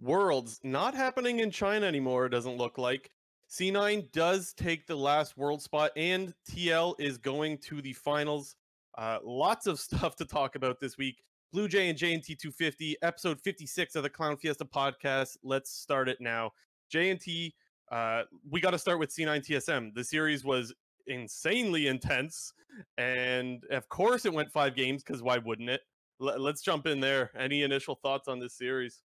[0.00, 2.26] Worlds not happening in China anymore.
[2.26, 3.10] It doesn't look like.
[3.50, 8.56] C9 does take the last world spot, and TL is going to the finals.
[8.96, 11.22] Uh, lots of stuff to talk about this week.
[11.52, 15.38] Blue Jay and JNT 250, episode 56 of the Clown Fiesta podcast.
[15.42, 16.52] Let's start it now.
[16.92, 17.54] JNT,
[17.90, 19.94] uh, we got to start with C9 TSM.
[19.94, 20.74] The series was
[21.06, 22.52] insanely intense,
[22.98, 25.80] and of course it went five games because why wouldn't it?
[26.20, 27.30] L- let's jump in there.
[27.34, 29.02] Any initial thoughts on this series?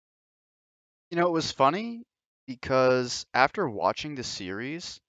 [1.11, 2.01] You know, it was funny
[2.47, 4.99] because after watching the series,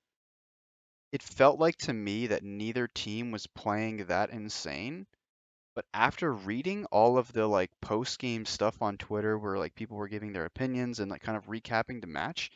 [1.12, 5.06] it felt like to me that neither team was playing that insane.
[5.74, 10.08] But after reading all of the like post-game stuff on Twitter where like people were
[10.08, 12.50] giving their opinions and like kind of recapping the match,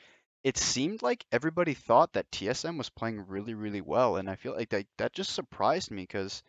[0.45, 4.17] it seemed like everybody thought that TSM was playing really, really well.
[4.19, 6.42] And I feel like that that just surprised me because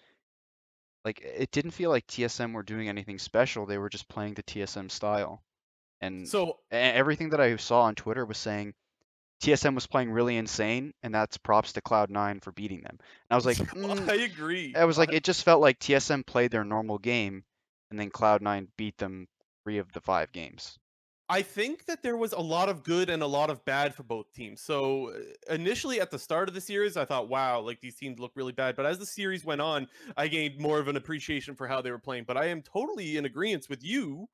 [1.06, 3.66] like it didn't feel like TSM were doing anything special.
[3.66, 5.42] They were just playing the TSM style.
[6.02, 8.74] And So everything that I saw on Twitter was saying
[9.42, 12.98] TSM was playing really insane, and that's props to Cloud9 for beating them.
[13.00, 14.74] And I was like, mm, I agree.
[14.76, 17.44] I was like, it just felt like TSM played their normal game,
[17.90, 19.28] and then Cloud9 beat them
[19.64, 20.78] three of the five games.
[21.28, 24.04] I think that there was a lot of good and a lot of bad for
[24.04, 24.62] both teams.
[24.62, 28.20] So uh, initially at the start of the series, I thought, wow, like these teams
[28.20, 28.76] look really bad.
[28.76, 31.90] But as the series went on, I gained more of an appreciation for how they
[31.90, 32.26] were playing.
[32.26, 34.30] But I am totally in agreement with you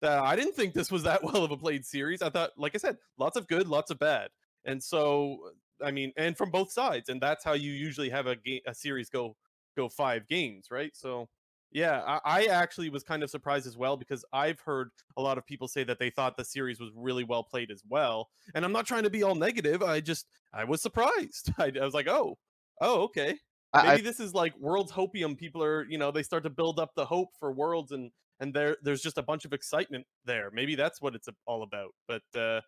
[0.00, 2.22] that I didn't think this was that well of a played series.
[2.22, 4.28] I thought, like I said, lots of good, lots of bad.
[4.64, 5.50] And so,
[5.84, 8.74] I mean, and from both sides, and that's how you usually have a game, a
[8.74, 9.36] series go
[9.76, 10.90] go five games, right?
[10.94, 11.28] So
[11.72, 15.36] yeah, I, I actually was kind of surprised as well because I've heard a lot
[15.36, 18.30] of people say that they thought the series was really well played as well.
[18.54, 19.82] And I'm not trying to be all negative.
[19.82, 21.52] I just I was surprised.
[21.58, 22.38] I, I was like, oh,
[22.80, 23.38] oh, okay.
[23.74, 25.36] Maybe I this is like Worlds Hopium.
[25.36, 28.10] People are, you know, they start to build up the hope for Worlds, and
[28.40, 30.50] and there there's just a bunch of excitement there.
[30.52, 31.94] Maybe that's what it's all about.
[32.08, 32.60] But uh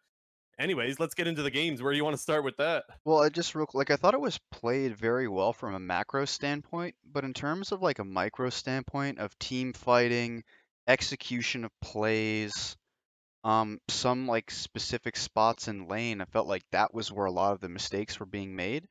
[0.58, 1.82] anyways, let's get into the games.
[1.82, 2.84] Where do you want to start with that?
[3.04, 6.24] well, I just real like I thought it was played very well from a macro
[6.24, 10.44] standpoint, but in terms of like a micro standpoint of team fighting,
[10.86, 12.76] execution of plays,
[13.44, 17.52] um, some like specific spots in lane, I felt like that was where a lot
[17.54, 18.88] of the mistakes were being made.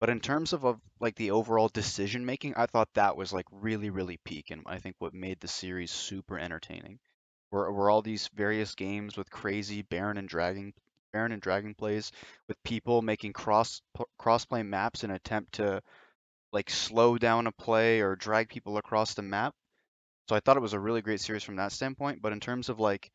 [0.00, 3.46] But in terms of, of like the overall decision making, I thought that was like
[3.52, 6.98] really, really peak, and I think what made the series super entertaining.
[7.50, 10.72] Were were all these various games with crazy Baron and Dragon
[11.12, 12.12] Baron and Dragon plays
[12.48, 13.82] with people making cross
[14.18, 15.82] cross play maps in attempt to
[16.52, 19.54] like slow down a play or drag people across the map.
[20.28, 22.22] So I thought it was a really great series from that standpoint.
[22.22, 23.10] But in terms of like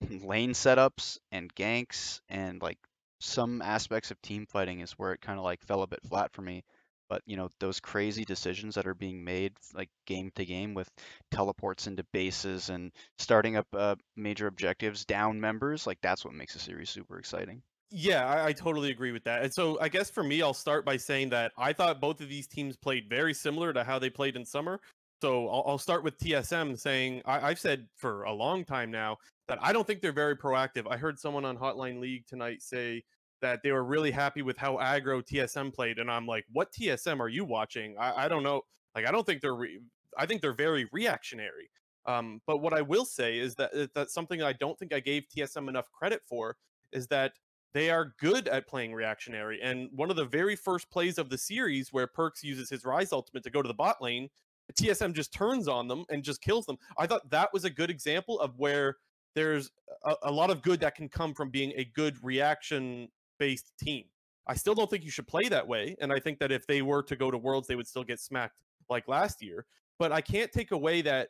[0.10, 2.78] lane setups and ganks and like
[3.20, 6.32] some aspects of team fighting is where it kind of like fell a bit flat
[6.32, 6.64] for me.
[7.08, 10.90] But you know, those crazy decisions that are being made like game to game with
[11.30, 16.52] teleports into bases and starting up uh, major objectives down members, like that's what makes
[16.52, 17.62] the series super exciting.
[17.90, 19.42] Yeah, I, I totally agree with that.
[19.42, 22.28] And so I guess for me, I'll start by saying that I thought both of
[22.28, 24.78] these teams played very similar to how they played in summer.
[25.22, 29.16] So I'll, I'll start with TSM saying I, I've said for a long time now
[29.48, 30.86] that I don't think they're very proactive.
[30.88, 33.02] I heard someone on Hotline League tonight say
[33.40, 37.20] that they were really happy with how aggro TSM played, and I'm like, what TSM
[37.20, 37.96] are you watching?
[37.98, 38.62] I, I don't know.
[38.94, 39.54] Like, I don't think they're.
[39.54, 39.80] Re-
[40.16, 41.70] I think they're very reactionary.
[42.06, 45.00] Um, but what I will say is that uh, that's something I don't think I
[45.00, 46.56] gave TSM enough credit for
[46.92, 47.32] is that
[47.74, 49.60] they are good at playing reactionary.
[49.62, 53.12] And one of the very first plays of the series where Perkz uses his Ryze
[53.12, 54.28] ultimate to go to the bot lane,
[54.72, 56.78] TSM just turns on them and just kills them.
[56.96, 58.96] I thought that was a good example of where
[59.34, 59.70] there's
[60.04, 63.08] a, a lot of good that can come from being a good reaction
[63.38, 64.04] based team.
[64.46, 65.94] I still don't think you should play that way.
[66.00, 68.18] And I think that if they were to go to Worlds, they would still get
[68.18, 68.54] smacked
[68.88, 69.66] like last year.
[69.98, 71.28] But I can't take away that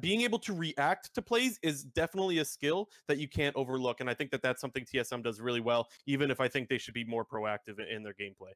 [0.00, 4.00] being able to react to plays is definitely a skill that you can't overlook.
[4.00, 6.78] And I think that that's something TSM does really well, even if I think they
[6.78, 8.52] should be more proactive in, their gameplay.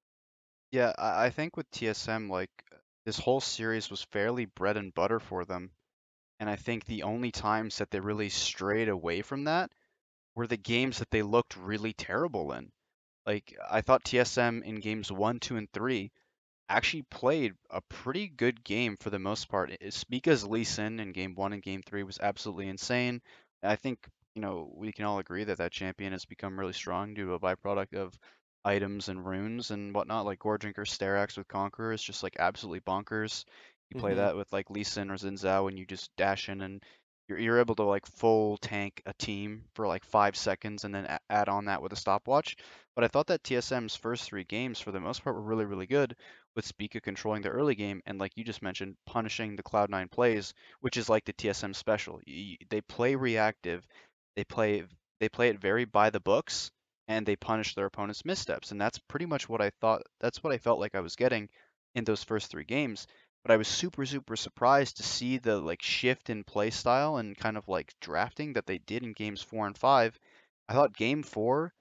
[0.70, 2.50] Yeah, I think with TSM, like
[3.06, 5.70] this whole series was fairly bread and butter for them.
[6.41, 9.71] And I think the only times that they really strayed away from that
[10.34, 12.72] were the games that they looked really terrible in.
[13.27, 16.12] Like I thought TSM in games one, two, and three
[16.68, 19.72] actually played a pretty good game for the most part.
[19.91, 23.22] Spica's Lee Sin in game one and game three was absolutely insane.
[23.62, 27.15] I think, you know, we can all agree that that champion has become really strong
[27.15, 28.18] due to a byproduct of
[28.65, 30.27] items and runes and whatnot.
[30.27, 33.45] Like Goredrinker Sterak's with Conqueror is just like absolutely bonkers.
[33.90, 34.16] You play Mhm.
[34.16, 36.82] that with like Lee Sin or Xin Zhao and you just dash in and
[37.28, 41.04] you're, you're able to like full tank a team for like five seconds and then
[41.06, 42.56] a- add on that with a stopwatch.
[42.94, 45.86] But I thought that TSM's first three games, for the most part, were really, really
[45.86, 46.16] good,
[46.56, 50.52] with Spica controlling the early game and, like you just mentioned, punishing the Cloud9 plays,
[50.80, 52.20] which is like the TSM special.
[52.26, 53.86] Y- y- They play reactive,
[54.36, 54.84] They play
[55.20, 56.70] they play it very by the books
[57.08, 58.70] and they punish their opponent's missteps.
[58.70, 61.48] And that's pretty much what I thought that's what I felt like I was getting
[61.94, 63.06] in those first three games.
[63.48, 67.34] But I was super, super surprised to see the like shift in play style and
[67.34, 70.21] kind of like drafting that they did in games four and five.
[70.68, 71.72] I thought game four,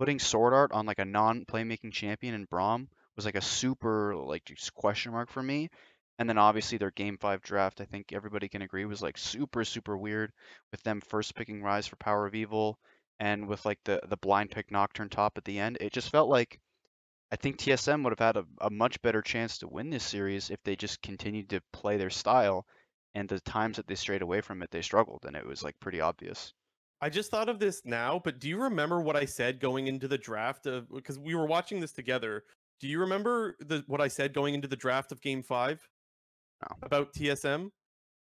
[0.00, 4.16] putting Sword Art on like a non playmaking champion in Braum was like a super
[4.16, 5.70] like just question mark for me.
[6.18, 9.64] And then obviously their game five draft, I think everybody can agree, was like super,
[9.64, 10.32] super weird
[10.72, 12.80] with them first picking Ryze for Power of Evil
[13.20, 15.78] and with like the the blind pick Nocturne top at the end.
[15.80, 16.58] It just felt like
[17.32, 20.50] I think TSM would have had a, a much better chance to win this series
[20.50, 22.66] if they just continued to play their style.
[23.14, 25.78] And the times that they strayed away from it, they struggled, and it was like
[25.80, 26.52] pretty obvious.
[27.00, 30.08] I just thought of this now, but do you remember what I said going into
[30.08, 32.44] the draft of because we were watching this together?
[32.80, 35.86] Do you remember the what I said going into the draft of game 5?
[36.62, 36.76] No.
[36.82, 37.70] About TSM?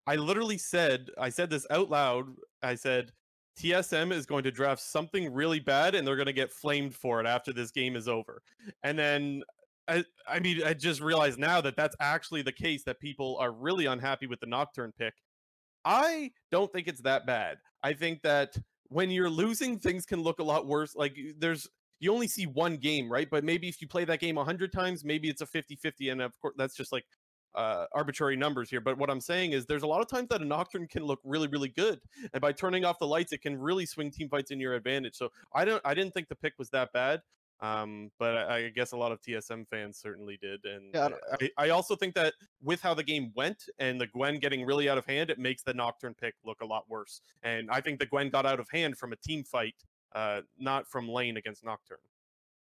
[0.06, 2.26] I literally said I said this out loud.
[2.62, 3.12] I said
[3.58, 7.20] TSM is going to draft something really bad and they're going to get flamed for
[7.20, 8.42] it after this game is over.
[8.82, 9.42] And then
[9.88, 13.52] I, I mean, I just realized now that that's actually the case that people are
[13.52, 15.14] really unhappy with the Nocturne pick.
[15.84, 17.58] I don't think it's that bad.
[17.82, 18.56] I think that
[18.88, 20.94] when you're losing, things can look a lot worse.
[20.94, 21.68] Like there's,
[21.98, 23.28] you only see one game, right?
[23.28, 26.08] But maybe if you play that game 100 times, maybe it's a 50 50.
[26.10, 27.04] And of course, that's just like
[27.54, 30.40] uh, arbitrary numbers here, but what I'm saying is there's a lot of times that
[30.40, 32.00] a Nocturne can look really, really good,
[32.32, 35.14] and by turning off the lights, it can really swing team fights in your advantage.
[35.14, 37.22] So I don't, I didn't think the pick was that bad,
[37.62, 41.08] um, but I, I guess a lot of TSM fans certainly did, and Yeah,
[41.40, 44.88] I, I also think that with how the game went and the Gwen getting really
[44.88, 47.20] out of hand, it makes the Nocturne pick look a lot worse.
[47.42, 49.76] And I think the Gwen got out of hand from a team fight,
[50.14, 51.98] uh, not from lane against Nocturne.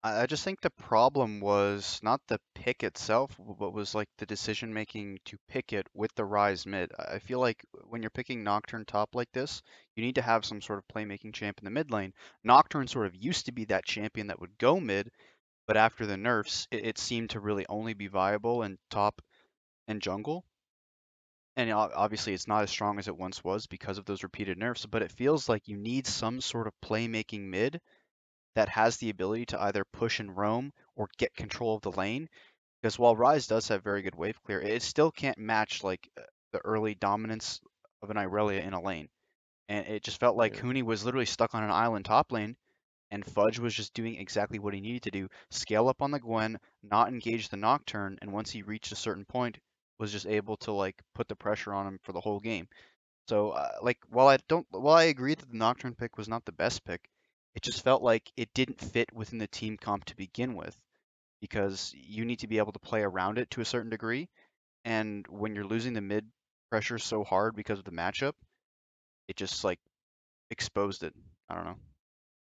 [0.07, 4.71] I just think the problem was not the pick itself, but was like the decision
[4.71, 6.91] making to pick it with the Ryze mid.
[6.99, 9.63] I feel like when you're picking Nocturne top like this,
[9.95, 12.13] you need to have some sort of playmaking champ in the mid lane.
[12.43, 15.09] Nocturne sort of used to be that champion that would go mid,
[15.65, 19.23] but after the nerfs, it, it seemed to really only be viable in top
[19.87, 20.45] and jungle.
[21.55, 24.85] And obviously, it's not as strong as it once was because of those repeated nerfs,
[24.85, 27.81] but it feels like you need some sort of playmaking mid
[28.55, 32.29] that has the ability to either push and roam or get control of the lane.
[32.81, 36.23] Because while Ryze does have very good wave clear, it still can't match like uh,
[36.51, 37.61] the early dominance
[38.01, 39.09] of an Irelia in a lane.
[39.69, 40.61] And it just felt like Yeah.
[40.61, 42.57] Huni was literally stuck on an island top lane,
[43.11, 46.19] and Fudge was just doing exactly what he needed to do: scale up on the
[46.19, 49.59] Gwen, not engage the Nocturne, and once he reached a certain point,
[49.99, 52.67] was just able to like put the pressure on him for the whole game.
[53.27, 56.45] So uh, like while I don't while I agree that the Nocturne pick was not
[56.45, 57.09] the best pick,
[57.55, 60.77] it just felt like it didn't fit within the team comp to begin with
[61.41, 64.29] because you need to be able to play around it to a certain degree.
[64.83, 66.25] And when you're losing the mid
[66.69, 68.33] pressure so hard because of the matchup,
[69.27, 69.79] it just like
[70.51, 71.13] exposed it.
[71.49, 71.77] I don't know.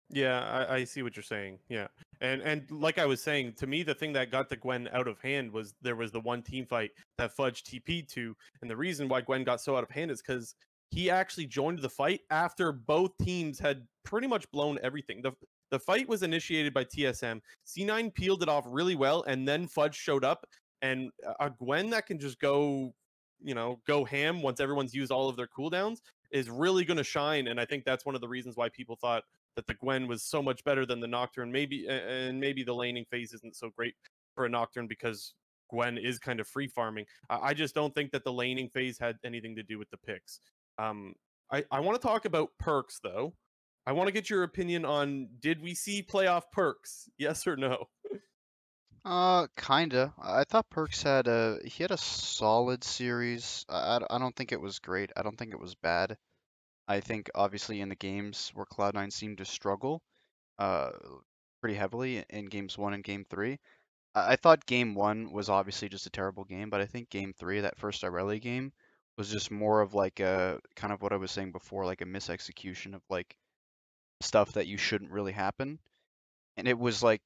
[0.10, 1.60] Yeah, I, I see what you're saying.
[1.70, 1.88] Yeah,
[2.22, 5.08] and and like I was saying, to me, the thing that got the Gwen out
[5.08, 8.78] of hand was there was the one team fight that Fudge TP'd to, and the
[8.78, 10.56] reason why Gwen got so out of hand is because
[10.94, 15.22] he actually joined the fight after both teams had pretty much blown everything.
[15.22, 15.32] the
[15.72, 17.42] The fight was initiated by TSM.
[17.66, 20.46] C9 peeled it off really well, and then Fudge showed up,
[20.82, 21.10] and
[21.40, 22.94] a Gwen that can just go,
[23.42, 26.00] you know, go ham once everyone's used all of their cooldowns
[26.32, 27.48] is really going to shine.
[27.48, 29.24] And I think that's one of the reasons why people thought
[29.56, 31.52] that the Gwen was so much better than the Nocturne.
[31.52, 33.96] Maybe and maybe the laning phase isn't so great
[34.36, 35.36] for a Nocturne because
[35.70, 37.06] Gwen is kind of free farming.
[37.30, 40.40] I, just don't think that the laning phase had anything to do with the picks.
[40.78, 41.16] Um,
[41.52, 43.34] I I want to talk about Perkz though.
[43.86, 47.10] I want to get your opinion on did we see playoff Perkz?
[47.18, 47.88] Yes or no?
[49.06, 50.14] Uh, kinda.
[50.22, 53.66] I thought Perkz had a he had a solid series.
[53.70, 55.12] I, I don't think it was great.
[55.16, 56.18] I don't think it was bad.
[56.88, 60.02] I think obviously in the games where Cloud9 seemed to struggle,
[60.60, 60.92] uh,
[61.62, 63.60] pretty heavily in games one and game three.
[64.16, 67.34] I, I thought game one was obviously just a terrible game, but I think game
[67.34, 68.74] three, that first Irelia game,
[69.18, 72.06] was just more of like a kind of what I was saying before, like a
[72.06, 73.38] misexecution of like
[74.22, 75.80] stuff that you shouldn't really happen.
[76.58, 77.22] And it was like,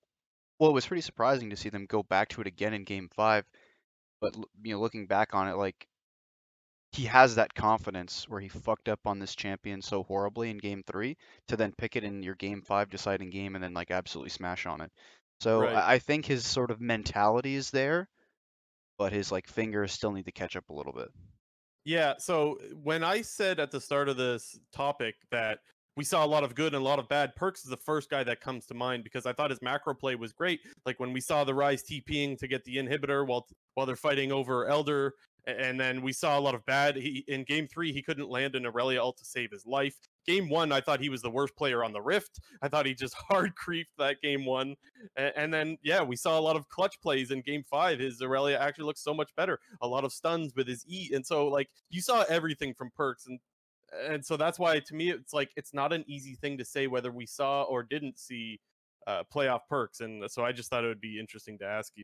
[0.59, 3.09] well, it was pretty surprising to see them go back to it again in game
[3.09, 3.45] five.
[4.21, 5.87] But you know, looking back on it, like
[6.91, 10.83] he has that confidence where he fucked up on this champion so horribly in game
[10.83, 11.15] three
[11.47, 14.65] to then pick it in your game five deciding game and then like absolutely smash
[14.65, 14.91] on it.
[15.39, 15.71] So Right.
[15.71, 18.09] I I think his sort of mentality is there,
[18.97, 21.09] but his like fingers still need to catch up a little bit.
[21.87, 25.59] Yeah, so uh, when I said at the start of this topic that
[25.95, 28.09] we saw a lot of good and a lot of bad, Perkz is the first
[28.09, 30.59] guy that comes to mind because I thought his macro play was great.
[30.85, 34.33] Like when we saw the Ryze TPing to get the inhibitor while while they're fighting
[34.33, 35.13] over Elder
[35.47, 36.97] And then we saw a lot of bad.
[36.97, 39.95] He, in game three, he couldn't land an Irelia ult to save his life.
[40.25, 42.41] Game one, I thought he was the worst player on the Rift.
[42.61, 44.75] I thought he just hard creeped that game one.
[45.15, 47.99] And, and then, yeah, we saw a lot of clutch plays in game five.
[47.99, 49.57] His Irelia actually looks so much better.
[49.81, 51.11] A lot of stuns with his E.
[51.13, 53.27] And so, like, you saw everything from Perkz.
[53.27, 53.39] And
[54.05, 56.87] and so that's why to me it's like it's not an easy thing to say
[56.87, 58.59] whether we saw or didn't see
[59.07, 62.03] uh, playoff Perkz and so i just thought it would be interesting to ask you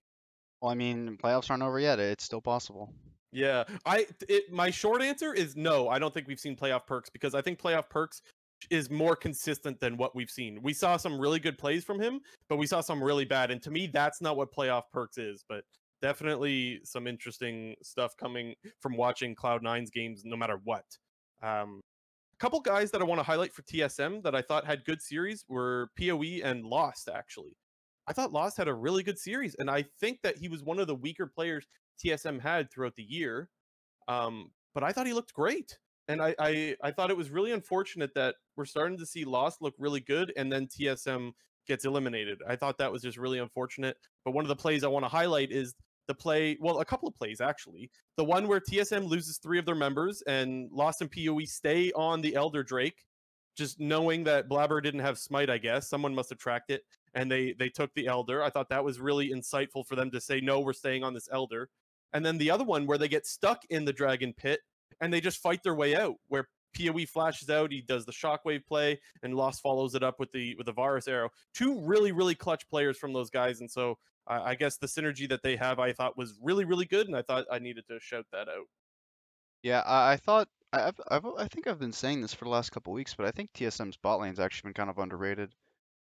[0.61, 1.99] Well, I mean, playoffs aren't over yet.
[1.99, 2.93] It's still possible.
[3.33, 7.11] Yeah i it my short answer is no i don't think we've seen playoff Perkz
[7.11, 8.21] because i think playoff Perkz
[8.69, 12.21] is more consistent than what we've seen we saw some really good plays from him
[12.47, 15.43] but we saw some really bad and to me that's not what playoff Perkz is
[15.49, 15.63] but
[16.01, 20.85] definitely some interesting stuff coming from watching cloud nine's games no matter what
[21.43, 21.81] um,
[22.33, 25.01] a couple guys that I want to highlight for TSM that I thought had good
[25.01, 27.09] series were PoE and Lost.
[27.13, 27.55] Actually,
[28.07, 30.79] I thought Lost had a really good series, and I think that he was one
[30.79, 31.65] of the weaker players
[32.03, 33.49] TSM had throughout the year.
[34.07, 37.51] Um, but I thought he looked great, and I, I I thought it was really
[37.51, 41.31] unfortunate that we're starting to see Lost look really good, and then TSM
[41.67, 42.41] gets eliminated.
[42.47, 43.97] I thought that was just really unfortunate.
[44.25, 45.75] But one of the plays I want to highlight is
[46.07, 47.89] the play, well, a couple of plays actually.
[48.17, 52.21] The one where TSM loses three of their members and Lost and PoE stay on
[52.21, 53.05] the Elder Drake,
[53.55, 55.89] just knowing that Blabber didn't have Smite, I guess.
[55.89, 56.83] Someone must have tracked it
[57.13, 58.43] and they they took the Elder.
[58.43, 61.29] I thought that was really insightful for them to say, no, we're staying on this
[61.31, 61.69] Elder.
[62.13, 64.59] And then the other one where they get stuck in the Dragon Pit
[65.01, 68.65] and they just fight their way out, where PoE flashes out, he does the shockwave
[68.65, 71.29] play, and Lost follows it up with the with the Varus arrow.
[71.53, 73.59] Two really, really clutch players from those guys.
[73.59, 77.07] And so I, guess the synergy that they have, I thought was really, really good,
[77.07, 78.67] and I thought I needed to shout that out.
[79.61, 82.71] Yeah, I, I thought I've, I've I think I've been saying this for the last
[82.71, 85.51] couple weeks, but I think TSM's bot lane's actually been kind of underrated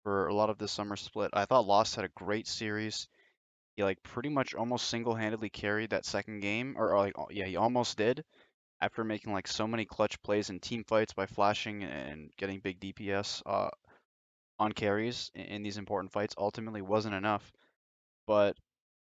[0.03, 1.31] for a lot of this summer split.
[1.33, 3.07] I thought Lost had a great series.
[3.75, 7.55] He like pretty much almost single-handedly carried that second game, or, or like yeah, he
[7.55, 8.23] almost did
[8.81, 12.79] after making like so many clutch plays in team fights by flashing and getting big
[12.79, 13.69] DPS uh,
[14.59, 16.35] on carries in, in these important fights.
[16.37, 17.51] Ultimately, wasn't enough.
[18.27, 18.57] But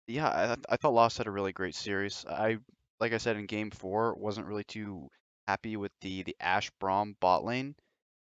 [0.08, 2.26] yeah, I, I thought Lost had a really great series.
[2.30, 2.58] I
[3.00, 5.10] like I said in game four, wasn't really too
[5.48, 7.76] happy with the the Ashe Braum bot lane,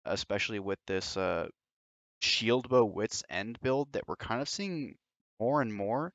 [0.06, 1.48] especially with this uh
[2.22, 4.96] shield bow Wit's End build that we're kind of seeing
[5.40, 6.14] more and more.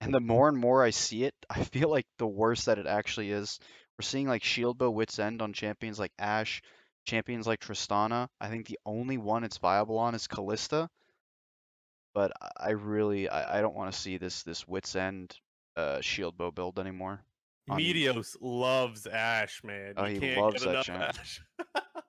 [0.00, 2.86] And the more and more I see it, I feel like the worse that it
[2.86, 3.58] actually is.
[3.98, 6.62] We're seeing like shield bow Wit's End on champions like Ashe,
[7.04, 8.28] champions like Tristana.
[8.40, 10.88] I think the only one it's viable on is Kalista.
[12.14, 15.34] But I really I, I don't want to see this this Wit's End
[15.76, 17.20] uh shield bow build anymore.
[17.68, 19.94] on- Meteos loves Ashe, man.
[19.96, 21.18] Oh, You he loves that champ.
[21.18, 21.40] Ashe.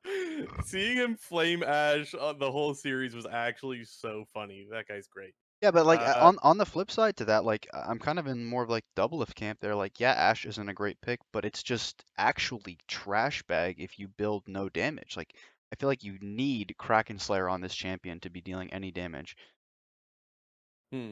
[0.65, 4.67] Seeing him flame Ashe on the whole series was actually so funny.
[4.71, 5.33] That guy's great.
[5.61, 8.19] Yeah, but like uh, on on the flip side to that, like I- I'm kind
[8.19, 9.73] of in more of like Doublelift camp there.
[9.75, 14.07] Like, yeah, Ashe isn't a great pick, but it's just actually trash bag if you
[14.09, 15.15] build no damage.
[15.17, 15.37] Like,
[15.71, 19.35] I feel like you need Kraken Slayer on this champion to be dealing any damage.
[20.91, 21.11] Hmm.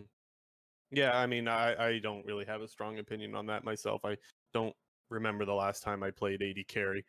[0.91, 4.05] Yeah, I mean, I, I don't really have a strong opinion on that myself.
[4.05, 4.17] I
[4.53, 4.75] don't
[5.09, 7.05] remember the last time I played AD carry.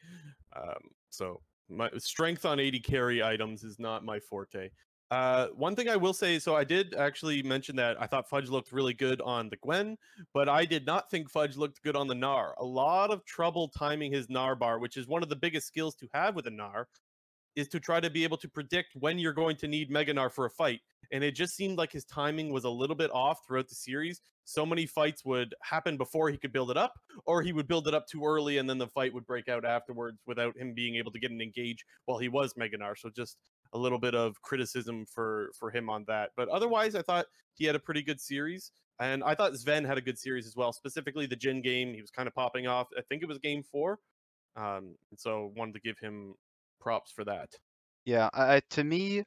[0.57, 4.71] Um, so my strength on AD carry items is not my forte.
[5.11, 8.51] Uh, one thing I will say, so I did actually mention that I thought Fudge
[8.51, 9.97] looked really good on the Gwen,
[10.35, 12.53] but I did not think Fudge looked good on the Gnar.
[12.59, 15.95] A lot of trouble timing his Gnar bar, which is one of the biggest skills
[15.97, 16.85] to have with a Gnar,
[17.57, 20.31] is to try to be able to predict when you're going to need Mega Gnar
[20.31, 20.81] for a fight.
[21.11, 24.21] And it just seemed like his timing was a little bit off throughout the series.
[24.45, 26.93] So many fights would happen before he could build it up,
[27.27, 29.65] or he would build it up too early and then the fight would break out
[29.65, 32.97] afterwards without him being able to get an engage while he was Mega Gnar.
[32.97, 33.37] So just
[33.73, 36.31] a little bit of criticism for for him on that.
[36.37, 38.71] But otherwise, I thought he had a pretty good series.
[39.01, 41.95] And I thought Zven had a good series as well, specifically the Jhin game.
[41.95, 42.89] He was kind of popping off.
[42.99, 44.01] I think it was game four.
[44.57, 46.35] Um, and so wanted to give him
[46.81, 47.51] props for that.
[48.05, 49.23] Yeah, I- to me,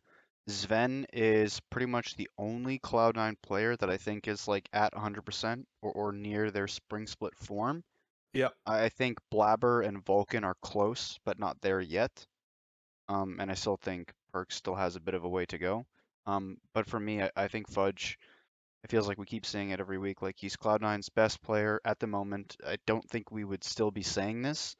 [0.50, 5.66] Zven is pretty much the only Cloud9 player that I think is like at 100%
[5.82, 7.84] or, or near their spring split form.
[8.34, 8.50] Yeah.
[8.66, 12.26] I I think Blabber and Vulcan are close, but not there yet.
[13.08, 15.86] Um, and I still think Perk still has a bit of a way to go.
[16.26, 18.18] Um, but for me, I, I think Fudge,
[18.84, 22.00] it feels like we keep saying it every week, like he's Cloud9's best player at
[22.00, 22.58] the moment.
[22.66, 24.76] I don't think we would still be saying this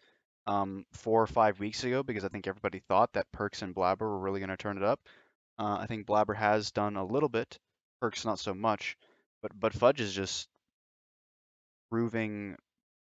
[0.48, 4.08] um, four or five weeks ago because I think everybody thought that Perkz and Blabber
[4.08, 5.00] were really going to turn it up.
[5.60, 7.60] Uh, I think Blabber has done a little bit,
[8.02, 8.98] Perkz not so much,
[9.42, 10.48] but but Fudge is just
[11.92, 12.56] proving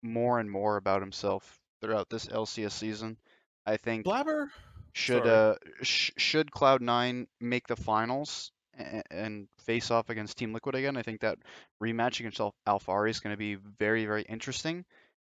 [0.02, 3.16] more and more about himself throughout this LCS season.
[3.64, 4.50] I think Blabber,
[4.92, 10.74] should uh sh- should Cloud9 make the finals and, and face off against Team Liquid
[10.74, 11.38] again, I think that
[11.82, 14.84] rematch against Al- Alphari is going to be very very interesting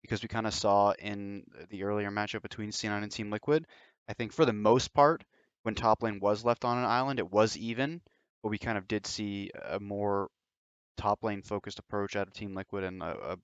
[0.02, 3.66] because we kind of saw in the earlier matchup between C9 and Team Liquid.
[4.08, 5.24] I think for the most part,
[5.64, 8.02] when top lane was left on an island, it was even,
[8.44, 10.30] but we kind of did see a more
[10.98, 13.38] top lane focused approach out of Team Liquid and a, a,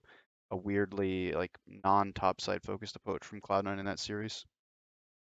[0.51, 4.46] a weirdly like non top side focused approach from Cloud9 in that series.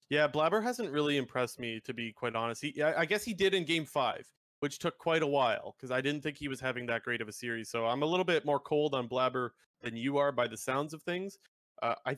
[0.09, 2.61] Yeah, Blabber hasn't really impressed me to be quite honest.
[2.61, 4.27] He, I guess he did in Game Five,
[4.59, 7.27] which took quite a while because I didn't think he was having that great of
[7.27, 7.69] a series.
[7.69, 10.93] So I'm a little bit more cold on Blabber than you are by the sounds
[10.93, 11.37] of things.
[11.81, 12.17] Uh, I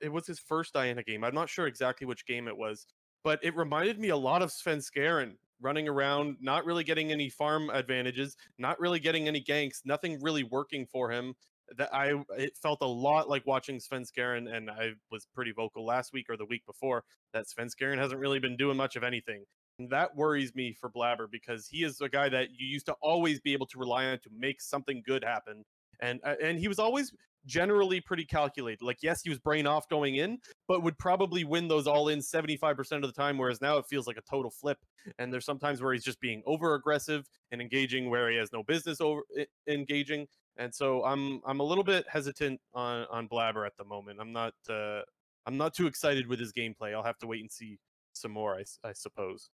[0.00, 1.24] it was his first Diana game.
[1.24, 2.86] I'm not sure exactly which game it was,
[3.24, 7.70] but it reminded me a lot of Svenskeren running around, not really getting any farm
[7.70, 11.34] advantages, not really getting any ganks, nothing really working for him.
[11.78, 16.12] That I it felt a lot like watching Svenskeren, and I was pretty vocal last
[16.12, 19.44] week or the week before that Svenskeren hasn't really been doing much of anything.
[19.78, 22.94] And that worries me for Blabber because he is a guy that you used to
[23.00, 25.64] always be able to rely on to make something good happen.
[26.00, 27.12] And uh, and he was always
[27.46, 28.82] generally pretty calculated.
[28.82, 30.38] Like, yes, he was brain off going in,
[30.68, 33.38] but would probably win those all in 75% of the time.
[33.38, 34.78] Whereas now it feels like a total flip.
[35.18, 38.62] And there's sometimes where he's just being over aggressive and engaging where he has no
[38.62, 39.22] business over
[39.66, 40.26] engaging.
[40.58, 44.18] And so I'm I'm a little bit hesitant on on Blabber at the moment.
[44.20, 45.00] I'm not uh,
[45.46, 46.94] I'm not too excited with his gameplay.
[46.94, 47.78] I'll have to wait and see
[48.12, 49.50] some more, I, I suppose.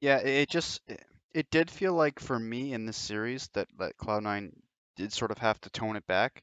[0.00, 0.80] Yeah, it just
[1.32, 4.52] it did feel like for me in this series that that Cloud9
[4.96, 6.42] did sort of have to tone it back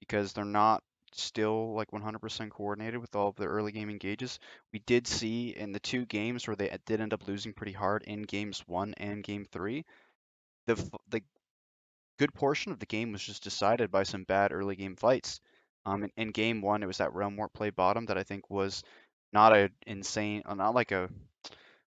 [0.00, 4.38] because they're not still like 100% coordinated with all of their early game engages.
[4.72, 8.02] We did see in the two games where they did end up losing pretty hard
[8.04, 9.84] in games 1 and game 3,
[10.66, 10.74] the
[11.08, 11.22] the
[12.18, 15.40] good portion of the game was just decided by some bad early game fights.
[15.84, 18.50] Um, in, in game 1 it was that Realm Warp play bottom that I think
[18.50, 18.82] was
[19.32, 21.08] not a insane, uh, not like a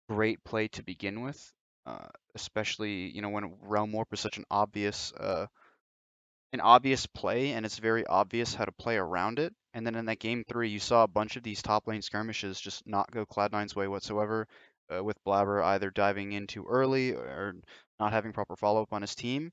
[0.09, 1.53] great play to begin with,
[1.85, 5.47] uh, especially you know when Realm Warp is such an obvious uh,
[6.53, 9.53] an obvious play and it's very obvious how to play around it.
[9.73, 12.59] And then in that game three, you saw a bunch of these top lane skirmishes
[12.59, 14.47] just not go Cloud9's way whatsoever,
[14.93, 17.55] uh, with Blabber either diving in too early or
[17.99, 19.51] not having proper follow up on his team.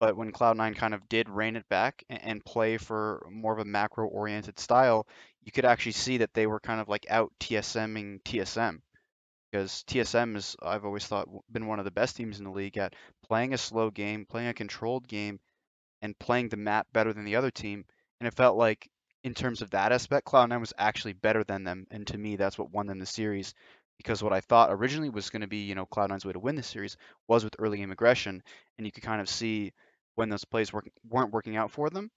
[0.00, 3.64] But when Cloud9 kind of did rein it back and, play for more of a
[3.64, 5.06] macro oriented style,
[5.42, 8.80] you could actually see that they were kind of like out TSMing TSM
[9.50, 12.76] because TSM is I've always thought been one of the best teams in the league
[12.76, 12.94] at
[13.26, 15.40] playing a slow game, playing a controlled game,
[16.02, 17.84] and playing the map better than the other team.
[18.20, 18.88] And it felt like
[19.24, 21.86] in terms of that aspect, Cloud9 was actually better than them.
[21.90, 23.54] And to me, that's what won them the series.
[23.96, 26.54] Because what I thought originally was going to be, you know, Cloud9's way to win
[26.54, 28.42] the series was with early game aggression.
[28.76, 29.72] And you could kind of see
[30.18, 32.10] when those plays work, weren't working out for them,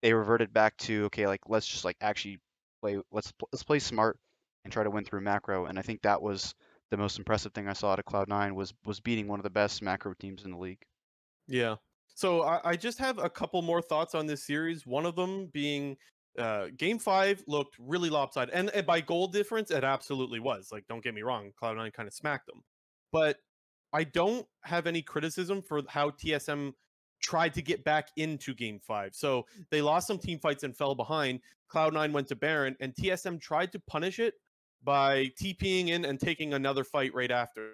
[0.00, 2.38] they reverted back to okay, like let's just like actually
[2.80, 4.16] play, let's let's play smart
[4.64, 5.66] and try to win through macro.
[5.66, 6.54] And I think that was
[6.92, 9.50] the most impressive thing I saw out of Cloud9 was was beating one of the
[9.50, 10.82] best macro teams in the league.
[11.48, 11.74] Yeah.
[12.14, 14.86] So I, I just have a couple more thoughts on this series.
[14.86, 15.96] One of them being
[16.38, 18.54] uh, game five looked really lopsided.
[18.54, 20.70] And, and, by goal difference, it absolutely was.
[20.70, 22.62] Like, don't get me wrong, Cloud9 kind of smacked them.
[23.12, 23.38] But
[23.92, 26.72] I don't have any criticism for how TSM
[27.22, 29.14] tried to get back into game five.
[29.14, 31.40] So they lost some team fights and fell behind.
[31.72, 34.34] Cloud9 went to Baron, and TSM tried to punish it
[34.84, 37.72] by TPing in and taking another fight right after.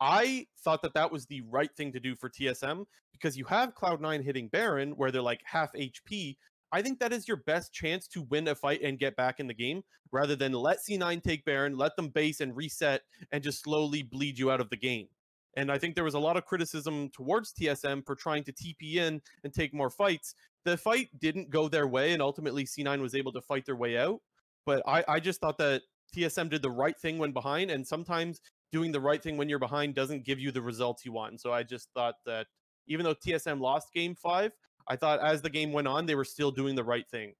[0.00, 3.74] I thought that that was the right thing to do for TSM because you have
[3.74, 6.36] Cloud9 hitting Baron where they're like half HP.
[6.72, 9.46] I think that is your best chance to win a fight and get back in
[9.46, 13.62] the game rather than let C9 take Baron, let them base and reset and just
[13.62, 15.08] slowly bleed you out of the game.
[15.56, 18.96] And I think there was a lot of criticism towards TSM for trying to TP
[18.96, 20.34] in and take more fights.
[20.64, 23.98] The fight didn't go their way, and ultimately C9 was able to fight their way
[23.98, 24.20] out.
[24.66, 25.82] But I, I just thought that
[26.16, 28.40] TSM did the right thing when behind, and sometimes
[28.72, 31.32] doing the right thing when you're behind doesn't give you the results you want.
[31.32, 32.46] And so I just thought that
[32.86, 34.52] even though TSM lost game five,
[34.86, 37.34] I thought as the game went on, they were still doing the right thing.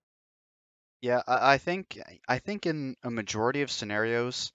[1.01, 4.53] Yeah, I, think I think in a majority of scenarios,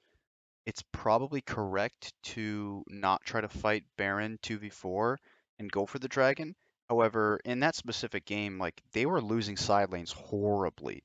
[0.65, 5.17] it's probably correct to not try to fight Baron 2v4
[5.59, 6.55] and go for the dragon.
[6.89, 11.03] However, in that specific game, like they were losing side lanes horribly.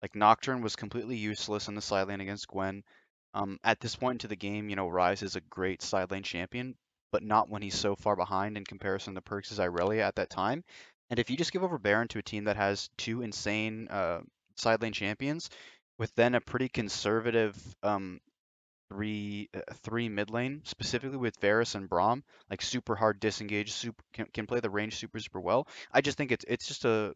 [0.00, 2.82] Like Nocturne was completely useless in the side lane against Gwen.
[3.34, 6.22] Um, at this point into the game, you know, Ryze is a great side lane
[6.22, 6.74] champion,
[7.12, 10.64] but not when he's so far behind in comparison to Perkz' Irelia at that time.
[11.08, 14.20] And if you just give over Baron to a team that has two insane uh,
[14.56, 15.48] side lane champions,
[15.98, 18.20] with then a pretty conservative um,
[18.92, 24.02] three uh, three mid lane, specifically with Varus and Braum, like super hard disengage, super
[24.12, 25.66] can, can play the range super super well.
[25.92, 27.14] I just think it's it's just a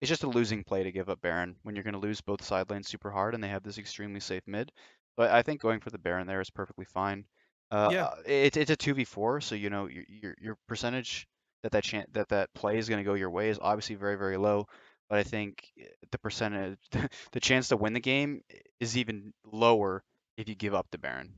[0.00, 2.44] it's just a losing play to give up Baron when you're going to lose both
[2.44, 4.72] side lanes super hard and they have this extremely safe mid.
[5.16, 7.24] But I think going for the Baron there is perfectly fine.
[7.70, 8.10] Uh, yeah.
[8.26, 11.26] It's it's a two v four, so you know your your, your percentage
[11.62, 14.16] that that chan- that that play is going to go your way is obviously very
[14.16, 14.66] very low.
[15.08, 16.78] but I think eh, the percentage,
[17.32, 18.42] the chance to win the game
[18.80, 20.04] is even lower
[20.36, 21.32] if you give up the Baron.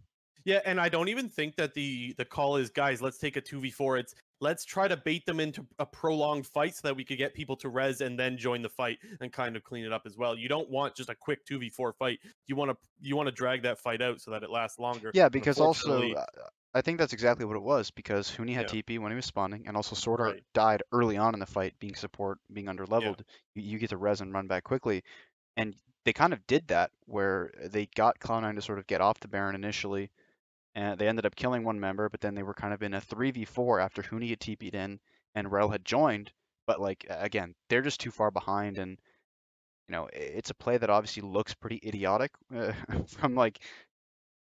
[0.45, 3.41] Yeah, and I don't even think that the the call is guys, let's take a
[3.43, 4.01] 2v4.
[4.01, 7.35] It's let's try to bait them into a prolonged fight so that we could get
[7.35, 10.17] people to res and then join the fight and kind of clean it up as
[10.17, 10.39] well.
[10.39, 12.21] You don't want just a quick 2v4 fight.
[12.47, 15.11] You want to you want to drag that fight out so that it lasts longer.
[15.13, 16.25] Yeah, because also uh,
[16.75, 18.83] I think that's exactly what it was because Huni had yeah.
[18.83, 20.43] TP when he was spawning, and also Sword Art right.
[20.55, 23.25] died early on in the fight, being support, being under leveled.
[23.55, 23.63] Yeah.
[23.63, 25.03] You, you, get to res and run back quickly,
[25.57, 25.75] and
[26.09, 29.29] they kind of did that where they got Cloud9 to sort of get off the
[29.29, 30.11] Baron initially,
[30.75, 33.01] and they ended up killing one member, but then they were kind of in a
[33.03, 35.01] 3v4 after Huni had TP'd in
[35.35, 36.33] and Rell had joined.
[36.67, 38.99] But like again, they're just too far behind, and
[39.87, 42.73] you know it's a play that obviously looks pretty idiotic uh,
[43.07, 43.63] from like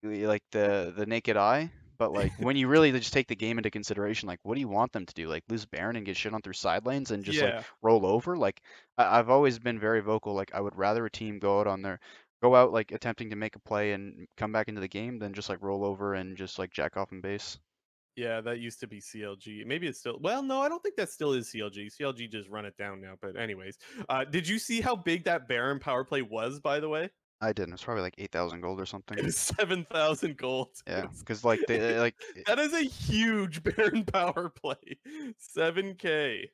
[0.04, 1.72] like the the naked eye.
[1.98, 4.68] But like when you really just take the game into consideration, like what do you
[4.68, 5.28] want them to do?
[5.28, 7.56] Like lose Baron and get shit on through side lanes and just yeah.
[7.56, 8.36] like roll over?
[8.36, 8.60] Like
[8.98, 10.34] I- I've always been very vocal.
[10.34, 12.00] Like I would rather a team go out on their
[12.42, 15.32] go out like attempting to make a play and come back into the game than
[15.32, 17.58] just like roll over and just like jack off in base.
[18.16, 19.66] Yeah, that used to be CLG.
[19.66, 20.18] Maybe it's still.
[20.20, 21.90] Well, no, I don't think that still is CLG.
[22.00, 23.14] CLG just run it down now.
[23.20, 23.76] But anyways,
[24.08, 26.58] uh, did you see how big that Baron power play was?
[26.58, 27.74] By the way, I didn't.
[27.74, 29.30] It's probably like eight thousand gold or something.
[29.30, 30.68] Seven thousand gold.
[30.86, 34.98] Yeah, because like they uh, like that is a huge Baron power play.
[35.38, 36.48] Seven k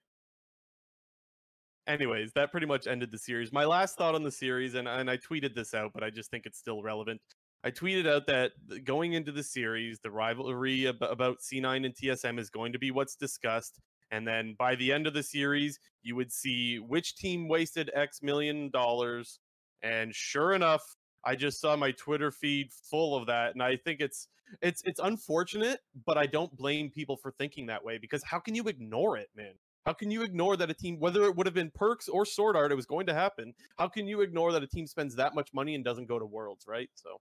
[1.87, 3.53] anyways, that pretty much ended the series.
[3.53, 6.31] My last thought on the series, and, and I tweeted this out, but I just
[6.31, 7.21] think it's still relevant.
[7.64, 8.53] I tweeted out that
[8.85, 13.14] going into the series, the rivalry about C9 and TSM is going to be what's
[13.14, 13.81] discussed.
[14.11, 18.21] And then by the end of the series, you would see which team wasted X
[18.21, 19.38] million dollars.
[19.83, 20.83] And sure enough,
[21.25, 23.55] I just saw my Twitter feed full of that.
[23.55, 24.29] And I think it's
[24.61, 28.55] it's it's unfortunate, but I don't blame people for thinking that way because how can
[28.55, 29.55] you ignore it, man?
[29.85, 32.57] How can you ignore that a team, whether it would have been Perkz or Sword
[32.57, 33.53] Art, it was going to happen?
[33.77, 36.25] How can you ignore that a team spends that much money and doesn't go to
[36.25, 36.88] Worlds, right?
[36.95, 37.21] So,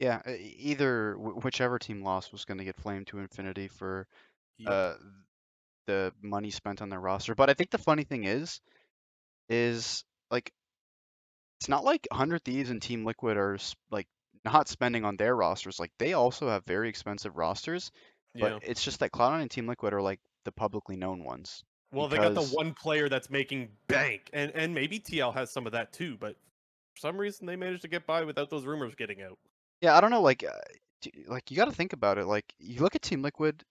[0.00, 4.08] yeah, either whichever team lost was going to get flamed to infinity for
[4.58, 4.72] yep.
[4.72, 4.94] uh,
[5.86, 7.36] the money spent on their roster.
[7.36, 8.60] But I think the funny thing is,
[9.48, 10.52] is like,
[11.60, 13.58] it's not like 100 Thieves and Team Liquid are
[13.90, 14.06] like
[14.44, 15.78] not spending on their rosters.
[15.78, 17.92] Like they also have very expensive rosters,
[18.34, 18.58] but yeah.
[18.62, 21.62] it's just that Cloud9 and Team Liquid are like the publicly known ones.
[21.92, 22.34] Well, because...
[22.34, 25.72] they got the one player that's making bank, and and maybe TL has some of
[25.72, 26.36] that too, but
[26.94, 29.38] for some reason they managed to get by without those rumors getting out.
[29.82, 30.22] Yeah, I don't know.
[30.22, 32.26] Like, uh, like you got to think about it.
[32.26, 33.62] Like, you look at Team Liquid.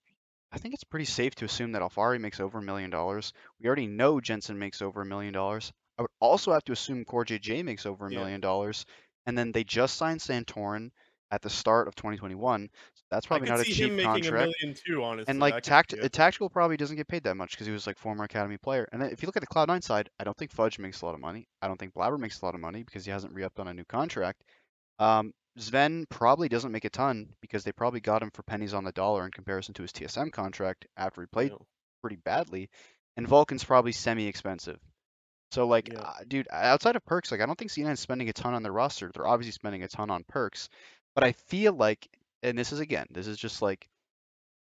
[0.52, 3.34] I think it's pretty safe to assume that Alphari makes over a million dollars.
[3.62, 5.71] We already know Jensen makes over a million dollars.
[6.00, 8.86] I would also have to assume CoreJJ makes over a million dollars.
[9.26, 10.92] And then they just signed Santorin
[11.30, 12.70] at the start of 2021.
[12.94, 14.56] So that's probably not a cheap contract.
[14.64, 15.26] A too, honestly.
[15.30, 18.24] And like tact- tactical probably doesn't get paid that much because he was like former
[18.24, 18.88] academy player.
[18.94, 21.06] And then if you look at the Cloud9 side, I don't think Fudge makes a
[21.06, 21.48] lot of money.
[21.62, 23.74] I don't think Blabber makes a lot of money because he hasn't re-upped on a
[23.74, 24.42] new contract.
[25.00, 28.86] Um, Zven probably doesn't make a ton because they probably got him for pennies on
[28.86, 31.52] the dollar in comparison to his TSM contract after he played
[32.02, 32.70] pretty badly.
[33.18, 34.80] And Vulcan's probably semi-expensive.
[35.52, 36.00] So like, yeah.
[36.00, 38.64] uh, dude, outside of Perkz, like I don't think C9 is spending a ton on
[38.64, 39.12] their roster.
[39.14, 40.70] They're obviously spending a ton on Perkz,
[41.16, 42.08] But I feel like,
[42.44, 43.88] and this is again, this is just like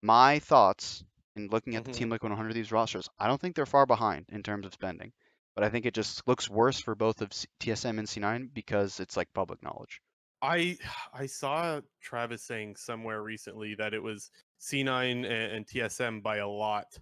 [0.01, 1.03] my thoughts
[1.35, 1.91] in looking at mm-hmm.
[1.91, 3.09] the Team Liquid 100 Thieves rosters.
[3.19, 5.11] I don't think they're far behind in terms of spending,
[5.55, 9.17] but I think it just looks worse for both of TSM and C9 because it's
[9.17, 10.01] like public knowledge.
[10.41, 10.77] I
[11.13, 16.47] I saw Travis saying somewhere recently that it was C9 and, and TSM by a
[16.47, 16.97] lot,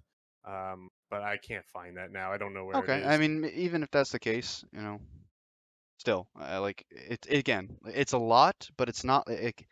[0.45, 2.31] um, but I can't find that now.
[2.31, 2.77] I don't know where.
[2.77, 4.99] Okay, I mean, even if that's the case, you know,
[5.97, 9.67] still uh, like it again it's a lot but it's not like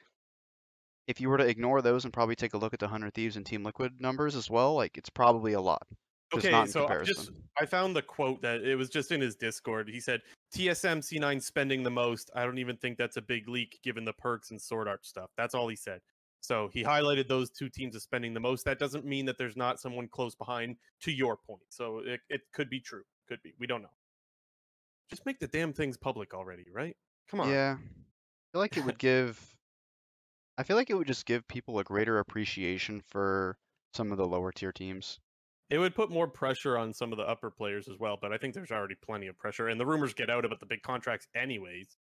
[1.08, 3.38] if you were to ignore those and probably take a look at the 100 thieves
[3.38, 5.84] and team liquid numbers as well like it's probably a lot
[6.34, 7.30] okay so I just
[7.62, 10.22] i found the quote that it was just in his discord he said
[10.54, 14.14] tsm c9 spending the most i don't even think that's a big leak given the
[14.14, 16.00] Perkz and sword art stuff that's all he said
[16.46, 19.58] so he highlighted those two teams as spending the most that doesn't mean that there's
[19.58, 23.54] not someone close behind to your point so it, it could be true could be
[23.60, 23.90] we don't know
[25.10, 26.96] just make the damn things public already, right?
[27.30, 27.50] Come on.
[27.50, 27.76] Yeah.
[27.78, 29.56] I feel like it would give
[30.58, 33.58] I feel like it would just give people a greater appreciation for
[33.94, 35.20] some of the lower tier teams.
[35.70, 38.38] It would put more pressure on some of the upper players as well, but I
[38.38, 41.28] think there's already plenty of pressure, and the rumors get out about the big contracts
[41.36, 41.98] anyways.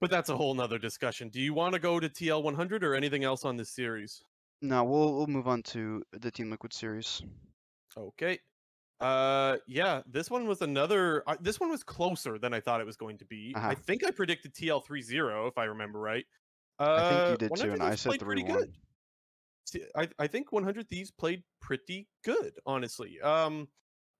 [0.00, 1.28] But that's a whole nother discussion.
[1.30, 4.22] Do you want to go to TL 100 or anything else on this series?
[4.62, 7.22] No, we'll we'll move on to the Team Liquid series.
[7.96, 8.38] Okay.
[9.00, 11.22] Uh, yeah, this one was another.
[11.26, 13.52] Uh, this one was closer than I thought it was going to be.
[13.54, 13.68] Uh-huh.
[13.68, 16.24] I think I predicted TL 3-0 if I remember right.
[16.78, 18.72] Uh, I think you uh, did too, and I said three one.
[19.96, 23.20] I I think 100 Thieves played pretty good, honestly.
[23.20, 23.68] Um,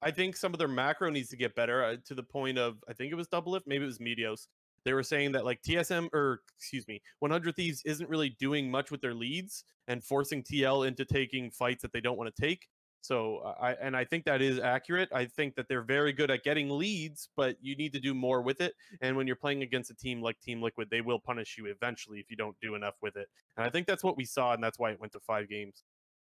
[0.02, 2.76] I think some of their macro needs to get better uh, to the point of
[2.88, 4.48] I think it was Doublelift, maybe it was Meteos.
[4.86, 8.92] They were saying that like TSM or excuse me, 100 Thieves isn't really doing much
[8.92, 12.68] with their leads and forcing TL into taking fights that they don't want to take.
[13.00, 15.08] So I and I think that is accurate.
[15.12, 18.42] I think that they're very good at getting leads, but you need to do more
[18.42, 18.74] with it.
[19.00, 22.20] And when you're playing against a team like Team Liquid, they will punish you eventually
[22.20, 23.26] if you don't do enough with it.
[23.56, 25.82] And I think that's what we saw, and that's why it went to five games.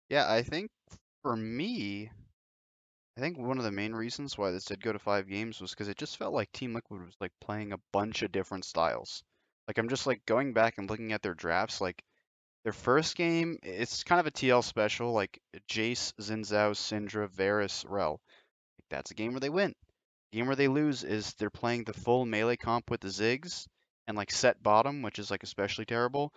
[0.08, 0.70] Yeah, I think
[1.22, 2.10] for me,
[3.18, 5.72] I think one of the main reasons why this did go to five games was
[5.72, 9.24] because it just felt like Team Liquid was like playing a bunch of different styles.
[9.66, 12.00] Like I'm just like going back and looking at their drafts, like
[12.62, 17.84] their first game, it's kind of a TL special, like Jace, Xin Zhao, Syndra, Varus,
[17.88, 18.20] Rell.
[18.78, 19.74] Like that's a game where they win.
[20.30, 23.66] The game where they lose is they're playing the full melee comp with the Ziggs
[24.06, 26.32] and like Sett bottom, which is like especially terrible.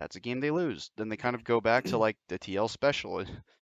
[0.00, 0.90] That's a game they lose.
[0.96, 3.24] Then they kind of go back to like the TL special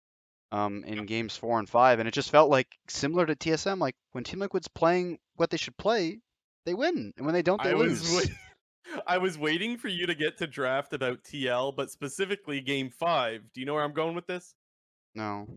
[0.52, 3.80] um, in games four and five, and it just felt like similar to TSM.
[3.80, 6.20] Like when Team Liquid's playing what they should play,
[6.66, 8.02] they win, and when they don't, they I lose.
[8.02, 8.30] was
[9.08, 13.42] I was waiting for you to get to draft about TL, but specifically game five.
[13.54, 14.56] Do you know where I'm going with this?
[15.16, 15.48] No.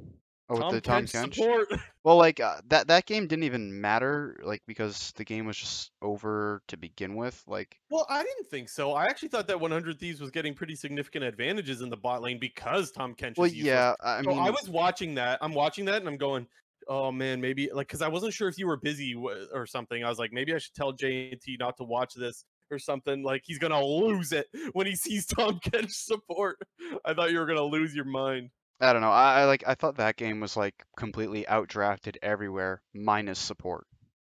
[0.51, 1.69] Oh, with Tom the Tahm Kench support.
[2.03, 5.91] Well, like uh, that that game didn't even matter, like because the game was just
[6.01, 7.45] over to begin with.
[7.47, 8.95] Like, Well, I didn't think so.
[8.95, 12.39] I actually thought that 100 Thieves was getting pretty significant advantages in the bot lane
[12.39, 15.39] because Tahm Kench well, yeah, I I so mean, I was watching that.
[15.43, 16.47] I'm watching that and I'm going,
[16.89, 20.03] oh man, maybe like because I wasn't sure if you were busy or something.
[20.03, 23.23] I was like, maybe I should tell JT not to watch this or something.
[23.23, 26.59] Like he's gonna lose it when he sees Tahm Kench support.
[27.05, 28.49] I thought you were gonna lose your mind.
[28.81, 29.11] I don't know.
[29.11, 33.87] I, I like I thought that game was like completely outdrafted everywhere minus support.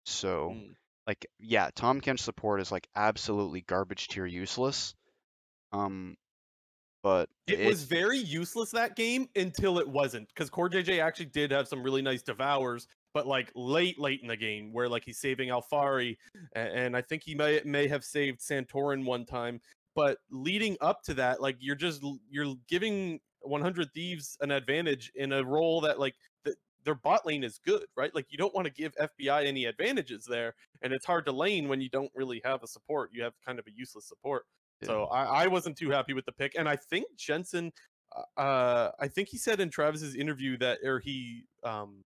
[0.05, 0.75] So, Mm.
[1.07, 4.95] like, yeah, Tahm Kench support is like absolutely garbage tier useless.
[5.73, 6.17] Um,
[7.03, 11.69] but It, was very useless that game until it wasn't because CoreJJ actually did have
[11.69, 15.51] some really nice devours, but like late, late in the game where like he's saving
[15.51, 16.17] Alphari,
[16.57, 19.61] a- and I think he may may have saved Santorin one time.
[19.95, 25.33] But leading up to that, like you're just you're giving 100 Thieves an advantage in
[25.33, 28.15] a role that like th- their bot lane is good, right?
[28.15, 31.69] Like you don't want to give FBI any advantages there, and it's hard to lane
[31.69, 33.11] when you don't really have a support.
[33.13, 34.47] You have kind of a useless support.
[34.85, 37.73] So I, I wasn't too happy with the pick, and I think Jensen,
[38.17, 42.05] uh, uh, I think he said in Travis's interview that, or he um,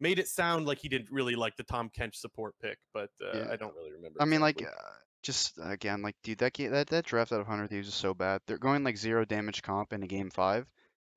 [0.00, 3.38] made it sound like he didn't really like the Tahm Kench support pick, but uh,
[3.38, 3.48] Yeah.
[3.52, 4.20] I don't really remember.
[4.20, 4.82] I mean, like, exactly.
[4.84, 4.92] uh,
[5.22, 8.14] just again, like, dude, that game, that that draft out of Hundred Thieves is so
[8.14, 8.40] bad.
[8.46, 10.66] They're going like zero damage comp into game five,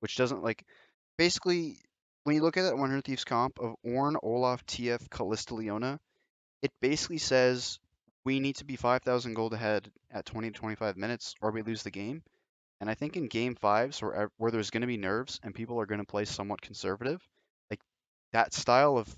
[0.00, 0.64] which doesn't like,
[1.18, 1.78] basically,
[2.24, 6.00] when you look at that 100 Thieves comp of Ornn, Olaf, TF, Kalista, Leona,
[6.62, 7.78] it basically says
[8.24, 11.84] we need to be 5,000 gold ahead at 20 to 25 minutes, or we lose
[11.84, 12.22] the game.
[12.80, 15.80] And I think in game fives, where where there's going to be nerves and people
[15.80, 17.26] are going to play somewhat conservative,
[17.70, 17.80] like
[18.32, 19.08] that style of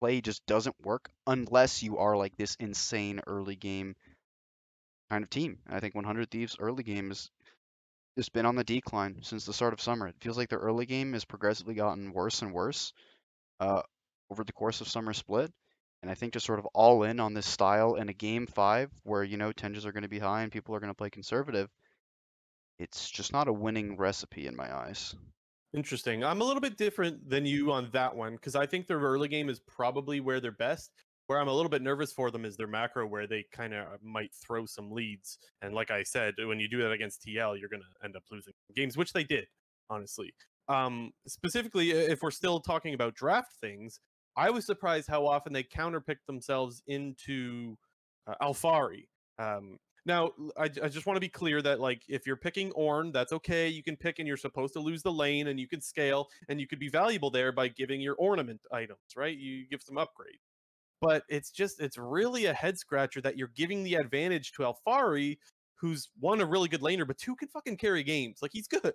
[0.00, 3.96] play just doesn't work unless you are like this insane early game
[5.14, 5.58] kind of team.
[5.70, 9.80] I think 100 Thieves early game has been on the decline since the start of
[9.80, 10.08] summer.
[10.08, 12.92] It feels like their early game has progressively gotten worse and worse
[13.60, 13.82] uh,
[14.28, 15.52] over the course of summer split.
[16.02, 18.90] And I think just sort of all in on this style in a game five
[19.04, 21.10] where you know tensions are going to be high and people are going to play
[21.10, 21.70] conservative.
[22.80, 25.14] It's just not a winning recipe in my eyes.
[25.72, 26.24] Interesting.
[26.24, 29.28] I'm a little bit different than you on that one because I think their early
[29.28, 30.90] game is probably where they're best.
[31.26, 33.86] Where I'm a little bit nervous for them is their macro, where they kind of
[34.02, 35.38] might throw some leads.
[35.62, 38.24] And like I said, when you do that against TL, you're going to end up
[38.30, 39.46] losing games, which they did,
[39.88, 40.34] honestly.
[40.68, 44.00] Um, specifically, if we're still talking about draft things,
[44.36, 47.76] I was surprised how often they counterpicked themselves into
[48.26, 49.06] uh, Alphari.
[49.38, 53.32] Um, now, I just want to be clear that like if you're picking Ornn, that's
[53.32, 53.68] okay.
[53.68, 56.60] You can pick and you're supposed to lose the lane and you can scale and
[56.60, 59.36] you could be valuable there by giving your ornament items, right?
[59.36, 60.38] You give some upgrade.
[61.04, 65.38] But it's just it's really a head scratcher that you're giving the advantage to Alphari,
[65.76, 68.38] who's one a really good laner, but two can fucking carry games.
[68.42, 68.94] Like he's good.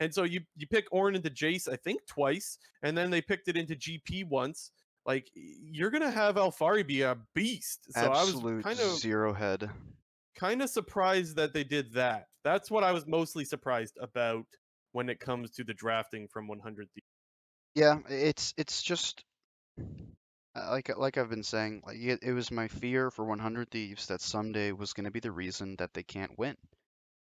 [0.00, 3.48] And so you you pick Ornn into Jace, I think twice, and then they picked
[3.48, 4.70] it into GP once.
[5.06, 7.86] Like you're gonna have Alphari be a beast.
[7.90, 9.70] So Absolute I was kind of zero head.
[10.36, 12.26] kind of surprised that they did that.
[12.44, 14.44] That's what I was mostly surprised about
[14.92, 17.06] when it comes to the drafting from 100 Thieves.
[17.74, 19.24] Yeah, it's it's just
[20.58, 24.06] Uh, like like I've been saying, like it, it was my fear for 100 Thieves
[24.06, 26.56] that Ssumday was going to be the reason that they can't win.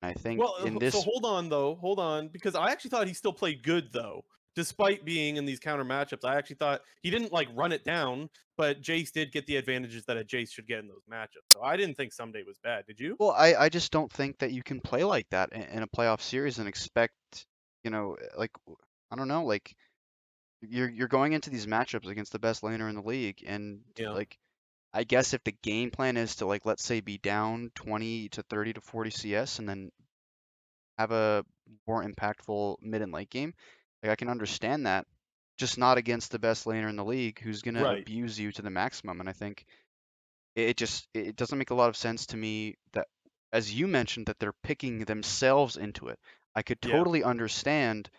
[0.02, 3.08] I think Well, in this so hold on though, hold on, because I actually thought
[3.08, 4.24] he still played good though,
[4.56, 6.24] despite being in these counter matchups.
[6.24, 10.06] I actually thought he didn't like run it down, but Jace did get the advantages
[10.06, 11.52] that a Jace should get in those matchups.
[11.54, 12.86] So I didn't think Ssumday was bad.
[12.86, 13.18] Did you?
[13.20, 15.88] Well, I, I just don't think that you can play like that in, in a
[15.88, 17.46] playoff series and expect,
[17.84, 18.52] you know, like
[19.12, 19.76] I don't know, like
[20.62, 24.16] you're you're going into these matchups against the best laner in the league, and Yeah.
[24.16, 24.38] like,
[24.94, 28.44] I guess if the game plan is to like, let's say, be down 20 to
[28.44, 29.92] 30 to 40 CS, and then
[30.98, 31.46] have a
[31.88, 33.54] more impactful mid and late game,
[34.04, 35.06] like I can understand that.
[35.58, 38.08] Just not against the best laner in the league, who's gonna Right.
[38.08, 39.20] abuse you to the maximum.
[39.20, 39.66] And I think
[40.56, 43.08] it, just it doesn't make a lot of sense to me that,
[43.54, 46.20] as you mentioned, that they're picking themselves into it.
[46.56, 47.06] I could Yeah.
[47.06, 48.10] totally understand,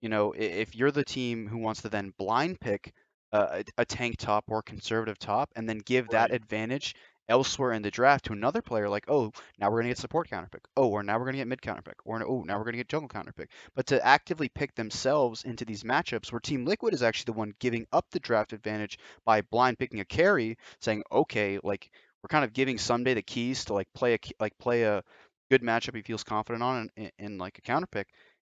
[0.00, 2.92] you know, if you're the team who wants to then blind pick
[3.32, 6.94] uh, a, a tank top or conservative top and then give that advantage
[7.28, 10.48] elsewhere in the draft to another player, like, oh, now we're gonna get support counter
[10.50, 10.62] pick.
[10.76, 11.96] Oh, or now we're gonna get mid counter pick.
[12.04, 13.50] Or oh, now we're gonna get jungle counter pick.
[13.74, 17.52] But to actively pick themselves into these matchups where Team Liquid is actually the one
[17.60, 21.90] giving up the draft advantage by blind picking a carry, saying, okay, like
[22.22, 25.02] we're kind of giving Ssumday the keys to like play a like play a
[25.50, 28.08] good matchup he feels confident on in, in, in like a counter pick,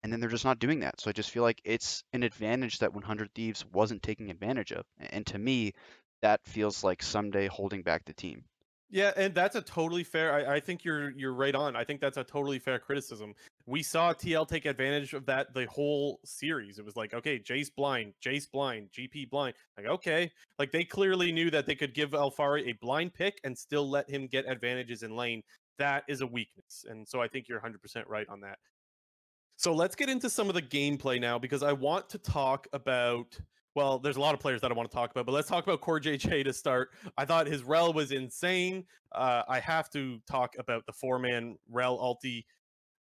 [0.04, 1.00] and then they're just not doing that.
[1.00, 4.84] So I just feel like it's an advantage that 100 Thieves wasn't taking advantage of,
[5.00, 5.72] and to me,
[6.20, 8.44] that feels like Ssumday holding back the team.
[8.90, 10.32] Yeah, and that's a totally fair.
[10.32, 11.74] I, I think you're you're right on.
[11.74, 13.34] I think that's a totally fair criticism.
[13.66, 16.78] We saw TL take advantage of that the whole series.
[16.78, 19.54] It was like, okay, Jace blind, Jace blind, GP blind.
[19.76, 23.56] Like, okay, like they clearly knew that they could give Alphari a blind pick and
[23.56, 25.42] still let him get advantages in lane.
[25.78, 28.58] That is a weakness, and so I think you're 100% right on that.
[29.56, 33.38] So let's get into some of the gameplay now because I want to talk about.
[33.76, 35.64] Well, there's a lot of players that I want to talk about, but let's talk
[35.64, 36.90] about CoreJJ to start.
[37.18, 38.84] I thought his Rell was insane.
[39.10, 42.44] Uh, I have to talk about the four man Rell ulti.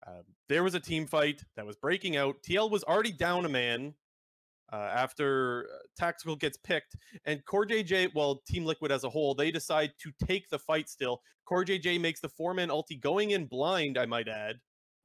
[0.04, 2.42] Uh, there was a team fight that was breaking out.
[2.42, 3.94] TL was already down a man
[4.72, 9.52] uh, after uh, Tactical gets picked, and CoreJJ, well, Team Liquid as a whole, they
[9.52, 11.22] decide to take the fight still.
[11.48, 14.56] CoreJJ makes the four man ulti going in blind, I might add.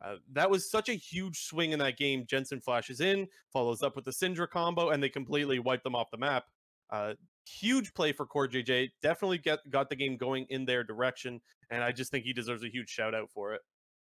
[0.02, 2.26] Uh, that was such a huge swing in that game.
[2.26, 6.10] Jensen flashes in, follows up with the Syndra combo, and they completely wipe them off
[6.12, 6.46] the map.
[6.90, 7.14] Uh,
[7.46, 8.90] huge play for CoreJJ.
[9.02, 12.64] Definitely get, got the game going in their direction, and I just think he deserves
[12.64, 13.62] a huge shout out for it.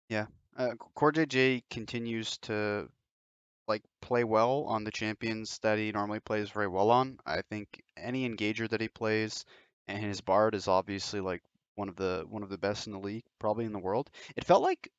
[0.09, 0.25] Yeah,
[0.57, 2.89] uh, CoreJJ continues to
[3.67, 7.17] like play well on the champions that he normally plays very well on.
[7.25, 7.67] I think
[7.97, 9.45] any engager that he plays,
[9.87, 11.41] and his Bard is obviously like
[11.75, 14.09] one of the one of the best in the league, probably in the world.
[14.35, 14.89] It felt like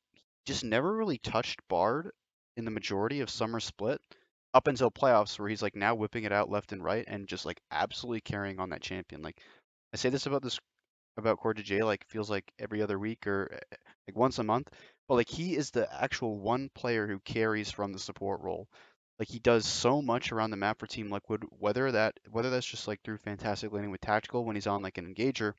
[0.47, 2.11] just never really touched Bard
[2.57, 4.01] in the majority of summer split
[4.55, 7.45] up until playoffs where he's like now whipping it out left and right and just
[7.45, 9.23] like absolutely carrying on that champion.
[9.23, 9.39] Like
[9.93, 10.59] I say this about this
[11.19, 13.77] about Core J, like feels like every other week or eh,
[14.09, 14.69] like once a month,
[15.09, 18.69] but like he is the actual one player who carries from the support role.
[19.19, 22.67] Like he does so much around the map for Team Liquid, whether that whether that's
[22.67, 25.55] just like through fantastic laning with tactical when he's on like an engager,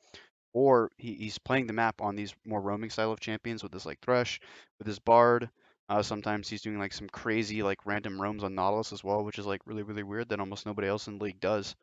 [0.53, 3.86] or he, he's playing the map on these more roaming style of champions with this
[3.86, 4.39] like Thresh,
[4.79, 5.49] with his Bard.
[5.89, 9.39] Uh, sometimes he's doing like some crazy like random roams on Nautilus as well, which
[9.39, 11.75] is like really really weird that almost nobody else in the league does.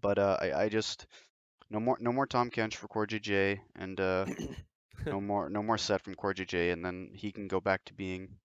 [0.00, 1.06] But uh, I, I just
[1.70, 4.26] no more no more Tahm Kench for CoreJJ and uh,
[5.06, 8.36] no more no more Sett from CoreJJ and then he can go back to being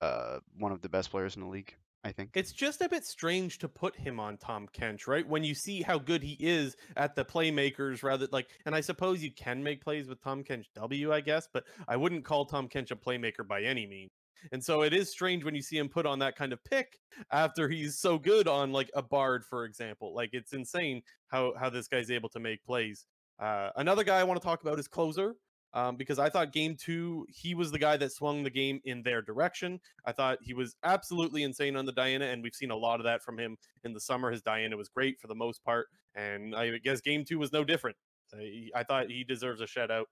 [0.00, 1.74] uh, one of the best players in the league.
[2.04, 2.30] I think.
[2.34, 5.26] It's just a bit strange to put him on Tahm Kench, right?
[5.26, 9.22] When you see how good he is at the playmakers, rather like, and I suppose
[9.22, 12.68] you can make plays with Tahm Kench W, I guess, but I wouldn't call Tahm
[12.68, 14.10] Kench a playmaker by any means.
[14.52, 16.98] And so it is strange when you see him put on that kind of pick
[17.32, 20.14] after he's so good on like a Bard, for example.
[20.14, 23.06] Like it's insane how how this guy's able to make plays.
[23.38, 25.36] Uh, another guy I want to talk about is Closer.
[25.74, 29.02] Um, because I thought game two, he was the guy that swung the game in
[29.02, 29.80] their direction.
[30.06, 33.04] I thought he was absolutely insane on the Diana, and we've seen a lot of
[33.04, 34.30] that from him in the summer.
[34.30, 37.64] His Diana was great for the most part, and I guess game two was no
[37.64, 37.96] different.
[38.28, 40.06] So he, I thought he deserves a shout out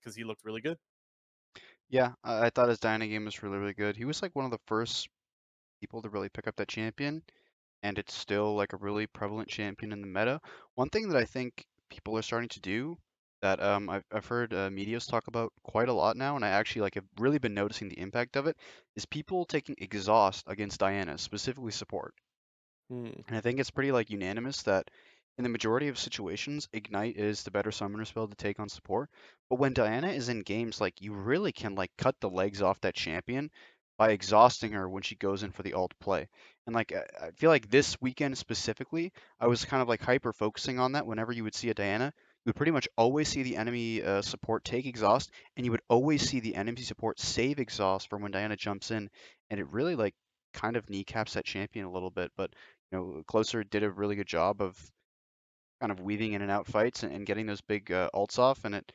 [0.00, 0.78] because he looked really good.
[1.90, 3.98] Yeah, I, I thought his Diana game was really really good.
[3.98, 5.08] He was like one of the first
[5.80, 7.22] people to really pick up that champion,
[7.82, 10.40] and it's still like a really prevalent champion in the meta.
[10.74, 12.96] One thing that I think people are starting to do
[13.42, 16.48] that um, I've, I've heard uh, Meteos talk about quite a lot now, and I
[16.48, 18.56] actually like have really been noticing the impact of it,
[18.96, 22.14] is people taking exhaust against Diana, specifically support.
[22.90, 23.10] Hmm.
[23.28, 24.90] And I think it's pretty like unanimous that
[25.38, 29.08] in the majority of situations, Ignite is the better summoner spell to take on support.
[29.48, 32.80] But when Diana is in games, like you really can like cut the legs off
[32.82, 33.50] that champion
[33.96, 36.28] by exhausting her when she goes in for the ult play.
[36.66, 40.78] And like I feel like this weekend specifically, I was kind of like hyper focusing
[40.78, 41.06] on that.
[41.06, 42.12] Whenever you would see a Diana,
[42.44, 45.82] you would pretty much always see the enemy uh, support take exhaust, and you would
[45.88, 49.10] always see the enemy support save exhaust for when Diana jumps in,
[49.50, 50.14] and it really like
[50.54, 52.32] kind of kneecaps that champion a little bit.
[52.36, 52.50] But
[52.90, 54.76] you know, Closer did a really good job of
[55.80, 58.64] kind of weaving in and out fights and, and getting those big uh, ults off.
[58.64, 58.92] And it,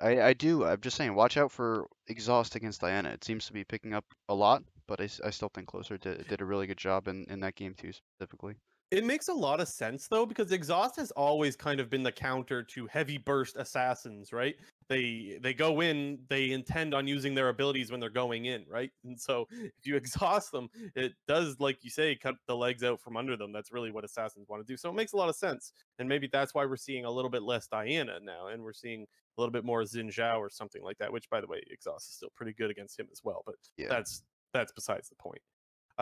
[0.00, 0.64] I, I do.
[0.64, 3.10] I'm just saying, watch out for exhaust against Diana.
[3.10, 6.26] It seems to be picking up a lot, but I, I still think Closer did,
[6.28, 8.56] did a really good job in, in that game too, specifically.
[8.92, 12.12] It makes a lot of sense though, because exhaust has always kind of been the
[12.12, 14.54] counter to heavy burst assassins, right?
[14.90, 18.90] They they go in, they intend on using their abilities when they're going in, right?
[19.02, 23.00] And so if you exhaust them, it does, like you say, cut the legs out
[23.00, 23.50] from under them.
[23.50, 24.76] That's really what assassins want to do.
[24.76, 25.72] So it makes a lot of sense.
[25.98, 29.04] And maybe that's why we're seeing a little bit less Diana now, and we're seeing
[29.04, 32.10] a little bit more Xin Zhao or something like that, which by the way, exhaust
[32.10, 33.42] is still pretty good against him as well.
[33.46, 33.88] But Yeah.
[33.88, 34.22] that's
[34.52, 35.40] that's besides the point.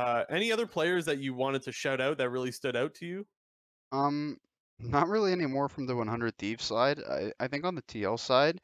[0.01, 3.07] Uh, any other players that you wanted to shout out that really stood out to
[3.07, 3.27] you?
[3.93, 4.39] Um,
[4.79, 7.01] not really any more from the 100 Thieves side.
[7.09, 8.61] I, I think on the TL side,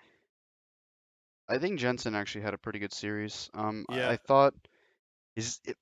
[1.48, 3.50] I think Jensen actually had a pretty good series.
[3.54, 4.10] Um, I- Yeah.
[4.10, 4.54] I thought
[5.36, 5.76] is it,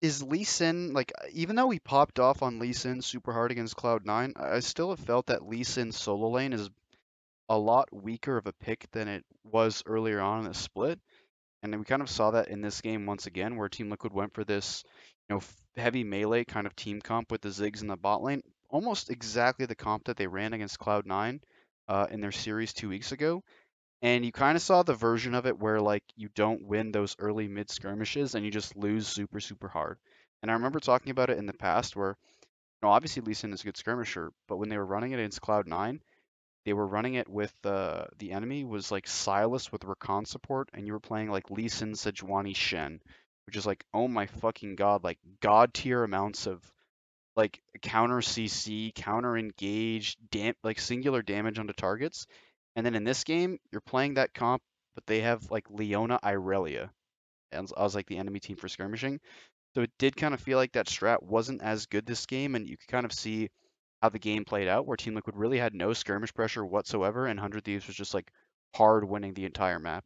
[0.00, 3.76] is Lee Sin like even though he popped off on Lee Sin super hard against
[3.76, 6.70] Cloud9, I I still have felt that Lee Sin's solo lane is
[7.48, 11.00] a lot weaker of a pick than it was earlier on in the split.
[11.62, 14.34] And we kind of saw that in this game once again, where Team Liquid went
[14.34, 14.84] for this,
[15.28, 15.42] you know,
[15.76, 19.66] heavy melee kind of team comp with the Ziggs in the bot lane, almost exactly
[19.66, 21.40] the comp that they ran against Cloud9
[21.88, 23.42] uh, in their series two weeks ago.
[24.00, 27.16] And you kind of saw the version of it where like you don't win those
[27.18, 29.98] early mid skirmishes and you just lose super super hard.
[30.40, 32.46] And I remember talking about it in the past where, you
[32.82, 35.40] know, obviously Lee Sin is a good skirmisher, but when they were running it against
[35.40, 35.98] Cloud9,
[36.68, 40.86] they were running it with uh, the enemy was like Sylas with Rakan support, and
[40.86, 43.00] you were playing like Lee Sin Sejuani Shen,
[43.46, 46.60] which is like, oh my fucking god, like god tier amounts of
[47.36, 52.26] like counter CC, counter engage, dam- like singular damage onto targets.
[52.76, 54.60] And then in this game, you're playing that comp,
[54.94, 56.90] but they have like Leona Irelia
[57.50, 59.20] as, as like the enemy team for skirmishing.
[59.74, 62.68] So it did kind of feel like that strat wasn't as good this game, and
[62.68, 63.48] you could kind of see
[64.02, 67.38] how the game played out, where Team Liquid really had no skirmish pressure whatsoever, and
[67.38, 68.30] Hundred Thieves was just like
[68.74, 70.04] hard winning the entire map.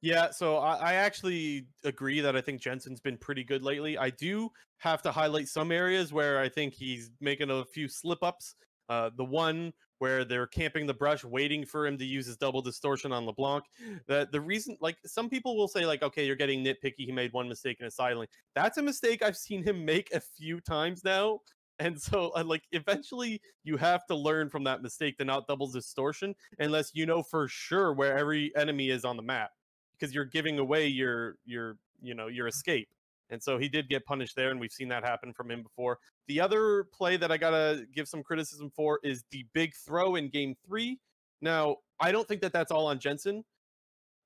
[0.00, 3.96] Yeah, so I, I actually agree that I think Jensen's been pretty good lately.
[3.96, 8.22] I do have to highlight some areas where I think he's making a few slip
[8.22, 8.54] ups.
[8.90, 12.60] Uh, the one where they're camping the brush, waiting for him to use his double
[12.60, 13.64] distortion on LeBlanc.
[14.06, 17.06] That the reason, like some people will say, like, okay, you're getting nitpicky.
[17.06, 18.28] He made one mistake in a side lane.
[18.54, 21.40] That's a mistake I've seen him make a few times now.
[21.78, 25.66] And so, uh, like, eventually you have to learn from that mistake to not double
[25.66, 29.50] distortion unless you know for sure where every enemy is on the map
[29.98, 32.88] because you're giving away your your you know your escape.
[33.30, 35.98] And so he did get punished there and we've seen that happen from him before.
[36.28, 40.28] The other play that i gotta give some criticism for is the big throw in
[40.28, 40.98] game three.
[41.40, 43.44] Now i don't think that that's all on jensen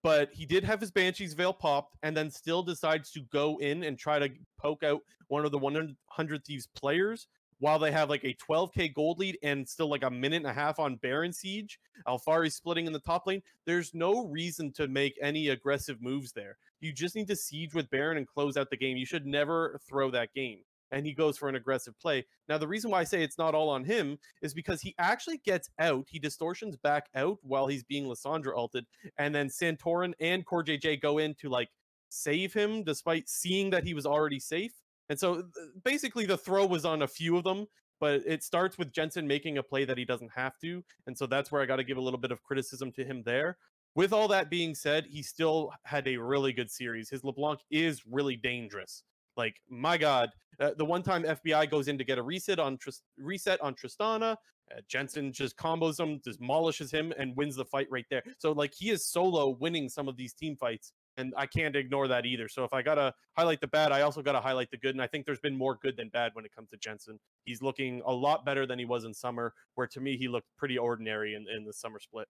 [0.02, 3.84] but he did have his banshee's veil popped and then still decides to go in
[3.84, 4.28] and try to
[4.58, 7.26] poke out one of the 100 thieves players
[7.58, 10.52] while they have like a 12k gold lead and still like a minute and a
[10.52, 15.18] half on baron siege Alphari splitting in the top lane there's no reason to make
[15.22, 18.76] any aggressive moves there you just need to siege with baron and close out the
[18.76, 22.24] game you should never throw that game and he goes for an aggressive play.
[22.48, 25.38] Now, the reason why I say it's not all on him is because he actually
[25.38, 26.06] gets out.
[26.08, 28.86] He distortions back out while he's being Lissandra ulted,
[29.18, 31.68] and then Santorin and CoreJJ go in to like
[32.08, 34.72] save him despite seeing that he was already safe.
[35.08, 35.44] And so
[35.84, 37.66] basically, the throw was on a few of them,
[38.00, 40.84] but it starts with Jensen making a play that he doesn't have to.
[41.06, 43.22] And so that's where I got to give a little bit of criticism to him
[43.24, 43.56] there.
[43.94, 47.10] With all that being said, he still had a really good series.
[47.10, 49.02] His LeBlanc is really dangerous.
[49.36, 50.30] Like my God,
[50.60, 52.78] uh, the one time FBI goes in to get a reset on
[53.16, 54.36] reset on Tristana,
[54.70, 58.22] uh, Jensen just combos him, demolishes him, and wins the fight right there.
[58.38, 62.08] So like he is solo winning some of these team fights, and I can't ignore
[62.08, 62.48] that either.
[62.48, 65.06] So if I gotta highlight the bad, I also gotta highlight the good, and I
[65.06, 67.18] think there's been more good than bad when it comes to Jensen.
[67.44, 70.48] He's looking a lot better than he was in summer, where to me he looked
[70.56, 72.28] pretty ordinary in, in the summer split.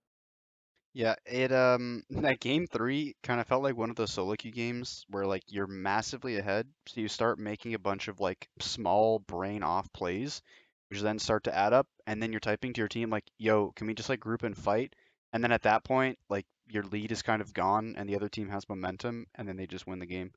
[0.95, 4.51] Yeah, it um that game three kind of felt like one of those solo queue
[4.53, 9.18] games where like you're massively ahead, so you start making a bunch of like small
[9.20, 10.43] brain off plays,
[10.91, 13.72] which then start to add up, and then you're typing to your team like, "Yo,
[13.72, 14.95] can we just like group and fight?"
[15.32, 18.29] And then at that point, like your lead is kind of gone, and the other
[18.29, 20.33] team has momentum, and then they just win the game.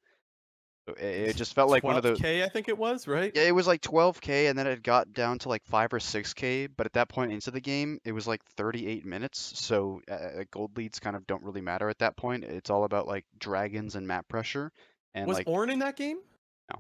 [0.88, 2.20] So it, it just felt like one of those.
[2.20, 3.32] 12K, I think it was, right?
[3.36, 6.70] Yeah, it was like 12k, and then it got down to like five or 6k.
[6.76, 9.54] But at that point into the game, it was like 38 minutes.
[9.56, 12.44] So uh, uh, gold leads kind of don't really matter at that point.
[12.44, 14.72] It's all about like dragons and map pressure.
[15.14, 16.18] And was like, Ornn in that game?
[16.72, 16.80] No.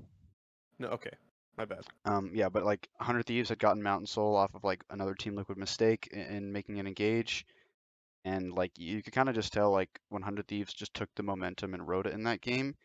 [0.79, 1.11] No, okay.
[1.57, 1.83] My bad.
[2.05, 5.35] um, yeah, but like 100 Thieves had gotten Mountain Soul off of like another Team
[5.35, 7.45] Liquid mistake in making an engage.
[8.23, 11.73] And like you could kind of just tell like 100 Thieves just took the momentum
[11.73, 12.75] and rode it in that game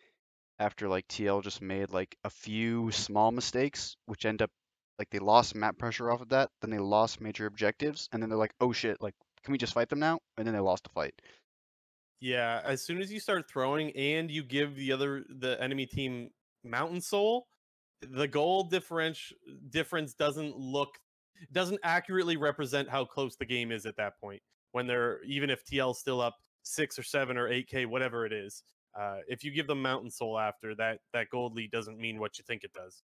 [0.59, 4.51] after like TL just made like a few small mistakes, which end up
[4.99, 8.31] like they lost map pressure off of that, then they lost major objectives, and then
[8.31, 9.15] they're like, oh shit, like
[9.45, 10.19] can we just fight them now?
[10.39, 11.15] And then they lost the fight.
[12.21, 16.31] Yeah, as soon as you start throwing and you give the other the enemy team
[16.65, 17.47] mountain soul,
[18.01, 19.37] the goal differential
[19.69, 20.99] difference doesn't look
[21.53, 24.41] doesn't accurately represent how close the game is at that point.
[24.77, 28.33] When they're even if TL's still up six or seven or eight K, whatever it
[28.35, 28.63] is.
[28.95, 32.37] Uh, if you give them mountain soul after that, that gold lead doesn't mean what
[32.37, 33.03] you think it does.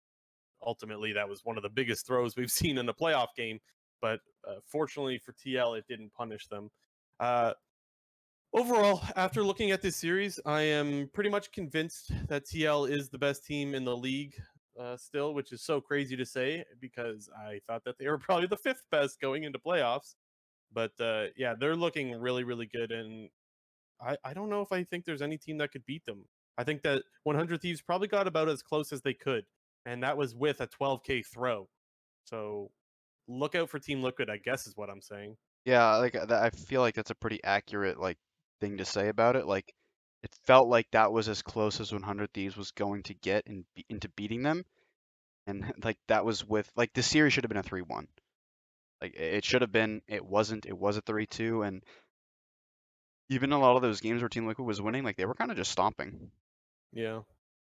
[0.61, 3.57] Ultimately, that was one of the biggest throws we've seen in a playoff game,
[4.01, 6.69] but uh, fortunately for TL, it didn't punish them.
[7.21, 7.53] Uh,
[8.53, 13.17] overall, after looking at this series, I am pretty much convinced that TL is the
[13.17, 14.33] best team in the league
[14.77, 18.47] uh, still, which is so crazy to say because I thought that they were probably
[18.47, 20.15] the fifth best going into playoffs.
[20.73, 23.29] But uh, yeah, they're looking really, really good, and
[24.01, 26.25] I, I don't know if I think there's any team that could beat them.
[26.57, 29.45] I think that 100 Thieves probably got about as close as they could,
[29.85, 31.67] and that was with a 12k throw.
[32.25, 32.71] So
[33.27, 35.37] look out for Team Liquid, I guess is what I'm saying.
[35.65, 38.17] Yeah, like I feel like that's a pretty accurate like
[38.59, 39.45] thing to say about it.
[39.45, 39.73] Like
[40.23, 43.65] it felt like that was as close as 100 Thieves was going to get in,
[43.89, 44.63] into beating them,
[45.47, 48.07] and like that was with like the series should have been a 3-1.
[49.01, 50.01] Like it should have been.
[50.07, 50.65] It wasn't.
[50.65, 51.83] It was a 3-2, and
[53.29, 55.51] even a lot of those games where Team Liquid was winning, like they were kind
[55.51, 56.31] of just stomping.
[56.93, 57.21] Yeah.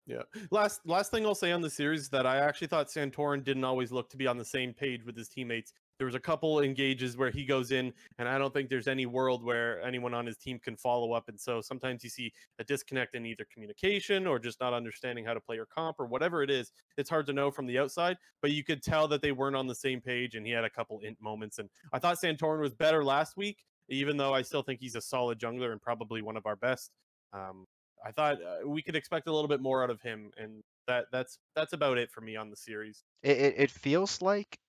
[0.08, 0.22] Yeah.
[0.52, 3.92] Last last thing I'll say on the series that I actually thought Santorin didn't always
[3.92, 5.74] look to be on the same page with his teammates.
[5.98, 9.06] There was a couple engages where he goes in, and I don't think there's any
[9.06, 11.30] world where anyone on his team can follow up.
[11.30, 15.34] And so sometimes you see a disconnect in either communication or just not understanding how
[15.34, 16.72] to play your comp or whatever it is.
[16.98, 19.68] It's hard to know from the outside, but you could tell that they weren't on
[19.68, 20.36] the same page.
[20.36, 21.60] And he had a couple int moments.
[21.60, 25.02] And I thought Santorin was better last week, even though I still think he's a
[25.02, 26.92] solid jungler and probably one of our best.
[27.32, 27.66] Um,
[28.06, 31.06] I thought uh, we could expect a little bit more out of him, and that
[31.12, 33.04] that's that's about it for me on the series.
[33.24, 34.60] It it, it feels like,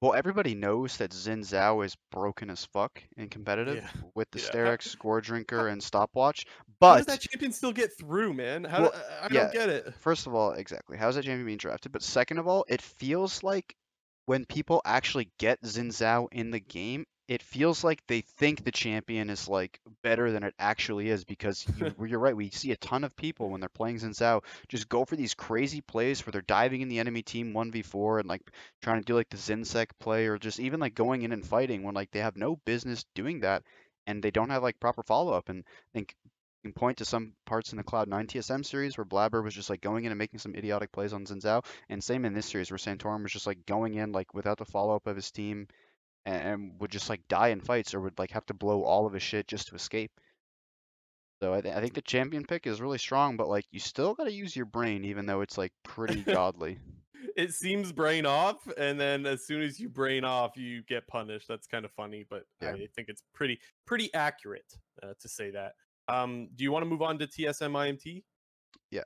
[0.00, 4.02] well, everybody knows that Xin Zhao is broken as fuck in competitive Yeah.
[4.14, 4.44] with the Yeah.
[4.50, 6.44] Sterak's, Score Drinker, and Stopwatch.
[6.78, 8.64] But How does that champion still get through, man?
[8.64, 9.40] How Well, do, I yeah.
[9.44, 9.94] don't get it.
[10.00, 10.96] First of all, exactly.
[10.98, 11.92] How's that champion being drafted?
[11.92, 13.74] But second of all, it feels like
[14.26, 18.70] when people actually get Xin Zhao in the game, it feels like they think the
[18.70, 22.36] champion is like better than it actually is because you, you're right.
[22.36, 25.34] We see a ton of people when they're playing Xin Zhao just go for these
[25.34, 28.42] crazy plays where they're diving in the enemy team 1v4 and like
[28.82, 31.82] trying to do like the Zinsec play or just even like going in and fighting
[31.82, 33.62] when like they have no business doing that
[34.06, 35.48] and they don't have like proper follow up.
[35.48, 36.14] And I think
[36.62, 39.70] you can point to some parts in the Cloud9 TSM series where Blabber was just
[39.70, 42.46] like going in and making some idiotic plays on Xin Zhao, and same in this
[42.46, 45.30] series where Santorin was just like going in like without the follow up of his
[45.32, 45.66] team
[46.26, 49.06] and, and would just like die in fights or would like have to blow all
[49.06, 50.10] of his shit just to escape.
[51.42, 54.14] So I, th- I think the champion pick is really strong, but like you still
[54.14, 56.78] got to use your brain even though it's like pretty godly.
[57.36, 61.46] It seems brain off, and then as soon as you brain off, you get punished.
[61.48, 62.70] That's kind of funny, but Yeah.
[62.70, 64.72] I think it's pretty pretty accurate
[65.02, 65.72] uh, to say that.
[66.08, 68.22] Um, do you want to move on to TSM IMT?
[68.90, 69.02] Yeah.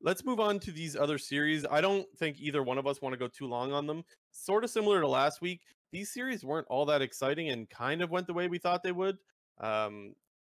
[0.00, 1.66] Let's move on to these other series.
[1.70, 4.04] I don't think either one of us want to go too long on them.
[4.32, 5.60] Sort of similar to last week,
[5.92, 8.92] these series weren't all that exciting and kind of went the way we thought they
[8.92, 9.18] would.
[9.60, 10.14] Um,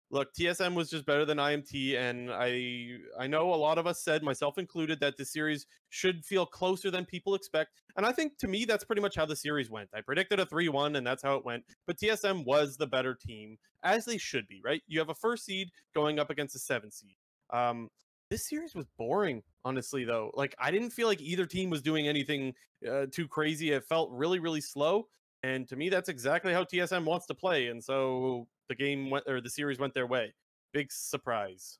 [0.09, 4.03] look, TSM was just better than IMT, and I I know a lot of us
[4.03, 7.71] said, myself included, that the series should feel closer than people expect.
[7.95, 9.89] And I think to me that's pretty much how the series went.
[9.93, 11.63] I predicted a 3-1 and that's how it went.
[11.85, 14.81] But TSM was the better team, as they should be, right?
[14.87, 17.15] You have a first seed going up against a 7 seed.
[17.53, 17.89] Um
[18.29, 20.31] this series was boring, honestly though.
[20.33, 22.53] Like I didn't feel like either team was doing anything
[22.89, 23.71] uh, too crazy.
[23.71, 25.07] It felt really really slow.
[25.43, 27.67] And to me that's exactly how TSM wants to play.
[27.67, 30.33] And so the game went or the series went their way.
[30.73, 31.79] Big surprise.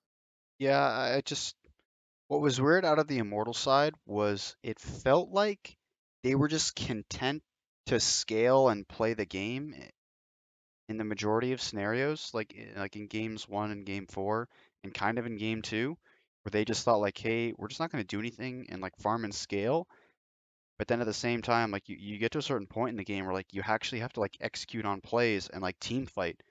[0.59, 1.55] Yeah, I just
[2.27, 5.77] what was weird out of the Immortal side was it felt like
[6.23, 7.41] they were just content
[7.85, 9.73] to scale and play the game
[10.89, 14.49] in the majority of scenarios, like like in games one and game four,
[14.83, 15.97] and kind of in game two,
[16.47, 18.95] where they just thought like, hey, we're just not going to do anything and like
[19.01, 19.85] farm and scale.
[20.79, 22.95] But then at the same time, like you, you get to a certain point in
[22.95, 26.05] the game where like you actually have to like execute on plays and like team
[26.05, 26.41] fight.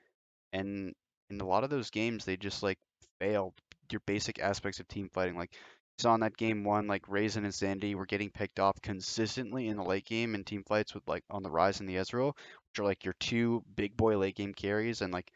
[0.53, 0.93] And
[1.31, 2.77] in a lot of those games, they just like
[3.21, 3.55] failed
[3.91, 5.39] your basic aspects of team fighting.
[5.39, 8.77] Like you saw in that game one, like Raisin and Sandy were getting picked off
[8.83, 11.97] consistently in the late game and team fights with like on the Ryze and the
[11.97, 15.33] Ezreal, which are like your two big boy late game carries, and like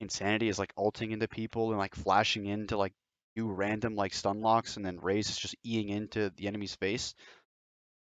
[0.00, 2.94] Insanity is like ulting into people and like flashing in to like
[3.36, 7.14] do random like stun locks, and then Raes is just eating into the enemy's face.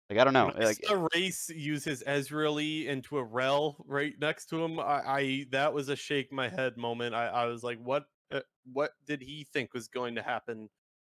[0.09, 4.13] Like I don't know, When like saw Raes use his Ezreal into a Rell right
[4.19, 4.79] next to him.
[4.79, 7.13] I, I that was a shake my head moment.
[7.13, 10.69] I, I was like, what uh, what did he think was going to happen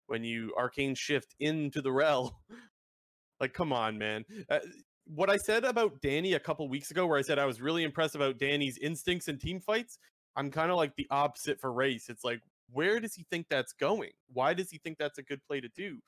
[0.07, 2.39] when you arcane shift into the Rell?
[3.41, 4.24] like, come on, man.
[4.49, 4.59] Uh,
[5.07, 7.84] what I said about Danny a couple weeks ago, where I said I was really
[7.84, 9.99] impressed about Danny's instincts in team fights,
[10.36, 12.07] I'm kind of like the opposite for Raes.
[12.09, 12.41] It's like,
[12.72, 14.11] where does he think that's going?
[14.34, 15.99] Why does he think that's a good play to do?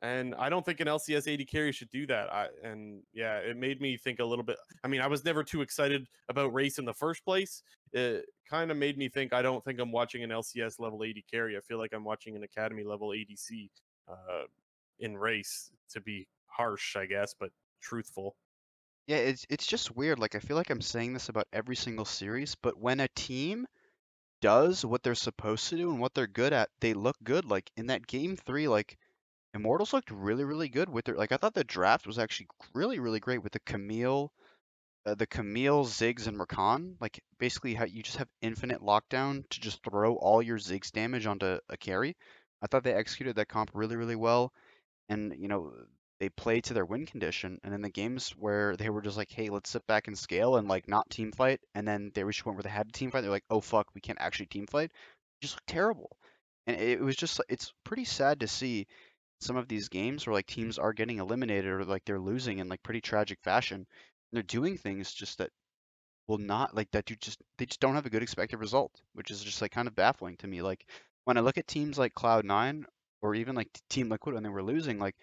[0.00, 2.32] And I don't think an LCS AD carry should do that.
[2.32, 4.56] I, and yeah, it made me think a little bit.
[4.84, 7.64] I mean, I was never too excited about Raes in the first place.
[7.92, 11.16] It kind of made me think I don't think I'm watching an LCS level AD
[11.28, 11.56] carry.
[11.56, 13.70] I feel like I'm watching an academy level ADC
[14.08, 14.44] uh,
[15.00, 18.36] in Raes to be harsh, I guess, but truthful.
[19.08, 20.18] Yeah, it's it's just weird.
[20.20, 23.66] Like I feel like I'm saying this about every single series, but when a team
[24.40, 27.44] does what they're supposed to do and what they're good at, they look good.
[27.44, 28.96] Like in that game three, like
[29.54, 32.98] Immortals looked really, really good with their like I thought the draft was actually really,
[32.98, 34.32] really great with the Camille,
[35.06, 36.94] uh, the Camille, Ziggs, and Rakan.
[37.00, 41.26] Like basically how you just have infinite lockdown to just throw all your Ziggs damage
[41.26, 42.16] onto a carry.
[42.62, 44.52] I thought they executed that comp really, really well.
[45.08, 45.72] And you know,
[46.20, 47.58] they play to their win condition.
[47.62, 50.56] And in the games where they were just like, hey, let's sit back and scale
[50.56, 52.98] and like not team fight, and then they reached a point where they had to
[52.98, 54.90] team fight, they're like, oh fuck, we can't actually team fight.
[54.90, 56.16] It just looked terrible.
[56.66, 58.86] And it was just it's pretty sad to see
[59.40, 62.68] some of these games where like teams are getting eliminated or like they're losing in
[62.68, 63.86] like pretty tragic fashion.
[64.32, 65.50] they're doing things just that
[66.26, 69.30] will not like that you just they just don't have a good expected result, which
[69.30, 70.62] is just like kind of baffling to me.
[70.62, 70.84] Like
[71.24, 72.84] when I look at teams like Cloud9
[73.22, 75.16] or even like Team Liquid when they were losing, like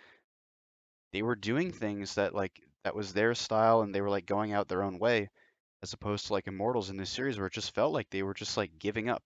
[1.15, 4.51] they were doing things that like that was their style and they were like going
[4.51, 5.29] out their own way
[5.81, 8.33] as opposed to like Immortals in this series where it just felt like they were
[8.33, 9.23] just like giving up.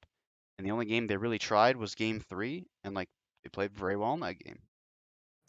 [0.59, 3.09] And the only game they really tried was game three and like
[3.43, 4.59] they played very well in that game.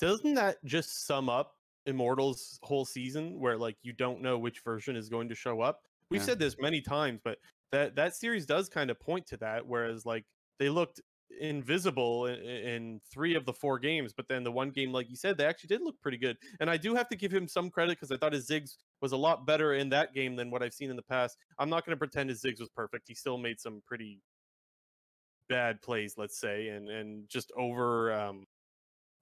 [0.00, 4.96] Doesn't that just sum up Immortals whole season where like you don't know which version
[4.96, 5.82] is going to show up?
[6.10, 6.28] We've yeah.
[6.28, 7.36] said this many times, but
[7.70, 10.24] that that series does kind of point to that whereas like
[10.58, 11.02] they looked
[11.38, 15.16] invisible in, in, three of the four games, but then the one game, like you
[15.16, 16.36] said, they actually did look pretty good.
[16.60, 19.12] And I do have to give him some credit because I thought his Ziggs was
[19.12, 21.36] a lot better in that game than what I've seen in the past.
[21.58, 23.08] I'm not going to pretend his Ziggs was perfect.
[23.08, 24.20] He still made some pretty
[25.48, 28.46] bad plays, let's say, and and just over um,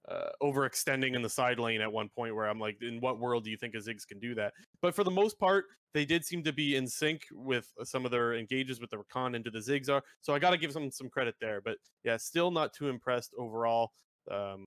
[0.09, 3.43] uh, overextending in the side lane at one point where I'm like, in what world
[3.43, 4.53] do you think a Ziggs can do that?
[4.81, 8.11] But for the most part, they did seem to be in sync with some of
[8.11, 10.03] their engages with the Rakan into the Ziggs are.
[10.21, 11.61] So I got to give them some credit there.
[11.61, 13.91] But yeah, still not too impressed overall.
[14.31, 14.65] Um,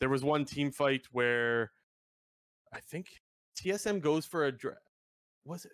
[0.00, 1.72] there was one team fight where
[2.72, 3.08] I think
[3.60, 4.76] TSM goes for a dra-
[5.44, 5.72] was it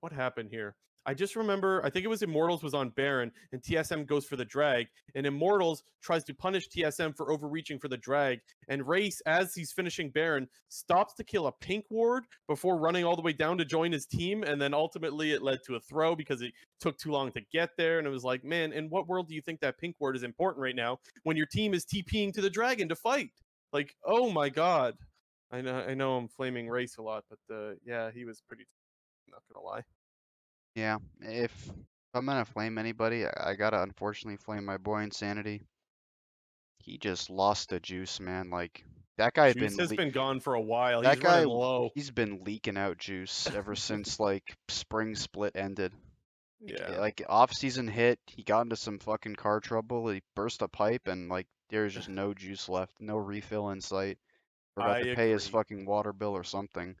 [0.00, 0.76] what happened here?
[1.06, 4.36] I just remember, I think it was Immortals was on Baron, and TSM goes for
[4.36, 9.20] the drag, and Immortals tries to punish TSM for overreaching for the drag, and Raes,
[9.26, 13.32] as he's finishing Baron, stops to kill a pink ward before running all the way
[13.32, 16.52] down to join his team, and then ultimately it led to a throw because it
[16.80, 19.34] took too long to get there, and it was like, man, in what world do
[19.34, 22.40] you think that pink ward is important right now when your team is TPing to
[22.40, 23.30] the dragon to fight?
[23.72, 24.96] Like, oh my god.
[25.52, 28.64] I know, I know I'm flaming Raes a lot, but uh, yeah, he was pretty.
[29.30, 29.82] Not gonna lie.
[30.74, 31.70] Yeah, if
[32.14, 35.66] I'm gonna flame anybody, I, gotta unfortunately flame my boy Insanity.
[36.78, 38.50] He just lost the juice, man.
[38.50, 38.84] Like
[39.16, 41.02] that guy Juice been has le- been gone for a while.
[41.02, 41.90] that He's guy running low.
[41.94, 45.92] he's been leaking out juice ever since like spring split ended.
[46.60, 46.92] Yeah.
[46.94, 50.08] Eh, like off season hit, he got into some fucking car trouble.
[50.08, 54.18] He burst a pipe and like there's just no juice left, no refill in sight.
[54.74, 55.52] Forgot I to pay his agree.
[55.52, 56.96] fucking water bill or something.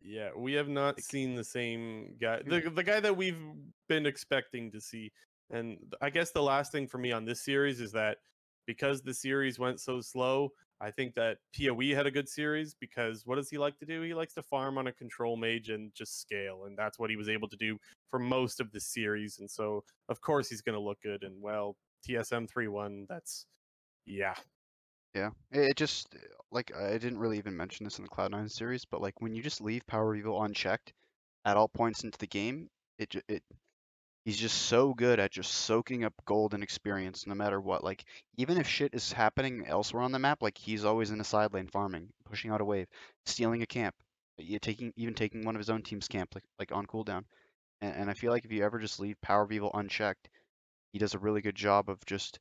[0.00, 3.42] Yeah, we have not seen the same guy, the the guy that we've
[3.88, 5.10] been expecting to see.
[5.50, 8.18] And I guess the last thing for me on this series is that
[8.66, 13.26] because the series went so slow, I think that PoE had a good series because
[13.26, 14.02] what does he like to do?
[14.02, 17.16] He likes to farm on a control mage and just scale, and that's what he
[17.16, 17.78] was able to do
[18.08, 19.38] for most of the series.
[19.40, 21.24] And so, of course, he's going to look good.
[21.24, 21.76] And well,
[22.08, 23.46] TSM three one, that's
[24.06, 24.34] yeah,
[25.14, 26.14] Yeah, it, just
[26.50, 29.42] like I didn't really even mention this in the Cloud9 series, but like when you
[29.42, 30.92] just leave Power Evil unchecked
[31.44, 33.42] at all points into the game, it it
[34.24, 37.84] he's just so good at just soaking up gold and experience no matter what.
[37.84, 38.04] Like
[38.36, 41.52] even if shit is happening elsewhere on the map, like he's always in a side
[41.54, 42.88] lane farming, pushing out a wave,
[43.26, 43.94] stealing a camp,
[44.62, 47.24] taking even taking one of his own team's camp like like on cooldown.
[47.80, 50.28] And, and I feel like if you ever just leave Power Evil unchecked,
[50.92, 52.38] he does a really good job of just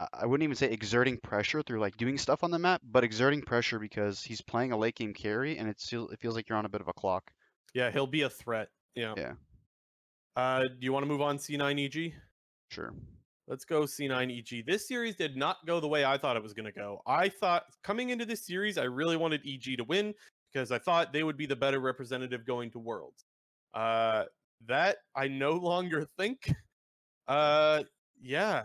[0.00, 3.04] I- I wouldn't even say exerting pressure through like doing stuff on the map, but
[3.04, 6.48] exerting pressure because he's playing a late game carry and it feels it feels like
[6.48, 7.30] you're on a bit of a clock.
[7.74, 8.68] yeah, he'll be a threat.
[8.94, 9.14] Yeah.
[9.16, 9.34] Yeah.
[10.36, 12.12] Uh, do you want to move on C9 EG?
[12.70, 12.92] Sure.
[13.46, 14.64] Let's go C9 EG.
[14.66, 17.02] This series did not go the way I thought it was going to go.
[17.06, 20.14] I thought coming into this series, I really wanted EG to win
[20.52, 23.24] because I thought they would be the better representative going to Worlds.
[23.74, 24.24] Uh,
[24.66, 26.52] that I no longer think.
[27.28, 27.82] Uh,
[28.20, 28.64] yeah.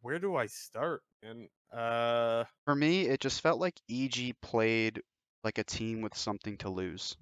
[0.00, 1.02] Where do I start?
[1.22, 5.02] And uh, For me, it just felt like EG played
[5.42, 7.16] like a team with something to lose.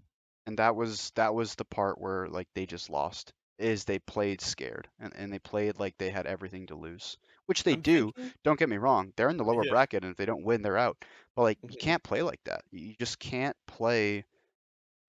[0.45, 3.33] And that was that was the part where like they just lost.
[3.59, 7.17] is they played scared and, and they played like they had everything to lose,
[7.47, 8.13] which they I'm do.
[8.17, 9.73] thinking, Don't get me wrong, they're in the lower yeah.
[9.73, 11.03] bracket, and if they don't win, they're out.
[11.35, 11.79] But like, you mhm.
[11.79, 12.63] can't play like that.
[12.71, 14.27] You just can't play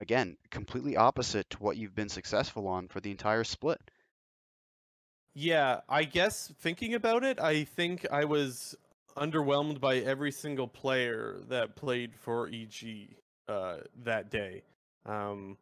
[0.01, 3.79] again completely opposite to what you've been successful on for the entire split.
[5.39, 8.75] Yeah, I guess thinking about it, I think I was
[9.15, 13.15] underwhelmed by every single player that played for EG
[13.47, 14.63] uh, that day.
[15.05, 15.59] Um,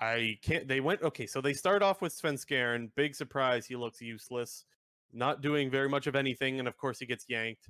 [0.00, 0.66] I can't.
[0.66, 1.26] They went okay.
[1.26, 2.90] So they start off with Sven Svenskeren.
[2.96, 3.66] Big surprise.
[3.66, 4.64] He looks useless,
[5.12, 7.68] not doing very much of anything, and of course he gets yanked.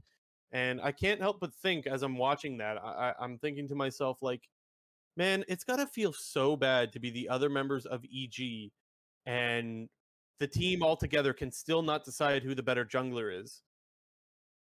[0.52, 4.22] And I can't help but think as I'm watching that, I, I'm thinking to myself
[4.22, 4.48] like,
[5.14, 8.70] man, it's gotta feel so bad to be the other members of EG,
[9.26, 9.90] and
[10.38, 13.62] the team altogether can still not decide who the better jungler is.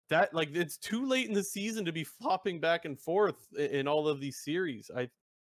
[0.10, 3.88] That like it's too late in the season to be flopping back and forth in
[3.88, 4.90] all of these series.
[4.96, 5.10] I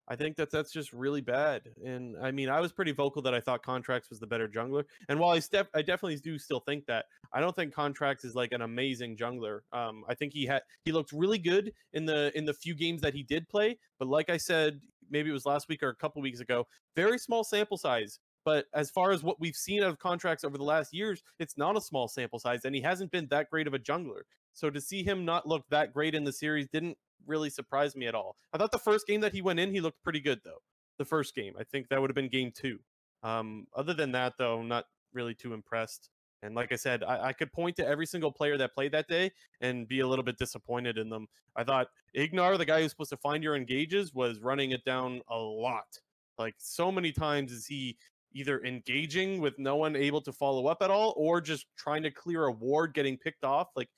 [0.10, 1.64] I think that that's just really bad.
[1.84, 4.86] And I mean, I was pretty vocal that I thought Contracts was the better jungler.
[5.10, 7.06] And while I step, I definitely do still think that.
[7.34, 9.60] I don't think Contracts is like an amazing jungler.
[9.74, 13.02] Um, I think he had he looked really good in the in the few games
[13.02, 13.78] that he did play.
[14.00, 14.80] But like I said,
[15.10, 18.20] maybe it was last week or a couple weeks ago, very small sample size.
[18.48, 21.58] But as far as what we've seen out of contracts over the last years, it's
[21.58, 24.22] not a small sample size, and he hasn't been that great of a jungler.
[24.54, 28.08] So to see him not look that great in the series didn't really surprise me
[28.08, 28.38] at all.
[28.54, 30.62] I thought the first game that he went in, he looked pretty good though.
[30.98, 32.80] The first game, I think that would have been game two.
[33.22, 36.10] Um, other than that, though, not really too impressed.
[36.42, 39.10] And like I said, I, I could point to every single player that played that
[39.10, 41.28] day and be a little bit disappointed in them.
[41.58, 45.20] I thought Ignar, the guy who's supposed to find your engages, was running it down
[45.30, 46.00] a lot.
[46.38, 47.98] Like so many times is he
[48.34, 52.12] either engaging with no one able to follow up at all, or just trying to
[52.12, 53.70] clear a ward getting picked off.
[53.76, 53.90] Like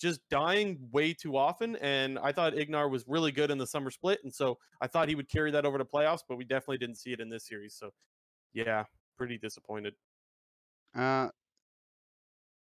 [0.00, 1.76] just dying way too often.
[1.76, 4.20] And I thought Ignar was really good in the summer split.
[4.24, 6.98] And so I thought he would carry that over to playoffs, but we definitely didn't
[6.98, 7.74] see it in this series.
[7.74, 7.90] So
[8.52, 8.84] yeah,
[9.16, 9.94] pretty disappointed.
[10.94, 11.28] Uh,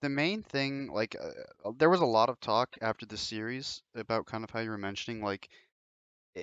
[0.01, 4.27] the main thing, like, uh, there was a lot of talk after the series about
[4.27, 5.49] kind of how you were mentioning, like,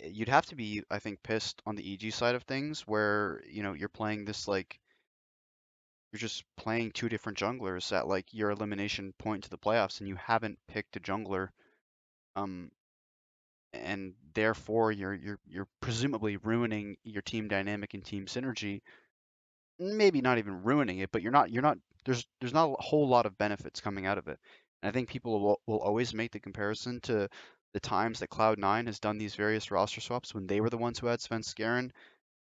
[0.03, 3.63] you'd have to be, I think, pissed on the EG side of things, where, you
[3.63, 4.79] know, you're playing this, like,
[6.11, 10.07] you're just playing two different junglers at, like, your elimination point to the playoffs, and
[10.07, 11.49] you haven't picked a jungler,
[12.35, 12.71] um,
[13.73, 18.81] and therefore you're you're you're presumably ruining your team dynamic and team synergy
[19.79, 23.07] maybe not even ruining it, but you're not you're not there's there's not a whole
[23.07, 24.39] lot of benefits coming out of it.
[24.81, 27.29] And I think people will will always make the comparison to
[27.75, 30.97] the times that Cloud9 has done these various roster swaps when they were the ones
[30.97, 31.91] who had Sven Svenskeren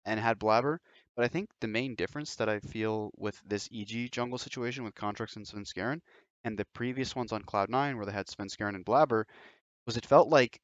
[0.06, 0.80] and had Blabber.
[1.16, 4.94] But I think the main difference that I feel with this EG jungle situation with
[4.94, 6.02] Contracts and Sven Svenskeren
[6.44, 9.26] and the previous ones on Cloud9 where they had Sven Svenskeren and Blabber
[9.88, 10.60] was it felt like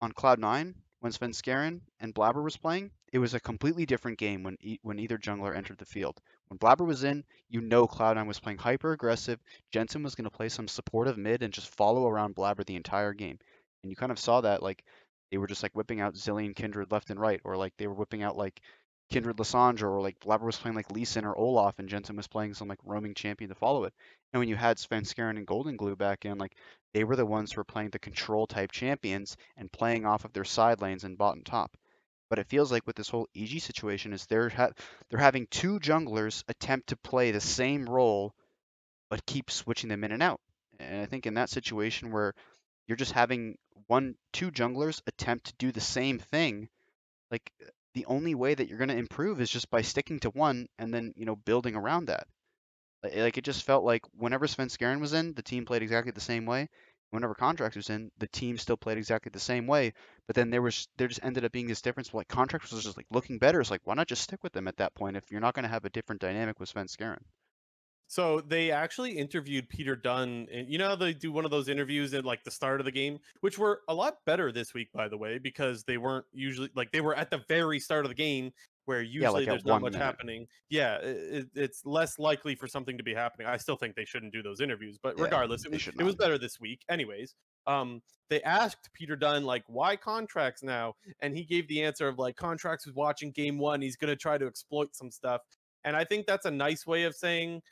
[0.00, 4.42] on Cloud9 when Sven Svenskeren and Blabber was playing, it was a completely different game
[4.42, 6.18] when e- when either jungler entered the field.
[6.48, 9.38] When Blabber was in, you know Cloud9 was playing hyper aggressive.
[9.70, 13.12] Jensen was going to play some supportive mid and just follow around Blabber the entire
[13.12, 13.38] game.
[13.82, 14.84] And you kind of saw that like
[15.30, 17.94] they were just like whipping out Zillion Kindred left and right, or like they were
[17.94, 18.60] whipping out like
[19.10, 22.28] Kindred Lissandra, or like Blabber was playing like Lee Sin or Olaf, and Jensen was
[22.28, 23.94] playing some like roaming champion to follow it.
[24.32, 26.56] And when you had Svenskeren and Goldenglue back in, like
[26.94, 30.32] they were the ones who were playing the control type champions and playing off of
[30.32, 31.76] their side lanes and bot and top.
[32.30, 34.72] But it feels like with this whole EG situation is they're ha-
[35.10, 38.34] they're having two junglers attempt to play the same role,
[39.10, 40.40] but keep switching them in and out.
[40.78, 42.34] And I think in that situation where
[42.86, 43.56] you're just having
[43.86, 46.68] one two junglers attempt to do the same thing,
[47.30, 50.30] like uh, the only way that you're going to improve is just by sticking to
[50.30, 52.26] one and then you know building around that.
[53.02, 56.12] Like eh, like, it just felt like whenever Svenskeren was in, the team played exactly
[56.12, 56.68] the same way.
[57.10, 59.92] Whenever Contracts was in, the team still played exactly the same way.
[60.26, 62.14] But then there was there just ended up being this difference.
[62.14, 63.60] Like Contracts was just like looking better.
[63.60, 65.64] It's like why not just stick with them at that point if you're not going
[65.64, 67.22] to have a different dynamic with Svenskeren?
[68.12, 71.70] So they actually interviewed Peter Dun, and you know how they do one of those
[71.70, 74.92] interviews at like the start of the game, which were a lot better this week,
[74.92, 78.10] by the way, because they weren't usually like they were at the very start of
[78.10, 78.52] the game,
[78.84, 80.04] where usually like, there's not much minute.
[80.04, 80.46] happening.
[80.68, 83.46] Yeah, it, it's less likely for something to be happening.
[83.46, 86.14] I still think they shouldn't do those interviews, but Yeah, regardless, it was, it was
[86.14, 86.84] better this week.
[86.90, 87.34] Anyways,
[87.66, 92.18] um, they asked Peter Dun like why contracts now, and he gave the answer of
[92.18, 93.80] like contracts was watching game one.
[93.80, 95.40] He's gonna try to exploit some stuff,
[95.84, 97.62] and I think that's a nice way of saying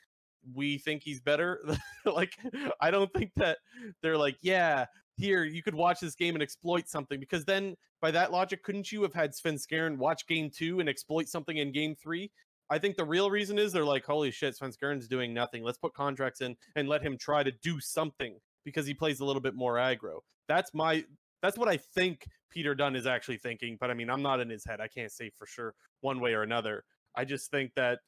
[0.55, 1.61] we think he's better.
[2.05, 2.37] like,
[2.81, 3.59] I don't think that
[4.03, 4.87] they're like, yeah,
[5.17, 8.91] here you could watch this game and exploit something because then by that logic, couldn't
[8.91, 12.31] you have had Svenskeren watch game two and exploit something in game three?
[12.71, 15.65] I think the real reason is they're like, holy shit, Svenskeren's doing nothing.
[15.65, 19.25] Let's put contracts in and let him try to do something because he plays a
[19.25, 20.21] little bit more aggro.
[20.49, 21.05] That's my
[21.43, 24.49] that's what I think Peter Dun is actually thinking, but I mean, I'm not in
[24.49, 24.81] his head.
[24.81, 26.85] I can't say for sure one way or another.
[27.17, 28.01] I just think that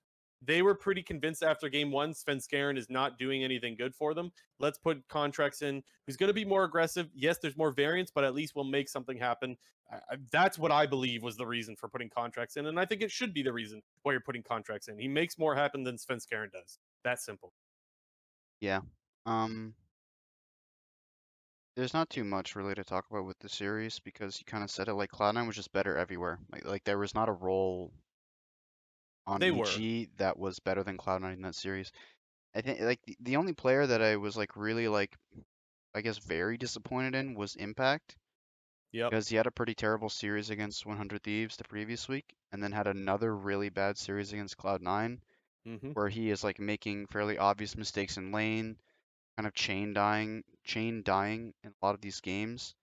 [0.44, 4.32] they were pretty convinced after game one, Svenskeren is not doing anything good for them.
[4.58, 7.08] Let's put contracts in who's going to be more aggressive.
[7.14, 9.56] Yes, there's more variance, but at least we'll make something happen.
[9.90, 12.66] I, that's what I believe was the reason for putting contracts in.
[12.66, 14.98] And I think it should be the reason why you're putting contracts in.
[14.98, 16.78] He makes more happen than Svenskeren does.
[17.04, 17.52] That simple.
[18.60, 18.80] Yeah.
[19.26, 19.74] Um,
[21.76, 24.70] there's not too much really to talk about with the series because you kind of
[24.70, 26.38] said it like Cloud9 was just better everywhere.
[26.50, 27.92] Like like there was not a role
[29.26, 29.82] on They were.
[29.82, 31.92] EG that was better than Cloud9 in that series.
[32.54, 35.16] I think like the, only player that I was like really like
[35.94, 38.16] I guess very disappointed in was Impact
[38.92, 39.10] Yeah.
[39.10, 42.72] because he had a pretty terrible series against 100 Thieves the previous week and then
[42.72, 45.20] had another really bad series against Cloud9
[45.64, 48.76] hmm where he is like making fairly obvious mistakes in lane,
[49.36, 52.74] kind of chain dying, chain dying in a lot of these games.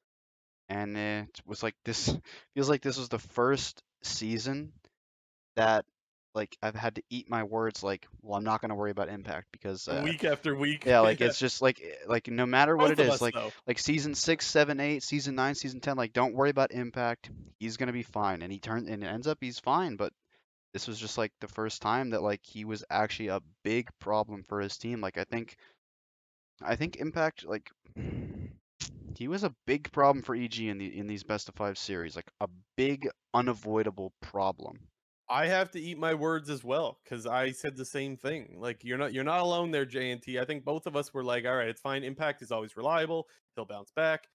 [0.70, 2.16] And it was like this
[2.56, 4.74] feels like this was the first season
[5.56, 5.86] that
[6.40, 9.10] like I've had to eat my words like, well, I'm not going to worry about
[9.10, 10.86] impact because uh, week after week.
[10.86, 13.34] yeah, like it's just like eh, like no matter what Both it is, us, like
[13.34, 13.52] though.
[13.68, 17.30] like season six, seven, eight, season nine, season ten, like don't worry about impact.
[17.60, 18.42] He's gonna be fine.
[18.42, 20.14] And he turns and it ends up he's fine, but
[20.74, 24.46] this was just like the first time that like he was actually a big problem
[24.48, 25.02] for his team.
[25.02, 25.58] Like I think
[26.62, 27.70] I think impact like
[29.18, 32.16] he was a big problem for EG in the in these best of five series.
[32.16, 34.80] Like a big unavoidable problem.
[35.30, 38.56] I have to eat my words as well because I said the same thing.
[38.58, 40.42] Like you're not you're not alone there, JNT.
[40.42, 42.04] I think both of us were like, all right, it's fine.
[42.04, 43.28] Impact is always reliable.
[43.56, 44.28] He'll bounce back.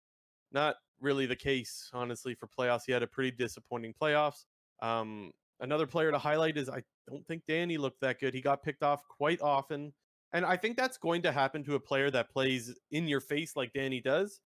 [0.53, 2.82] Not really the case, honestly, for playoffs.
[2.86, 4.45] He had a pretty disappointing playoffs.
[4.82, 8.32] Um, another player to highlight is I don't think Danny looked that good.
[8.32, 9.92] He got picked off quite often.
[10.32, 13.57] And I think that's going to happen to a player that plays in your face
[13.57, 14.40] like Danny does.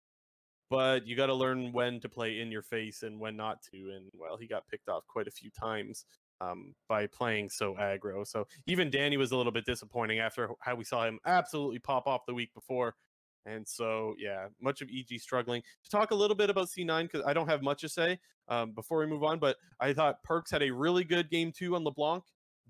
[0.70, 3.76] But you got to learn when to play in your face and when not to.
[3.76, 6.05] And well, he got picked off quite a few times
[6.41, 8.26] um, by playing so aggro.
[8.26, 12.07] So even Danny was a little bit disappointing after how we saw him absolutely pop
[12.07, 12.95] off the week before.
[13.47, 15.62] And so, yeah, much of EG struggling.
[15.85, 18.18] To talk a little bit about C9, because I don't have much to say
[18.49, 21.76] um, before we move on, but I thought Perkz had a really good game two
[21.76, 22.24] on LeBlanc.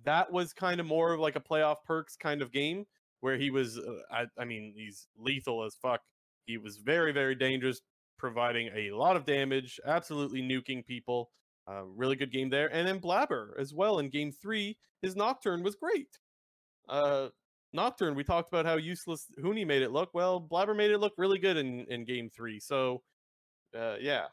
[0.05, 2.87] That was kind of more of like a playoff Perkz kind of game
[3.21, 6.01] where he was, uh, I, I mean, he's lethal as fuck.
[6.47, 7.81] He was very, very dangerous,
[8.19, 11.31] providing a lot of damage, absolutely nuking people.
[11.67, 12.73] Uh, really good game there.
[12.73, 14.77] And then Blabber as well in game three.
[15.03, 16.19] His Nocturne was great.
[16.89, 17.29] Uh,
[17.73, 20.11] Nocturne, we talked about how useless Huni made it look.
[20.13, 22.61] Well, Blabber made it look really good in, in game three.
[22.61, 23.03] So,
[23.77, 24.27] uh, yeah,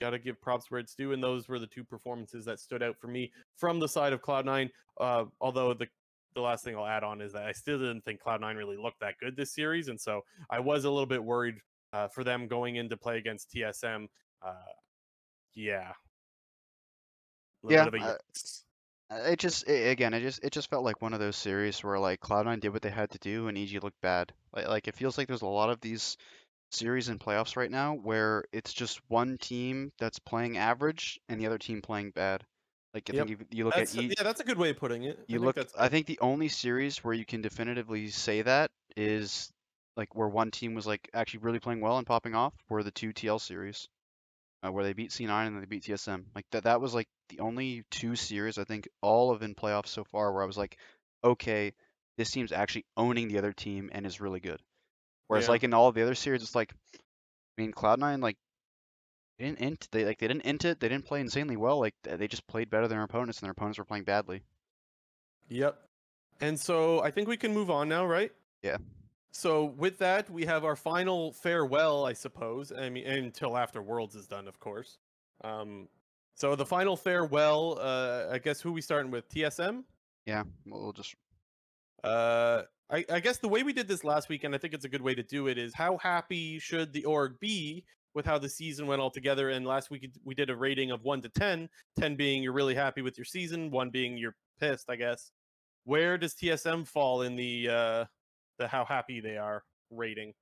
[0.00, 1.12] got to give props where it's due.
[1.12, 4.22] And those were the two performances that stood out for me from the side of
[4.22, 4.70] Cloud9.
[4.98, 5.86] Uh, although the
[6.34, 9.00] the last thing I'll add on is that I still didn't think Cloud9 really looked
[9.00, 9.88] that good this series.
[9.88, 11.56] And so I was a little bit worried
[11.92, 14.06] uh, for them going into play against TSM.
[14.40, 14.54] Uh,
[15.54, 15.92] yeah.
[17.68, 18.16] Yeah, bit of a uh.
[19.10, 21.82] Uh, It just i again, it just it just felt like one of those series
[21.84, 24.32] where like Cloud9 did what they had to do and EG looked bad.
[24.52, 26.16] Like like it feels like there's a lot of these
[26.72, 31.46] series in playoffs right now where it's just one team that's playing average and the
[31.46, 32.44] other team playing bad.
[32.94, 33.26] Like I Yep.
[33.26, 35.18] think you, you look That's, at yeah, that's a good way of putting it.
[35.28, 38.70] You think look that's I think the only series where you can definitively say that
[38.96, 39.50] is
[39.96, 42.90] like where one team was like actually really playing well and popping off were the
[42.90, 43.88] two TL series.
[44.62, 46.24] Uh, where they beat C9 and then they beat TSM.
[46.34, 49.88] Like that that was like the only two series I think all of in playoffs
[49.88, 50.76] so far where I was like,
[51.24, 51.72] okay,
[52.18, 54.60] this team's actually owning the other team and is really good.
[55.28, 55.52] Whereas Yeah.
[55.52, 58.36] like in all of the other series it's like I mean Cloud9 like
[59.38, 61.94] they didn't int they like they didn't int it, they didn't play insanely well, like
[62.02, 64.42] they just played better than their opponents and their opponents were playing badly.
[65.48, 65.78] Yep.
[66.42, 68.30] And so I think we can move on now, right?
[68.62, 68.76] Yeah.
[69.32, 72.72] So with that, we have our final farewell, I suppose.
[72.72, 74.98] I mean, until after Worlds is done, of course.
[75.44, 75.88] Um,
[76.34, 77.78] so the final farewell.
[77.80, 79.28] Uh, I guess who we starting with?
[79.28, 79.84] TSM.
[80.26, 81.14] Yeah, we'll just
[82.02, 84.84] Uh, I, I guess the way we did this last week, and I think it's
[84.84, 88.38] a good way to do it, is how happy should the org be with how
[88.38, 89.50] the season went all together?
[89.50, 91.68] And last week we did a rating of one to 10,
[91.98, 95.30] 10 being you're really happy with your season, one being you're pissed, I guess.
[95.84, 98.04] Where does TSM fall in the uh,
[98.60, 100.34] the how happy they are rating?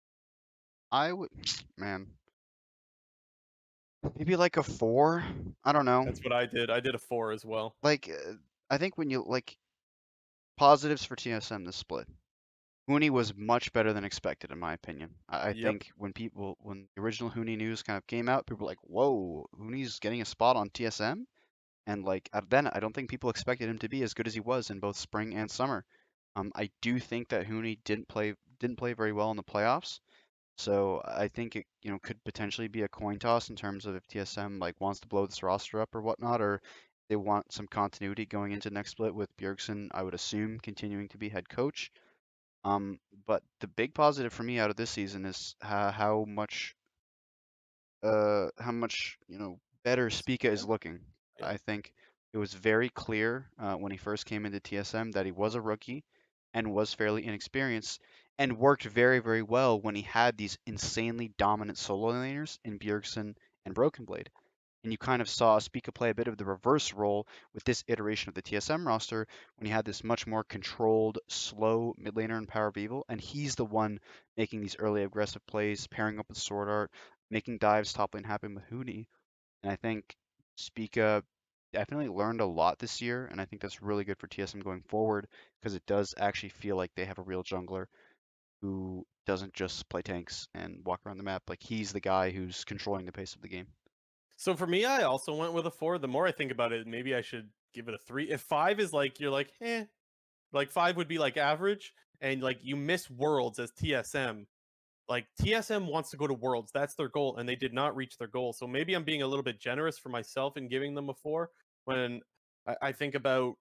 [0.93, 1.31] I would
[1.79, 2.19] man.
[4.16, 5.25] Maybe like a 4?
[5.64, 6.05] I don't know.
[6.05, 6.71] That's what I did.
[6.71, 7.77] I did a four as well.
[7.83, 8.35] like uh,
[8.71, 9.57] I think when you like
[10.57, 12.09] positives for TSM this split,
[12.89, 15.14] Huni was much better than expected in my opinion.
[15.29, 15.61] I, I Yep.
[15.62, 18.83] think when people when the original Huni news kind of came out, people were like,
[18.83, 21.27] "Whoa, Huni's getting a spot on TSM,"
[21.87, 24.41] and like then I don't think people expected him to be as good as he
[24.41, 25.85] was in both spring and summer.
[26.39, 29.99] Um, I do think that Huni didn't play didn't play very well in the playoffs.
[30.57, 33.97] So I think it, you know, could potentially be a coin toss in terms of
[33.97, 36.61] if TSM like wants to blow this roster up or whatnot, or
[37.09, 41.18] they want some continuity going into next split with Bjergsen, I would assume, continuing to
[41.18, 41.91] be head coach.
[42.64, 46.74] Um, but the big positive for me out of this season is how, how much,
[48.03, 51.01] uh, how much you know better Spica is looking.
[51.43, 51.93] I think
[52.32, 55.61] it was very clear uh, when he first came into TSM that he was a
[55.61, 56.05] rookie
[56.55, 58.01] and was fairly inexperienced
[58.39, 63.35] and worked very, very well when he had these insanely dominant solo laners in Bjergsen
[63.65, 64.31] and Broken Blade.
[64.85, 67.83] And you kind of saw Spica play a bit of the reverse role with this
[67.89, 69.27] iteration of the TSM roster
[69.57, 73.21] when he had this much more controlled, slow mid laner in Power of Evil, and
[73.21, 73.99] he's the one
[74.37, 76.93] making these early aggressive plays, pairing up with Sword Art,
[77.29, 79.07] making dives top lane happen with Huni.
[79.63, 80.17] And I think
[80.57, 81.25] Spica
[81.73, 84.83] definitely learned a lot this year, and I think that's really good for TSM going
[84.89, 85.27] forward
[85.61, 87.87] because it does actually feel like they have a real jungler
[88.61, 91.43] who doesn't just play tanks and walk around the map.
[91.49, 93.66] Like he's the guy who's controlling the pace of the game.
[94.37, 95.99] So for me, I also went with a four.
[95.99, 98.31] The more I think about it, maybe I should give it a three.
[98.31, 99.85] If five is like you're like, eh,
[100.53, 104.47] like five would be like average, and like you miss worlds as TSM.
[105.09, 106.71] Like TSM wants to go to worlds.
[106.73, 108.53] That's their goal, and they did not reach their goal.
[108.53, 111.51] So maybe I'm being a little bit generous for myself in giving them a four
[111.85, 112.21] when
[112.67, 113.55] I, I think about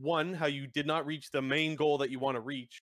[0.00, 2.82] one, how you did not reach the main goal that you want to reach.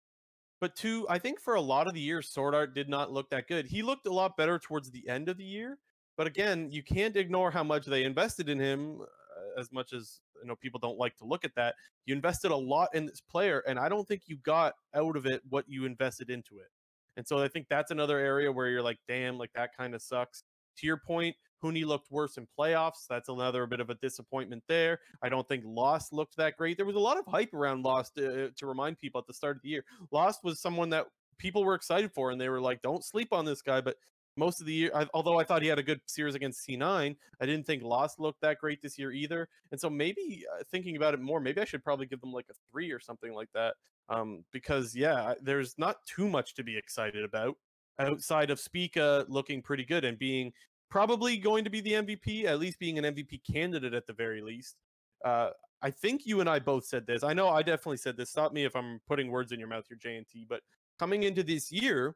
[0.61, 3.29] But two, I think for a lot of the year, Sword Art did not look
[3.31, 3.67] that good.
[3.67, 5.79] He looked a lot better towards the end of the year.
[6.17, 9.03] But again, you can't ignore how much they invested in him.
[9.03, 11.75] Uh, as much as you know, people don't like to look at that.
[12.07, 15.27] You invested a lot in this player, and I don't think you got out of
[15.27, 16.69] it what you invested into it.
[17.17, 20.03] And so I think that's another area where you're like, damn, like that kind of
[20.03, 20.43] sucks.
[20.79, 23.07] To your point, Huni looked worse in playoffs.
[23.09, 25.01] That's another bit of a disappointment there.
[25.23, 26.77] I don't think Lost looked that great.
[26.77, 29.57] There was a lot of hype around Lost uh, to remind people at the start
[29.57, 29.85] of the year.
[30.11, 31.07] Lost was someone that
[31.39, 33.97] people were excited for, and they were like, "Don't sleep on this guy." But
[34.37, 37.16] most of the year, I, although I thought he had a good series against C9,
[37.41, 39.49] I didn't think Lost looked that great this year either.
[39.72, 42.47] And so maybe uh, thinking about it more, maybe I should probably give them like
[42.51, 43.74] a three or something like that.
[44.09, 47.57] Um, because yeah, there's not too much to be excited about
[47.99, 50.53] outside of Spica looking pretty good and being
[50.91, 54.43] probably going to be the MVP, at least being an MVP candidate at the very
[54.43, 54.76] least.
[55.24, 55.51] Uh,
[55.82, 57.22] I think you and I both said this.
[57.22, 58.30] I know I definitely said this.
[58.30, 60.47] Stop me if I'm putting words in your mouth here, JNT.
[60.49, 60.61] But
[60.99, 62.14] coming into this year,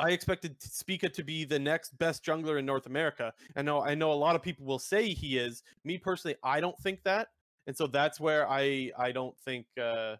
[0.00, 3.32] I expected Spica to be the next best jungler in North America.
[3.54, 5.62] And I know a lot of people will say he is.
[5.84, 7.28] Me personally, I don't think that.
[7.66, 10.16] And so that's where I I don't think uh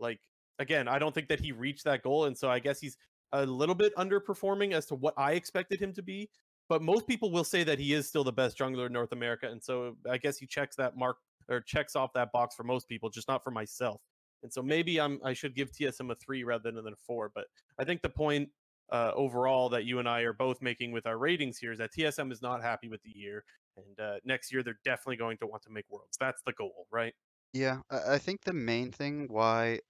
[0.00, 0.20] like
[0.58, 2.24] again, I don't think that he reached that goal.
[2.24, 2.96] And so I guess he's
[3.32, 6.30] a little bit underperforming as to what I expected him to be.
[6.68, 9.48] But most people will say that he is still the best jungler in North America.
[9.48, 11.18] And so I guess he checks that mark
[11.48, 14.00] or checks off that box for most people, just not for myself.
[14.42, 17.30] And so maybe I'm I should give TSM a three rather than a four.
[17.34, 17.46] But
[17.78, 18.48] I think the point
[18.90, 21.92] uh, overall that you and I are both making with our ratings here is that
[21.92, 23.44] TSM is not happy with the year,
[23.76, 26.16] and uh, next year they're definitely going to want to make worlds.
[26.18, 27.14] That's the goal, right?
[27.52, 29.80] Yeah, I think the main thing why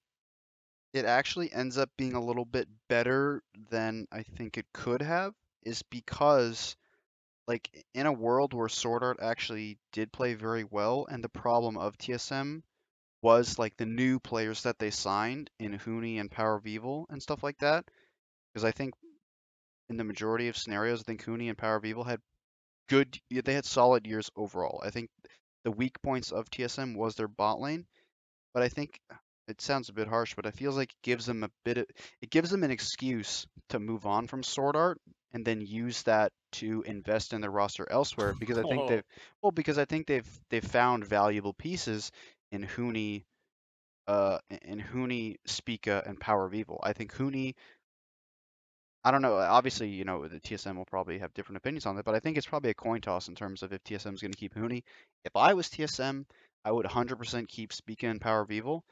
[0.92, 5.34] it actually ends up being a little bit better than I think it could have
[5.64, 6.76] is because
[7.46, 11.78] like in a world where Sword Art actually did play very well, and the problem
[11.78, 12.62] of TSM
[13.22, 17.22] was like the new players that they signed in Huni and Power of Evil and
[17.22, 17.84] stuff like that.
[18.58, 18.94] Because I think
[19.88, 22.20] in the majority of scenarios, I think Huni and Power of Evil had
[22.88, 24.82] good, they had solid years overall.
[24.84, 25.10] I think
[25.62, 27.86] the weak points of TSM was their bot lane,
[28.52, 28.98] but I think
[29.46, 31.86] it sounds a bit harsh, but it feels like it gives them a bit of,
[32.20, 35.00] it gives them an excuse to move on from Sword Art
[35.32, 38.88] and then use that to invest in their roster elsewhere because I think Oh.
[38.88, 39.04] they've
[39.40, 42.10] well because I think they've they've found valuable pieces
[42.50, 43.24] in Huni
[44.08, 46.80] uh in Huni, Spica, and Power of Evil.
[46.82, 47.54] I think Huni
[49.08, 49.38] I don't know.
[49.38, 52.36] Obviously, you know, the TSM will probably have different opinions on that, but I think
[52.36, 54.82] it's probably a coin toss in terms of if TSM is going to keep Huni.
[55.24, 56.26] If I was TSM,
[56.62, 58.84] I would 100% keep Spica and Power of Evil,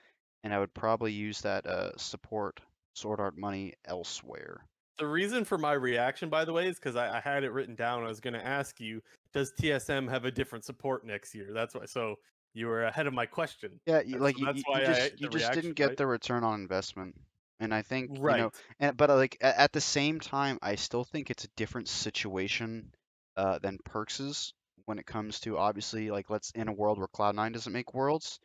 [0.43, 2.61] and I would probably use that uh, support
[2.95, 4.64] Sword Art money elsewhere.
[4.99, 7.75] The reason for my reaction, by the way, is because I, I had it written
[7.75, 8.03] down.
[8.03, 9.03] I was going to ask you,
[9.35, 11.51] does TSM have a different support next year?
[11.53, 11.85] That's why.
[11.85, 12.14] So
[12.55, 13.81] you were ahead of my question.
[13.85, 15.97] Yeah, you, like so you, you why you I- just you just didn't get right?
[15.99, 17.14] the return on investment,
[17.61, 18.37] and I think you Right.
[18.37, 18.51] know,
[18.81, 21.89] and but uh, like at, at the same time, I still think it's a different
[21.89, 22.93] situation
[23.37, 24.53] uh, than Perkz's
[24.87, 27.95] when it comes to obviously like let's in a world where Cloud Nine doesn't make
[27.95, 28.39] worlds.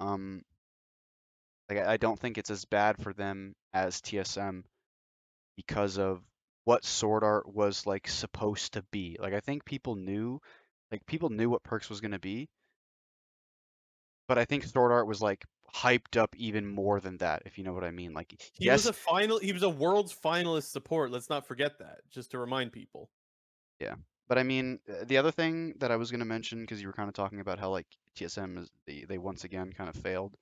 [0.00, 0.42] Um,
[1.68, 4.64] like I I don't think it's as bad for them as TSM
[5.56, 6.22] because of
[6.64, 9.16] what Sword Art was like supposed to be.
[9.20, 10.40] Like I think people knew,
[10.92, 12.48] like people knew what Perkz was gonna be,
[14.28, 17.64] but I think Sword Art was like hyped up even more than that, if you
[17.64, 18.12] know what I mean.
[18.12, 19.38] Like He yes, was a final.
[19.38, 21.10] He was a world's finalist support.
[21.10, 22.00] Let's not forget that.
[22.10, 23.10] Just to remind people.
[23.80, 23.94] Yeah.
[24.28, 26.86] But I mean, uh, the other thing that I was going to mention, because you
[26.86, 30.00] were kind of talking about how like TSM is they, they once again kind of
[30.00, 30.36] failed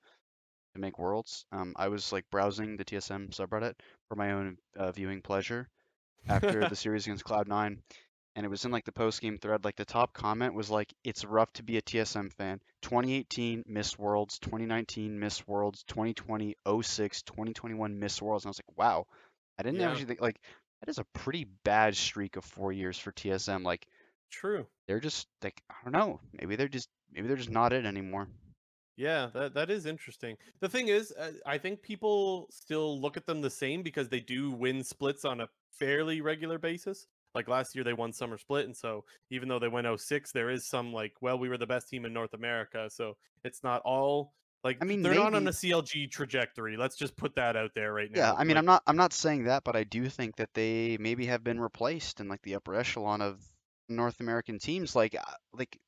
[0.75, 1.45] to make worlds.
[1.51, 3.73] Um, I was like browsing the TSM subreddit
[4.07, 5.67] for my own uh, viewing pleasure
[6.27, 7.77] after the series against Cloud9,
[8.35, 9.65] and it was in like the post game thread.
[9.65, 12.61] Like the top comment was like, "It's rough to be a TSM fan.
[12.81, 18.77] 2018 Miss Worlds, 2019 Miss Worlds, 2020 06, 2021 Miss Worlds." And I was like,
[18.77, 19.07] "Wow,
[19.59, 19.89] I didn't Yeah.
[19.91, 20.39] actually think like
[20.81, 23.63] that is a pretty bad streak of four years for TSM.
[23.63, 23.87] Like
[24.31, 24.67] True.
[24.87, 26.19] they're just like I don't know.
[26.33, 28.27] Maybe they're just maybe they're just not it anymore.
[28.97, 30.37] Yeah, that that is interesting.
[30.59, 34.19] The thing is, uh, I think people still look at them the same because they
[34.19, 37.07] do win splits on a fairly regular basis.
[37.33, 40.49] Like last year, they won summer split, and so even though they went 06, there
[40.49, 43.81] is some like, well, we were the best team in North America, so it's not
[43.83, 46.77] all like I mean, they're not on maybe- a CLG trajectory.
[46.77, 48.19] Let's just put that out there right now.
[48.19, 50.53] Yeah, I mean, Like, I'm not I'm not saying that, but I do think that
[50.53, 53.41] they maybe have been replaced in like the upper echelon of
[53.89, 54.95] North American teams.
[54.95, 55.79] Like uh, like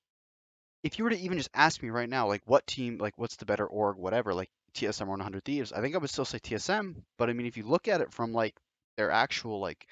[0.83, 3.35] if you were to even just ask me right now, like what team, like what's
[3.35, 6.39] the better org, whatever, like TSM or 100 Thieves, I think I would still say
[6.39, 6.95] TSM.
[7.17, 8.55] But I mean, if you look at it from like
[8.97, 9.87] their actual like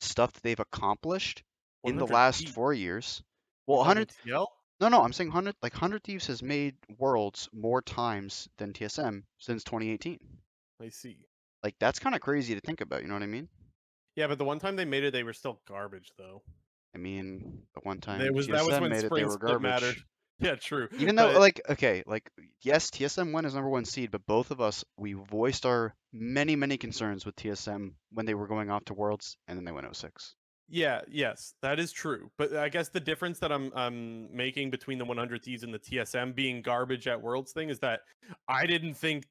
[0.00, 1.42] stuff that they've accomplished
[1.84, 3.22] in the last Thieves- four years,
[3.66, 8.48] well, 100 No, no, I'm saying 100 like 100 Thieves has made worlds more times
[8.56, 10.18] than TSM since 2018.
[10.80, 11.18] I see.
[11.62, 13.48] Like that's kind of crazy to think about, you know what I mean?
[14.16, 16.42] Yeah, but the one time they made it, they were still garbage though.
[16.94, 19.62] I mean, the one time It was that was when made it, they were garbage.
[19.62, 19.96] mattered.
[20.40, 20.88] Yeah, true.
[20.98, 22.30] Even though, but- like, okay, like,
[22.62, 26.56] yes, TSM one is number one seed, but both of us, we voiced our many,
[26.56, 29.86] many concerns with TSM when they were going off to Worlds, and then they went
[29.94, 30.34] 06.
[30.72, 32.30] Yeah, yes, that is true.
[32.38, 35.80] But I guess the difference that I'm I'm making between the 100 Thieves and the
[35.80, 38.02] TSM being garbage at Worlds thing is that
[38.46, 39.26] I didn't think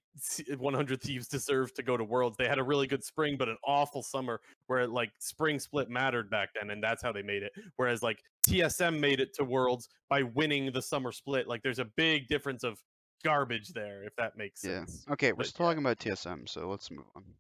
[0.58, 2.36] 100 Thieves deserved to go to Worlds.
[2.38, 6.30] They had a really good spring, but an awful summer where like spring split mattered
[6.30, 7.54] back then, and that's how they made it.
[7.78, 11.48] Whereas like TSM made it to Worlds by winning the summer split.
[11.48, 12.82] Like there's a big difference of
[13.24, 14.86] garbage there, if that makes Yeah.
[14.86, 15.08] sense.
[15.10, 17.36] Okay, we're But still talking about TSM, so let's move on.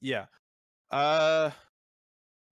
[0.00, 0.26] Yeah.
[0.90, 1.52] Uh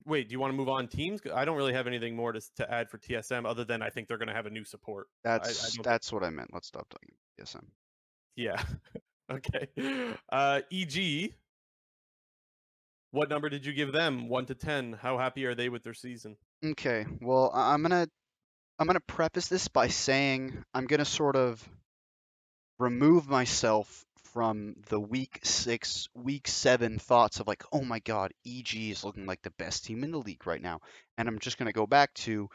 [0.04, 1.20] wait, do you want to move on teams?
[1.34, 4.08] I don't really have anything more to to add for TSM other than I think
[4.08, 5.08] they're going to have a new support.
[5.24, 6.50] That's don't- that's what I meant.
[6.52, 7.64] Let's stop talking about TSM.
[8.36, 8.62] Yeah.
[9.30, 10.14] okay.
[10.30, 11.34] Uh EG
[13.12, 14.28] What number did you give them?
[14.28, 14.94] 1 to 10.
[15.00, 16.36] How happy are they with their season?
[16.64, 18.08] Okay, well, I'm gonna
[18.78, 21.66] I'm gonna preface this by saying I'm gonna sort of
[22.78, 28.74] remove myself from the week six, week seven thoughts of like, oh my god, EG
[28.74, 30.80] is looking like the best team in the league right now,
[31.18, 32.48] and I'm just gonna go back to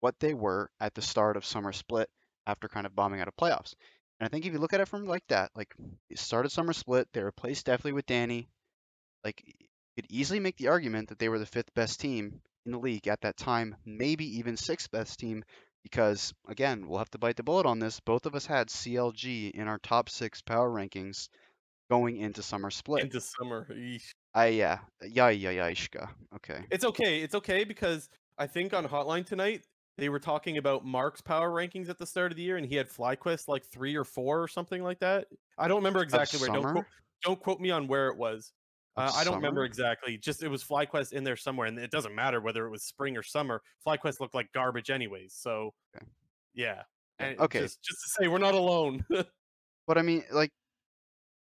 [0.00, 2.10] what they were at the start of summer split
[2.46, 3.74] after kind of bombing out of playoffs.
[4.20, 5.74] And I think if you look at it from like that, like
[6.10, 8.48] it started summer split, they replaced Deftly with Danny.
[9.24, 9.52] Like you
[9.96, 13.08] could easily make the argument that they were the fifth best team in the league
[13.08, 15.44] at that time, maybe even sixth best team,
[15.84, 18.00] because again, we'll have to bite the bullet on this.
[18.00, 21.28] Both of us had CLG in our top six power rankings
[21.88, 23.04] going into summer split.
[23.04, 23.68] Into summer.
[23.70, 24.14] Eesh.
[24.34, 26.64] I ah, yeah, yeah, yeah, yeah, Okay.
[26.70, 27.20] It's okay.
[27.20, 28.08] It's okay because
[28.38, 29.62] I think on Hotline tonight
[29.96, 32.74] they were talking about Mark's power rankings at the start of the year, and he
[32.74, 35.28] had FlyQuest like three or four or something like that.
[35.56, 36.48] I don't remember exactly where.
[36.48, 36.86] Don't quote,
[37.22, 38.52] don't quote me on where it was.
[38.96, 40.18] Uh, I don't remember exactly.
[40.18, 43.16] Just it was FlyQuest in there somewhere, and it doesn't matter whether it was spring
[43.16, 43.60] or summer.
[43.86, 45.34] FlyQuest looked like garbage anyways.
[45.34, 46.06] So, Okay.
[46.54, 46.82] yeah.
[47.18, 47.60] And Okay.
[47.60, 49.04] Just, just to say, we're not alone.
[49.86, 50.50] But I mean, like,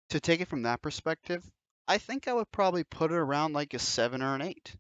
[0.09, 1.47] to take it from that perspective,
[1.88, 4.75] I think I would probably put it around like a seven or an eight.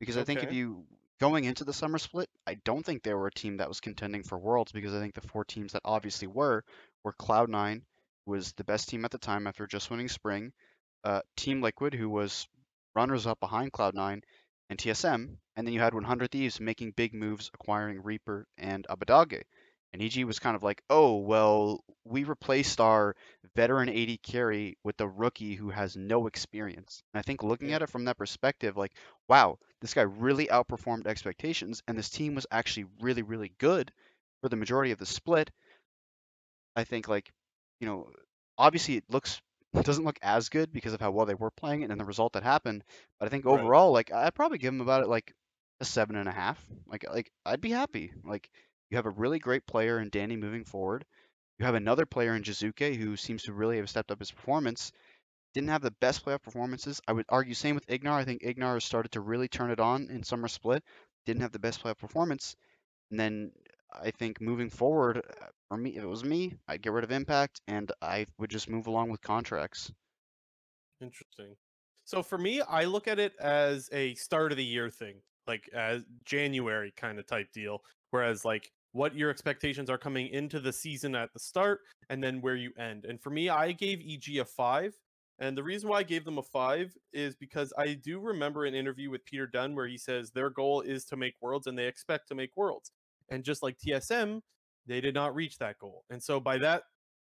[0.00, 0.84] Because I think if you
[1.18, 4.22] going into the summer split, I don't think they were a team that was contending
[4.22, 6.62] for worlds because I think the four teams that obviously were
[7.04, 7.80] were Cloud9,
[8.26, 10.52] was the best team at the time after just winning spring,
[11.04, 12.48] uh, Team Liquid, who was
[12.94, 14.22] runners up behind Cloud9,
[14.70, 19.42] and TSM, and then you had 100 Thieves making big moves, acquiring Reaper and Abbedagge.
[19.92, 23.14] And EG was kind of like, oh, well, we replaced our
[23.54, 27.02] veteran AD carry with a rookie who has no experience.
[27.12, 28.92] And I think looking at it from that perspective, like,
[29.28, 33.92] wow, this guy really outperformed expectations, and this team was actually really, really good
[34.42, 35.50] for the majority of the split.
[36.74, 37.30] I think, like,
[37.78, 38.10] you know,
[38.58, 39.40] obviously it looks
[39.76, 42.04] it doesn't look as good because of how well they were playing it and the
[42.04, 42.84] result that happened.
[43.18, 43.72] But I think Right.
[43.72, 45.32] overall, like, I'd probably give them about it like
[45.80, 46.64] a seven and a half.
[46.86, 48.12] Like, like I'd be happy.
[48.24, 48.50] Like,
[48.90, 51.04] you have a really great player in Danny moving forward.
[51.58, 54.92] You have another player in Jiizuke who seems to really have stepped up his performance.
[55.54, 57.00] Didn't have the best playoff performances.
[57.08, 58.12] I would argue same with Ignar.
[58.12, 60.84] I think Ignar has started to really turn it on in summer split.
[61.26, 62.56] Didn't have the best playoff performance.
[63.10, 63.52] And then
[63.92, 65.46] I think moving forward, uh,
[65.82, 68.86] me, if it was me, I'd get rid of Impact and I would just move
[68.86, 69.90] along with Contractz.
[71.00, 71.56] Interesting.
[72.04, 75.16] So for me, I look at it as a start of the year thing.
[75.46, 77.82] like as January kind of type deal.
[78.10, 82.40] Whereas like what your expectations are coming into the season at the start and then
[82.40, 83.04] where you end.
[83.04, 84.94] And for me, I gave EG a five.
[85.40, 88.74] And the reason why I gave them a five is because I do remember an
[88.74, 91.86] interview with Peter Dun where he says their goal is to make worlds and they
[91.86, 92.92] expect to make worlds.
[93.28, 94.40] And just like TSM,
[94.86, 96.04] they did not reach that goal.
[96.10, 96.82] And so by that,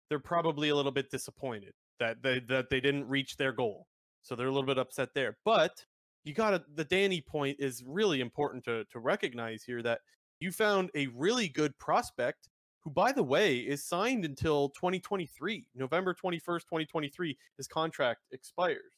[0.09, 3.87] they're probably a little bit disappointed that they that they didn't reach their goal.
[4.23, 5.37] So they're a little bit upset there.
[5.45, 5.85] But
[6.23, 9.99] you gotta the Danny point is really important to to recognize here that
[10.39, 12.49] you found a really good prospect
[12.83, 18.97] who by the way is signed until 2023 november 21st 2023 his contract expires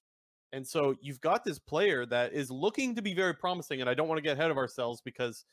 [0.53, 3.93] and so you've got this player that is looking to be very promising and i
[3.93, 5.45] don't want to get ahead of ourselves because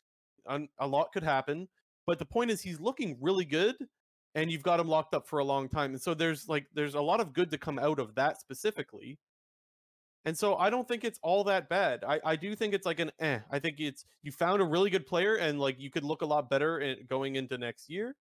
[0.78, 1.68] a lot could happen
[2.06, 3.76] but the point is he's looking really good
[4.34, 6.94] and you've got him locked up for a long time and so there's like there's
[6.94, 9.18] a lot of good to come out of that specifically
[10.24, 12.04] and so I don't think it's all that bad.
[12.06, 13.38] I, I do think it's like an eh.
[13.50, 16.26] I think it's you found a really good player and like you could look a
[16.26, 18.14] lot better in, going into next year.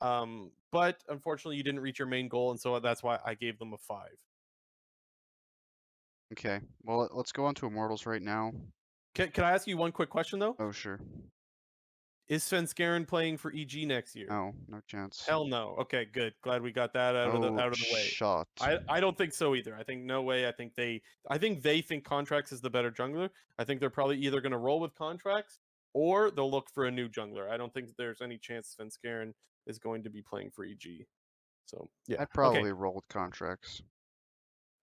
[0.00, 3.58] Um, but unfortunately you didn't reach your main goal, and so that's why I gave
[3.58, 4.16] them a five.
[6.32, 6.60] Okay.
[6.82, 8.52] Well, let's go on to Immortals right now.
[9.14, 10.56] Can, can I ask you one quick question though?
[10.58, 10.98] Oh sure.
[12.32, 14.26] Is Svenskeren playing for EG next year?
[14.30, 15.22] No, no chance.
[15.28, 15.76] Hell no.
[15.78, 16.32] Okay, good.
[16.40, 18.04] Glad we got that out of the oh, out of the way.
[18.04, 18.48] Shot.
[18.58, 19.76] I, I don't think so either.
[19.78, 20.48] I think no way.
[20.48, 23.28] I think they I think they think Contractz is the better jungler.
[23.58, 25.58] I think they're probably either going to roll with Contractz
[25.92, 27.50] or they'll look for a new jungler.
[27.50, 29.34] I don't think there's any chance Svenskeren
[29.66, 31.04] is going to be playing for EG.
[31.66, 32.72] So yeah, I'd probably okay.
[32.72, 33.82] roll with Contractz.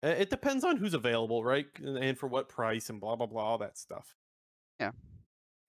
[0.03, 1.65] It depends on who's available, right?
[1.83, 4.15] And for what price and blah blah blah, all that stuff.
[4.79, 4.91] Yeah.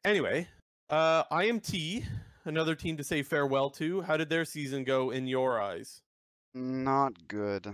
[0.05, 0.47] Anyway,
[0.90, 2.04] uh, IMT,
[2.44, 4.02] another team to say farewell to.
[4.02, 6.02] How did their season go in your eyes?
[6.52, 7.72] Not good,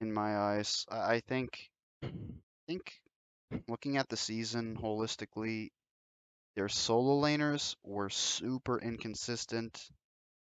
[0.00, 0.86] in my eyes.
[0.90, 1.68] I think,
[2.02, 2.08] I
[2.68, 2.92] think,
[3.68, 5.70] looking at the season holistically,
[6.54, 9.90] their solo laners were super inconsistent.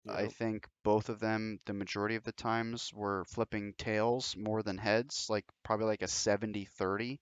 [0.06, 0.16] Yep.
[0.16, 4.76] I think both of them, the majority of the times, were flipping tails more than
[4.76, 7.20] heads, like probably like a 70 30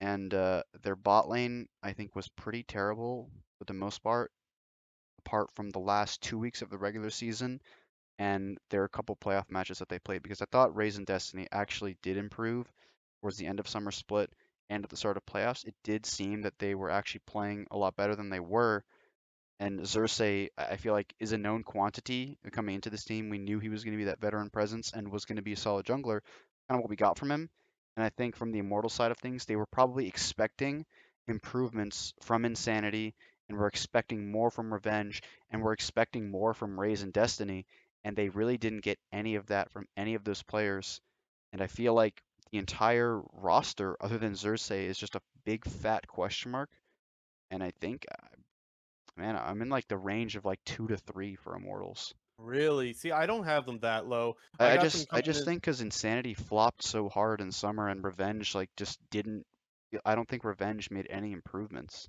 [0.00, 4.30] and uh, their bot lane I think was pretty terrible for the most part,
[5.18, 7.60] apart from the last two weeks of the regular season
[8.18, 11.06] and there are a couple playoff matches that they played because I thought Raes and
[11.06, 12.70] Destiny actually did improve
[13.20, 14.30] towards the end of summer split
[14.70, 15.66] and at the start of playoffs.
[15.66, 18.84] It did seem that they were actually playing a lot better than they were.
[19.58, 23.30] And Xerxe, I feel like, is a known quantity coming into this team.
[23.30, 25.54] We knew he was going to be that veteran presence and was going to be
[25.54, 26.20] a solid jungler.
[26.68, 27.48] Kind of what we got from him.
[27.96, 30.86] And I think from the Immortal side of things, they were probably expecting
[31.28, 33.14] improvements from Insanity
[33.48, 37.66] and were expecting more from Revenge and were expecting more from Raes and Destiny.
[38.04, 41.00] And they really didn't get any of that from any of those players.
[41.52, 46.06] And I feel like the entire roster, other than Xerxe, is just a big fat
[46.06, 46.70] question mark.
[47.50, 48.26] And I think, uh,
[49.16, 52.14] man, I'm in like the range of like two to three for Immortals.
[52.38, 52.92] Really?
[52.92, 54.36] See, I don't have them that low.
[54.58, 55.46] I, I just I just in...
[55.46, 59.44] think because Insanity flopped so hard in summer and Revenge like just didn't.
[60.04, 62.08] I don't think Revenge made any improvements.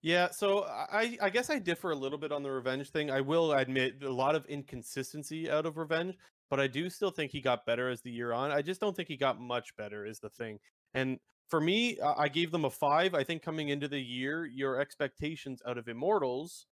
[0.00, 3.10] Yeah, so I I guess I differ a little bit on the Revenge thing.
[3.10, 6.14] I will admit a lot of inconsistency out of Revenge,
[6.48, 8.50] but I do still think he got better as the year on.
[8.50, 10.60] I just don't think he got much better is the thing.
[10.94, 11.18] And
[11.48, 13.14] for me, I gave them a five.
[13.14, 16.66] I think coming into the year, your expectations out of Immortals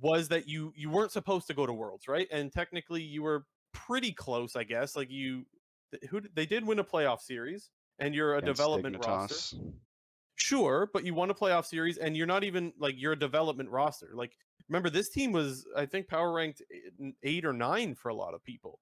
[0.00, 2.28] was that you you weren't supposed to go to Worlds, right?
[2.30, 4.96] And technically you were pretty close, I guess.
[4.96, 5.46] Like you
[6.10, 9.56] who they did win a playoff series and you're a Against development roster.
[10.34, 13.70] Sure, but you won a playoff series and you're not even like you're a development
[13.70, 14.10] roster.
[14.14, 14.36] Like
[14.68, 16.62] remember this team was I think power ranked
[17.22, 18.80] 8 or 9 for a lot of people.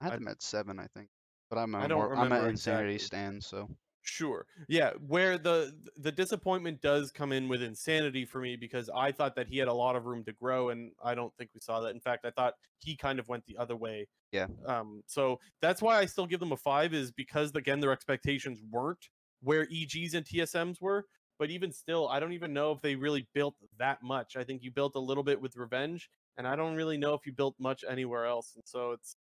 [0.00, 1.08] I had them at 7, I think.
[1.50, 2.98] But I'm a I don't more, I'm an insanity exactly.
[3.18, 3.68] stand, so
[4.06, 4.46] Sure.
[4.68, 9.34] Yeah, where the the disappointment does come in with insanity for me because I thought
[9.36, 11.80] that he had a lot of room to grow and I don't think we saw
[11.80, 11.94] that.
[11.94, 14.08] In fact, I thought he kind of went the other way.
[14.30, 14.48] Yeah.
[14.66, 18.60] Um so that's why I still give them a 5 is because again their expectations
[18.70, 19.08] weren't
[19.40, 21.06] where EGs and TSMs were,
[21.38, 24.36] but even still I don't even know if they really built that much.
[24.36, 27.24] I think you built a little bit with Revenge and I don't really know if
[27.24, 28.52] you built much anywhere else.
[28.54, 29.16] And so it's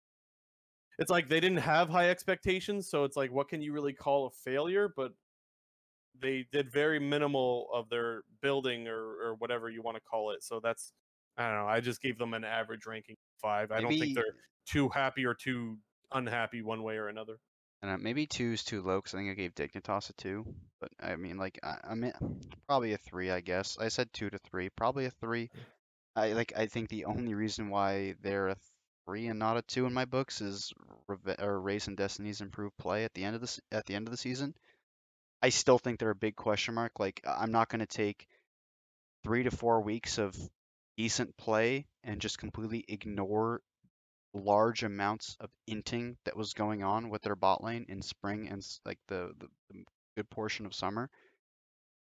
[0.98, 4.26] it's like they didn't have high expectations, so it's like what can you really call
[4.26, 4.92] a failure?
[4.94, 5.12] But
[6.20, 10.42] they did very minimal of their building or or whatever you want to call it.
[10.42, 10.92] So that's
[11.36, 11.68] I don't know.
[11.68, 13.70] I just gave them an average ranking five.
[13.70, 14.34] Maybe, I don't think they're
[14.66, 15.78] too happy or too
[16.12, 17.38] unhappy one way or another.
[17.82, 20.46] And maybe two is too low because I think I gave Dignitas a two.
[20.80, 22.12] But I mean, like I, I mean,
[22.68, 23.76] probably a three, I guess.
[23.80, 25.50] I said two to three, probably a three.
[26.14, 26.52] I like.
[26.56, 28.56] I think the only reason why they're a
[29.06, 30.72] three and not a two in my books is
[31.08, 34.16] Raes and Destiny's improved play at the end of the at the end of the
[34.16, 34.54] season.
[35.42, 37.00] I still think they're a big question mark.
[37.00, 38.26] Like I'm not going to take
[39.24, 40.36] three to four weeks of
[40.96, 43.60] decent play and just completely ignore
[44.34, 48.66] large amounts of inting that was going on with their bot lane in spring and
[48.86, 49.84] like the, the, the
[50.16, 51.10] good portion of summer.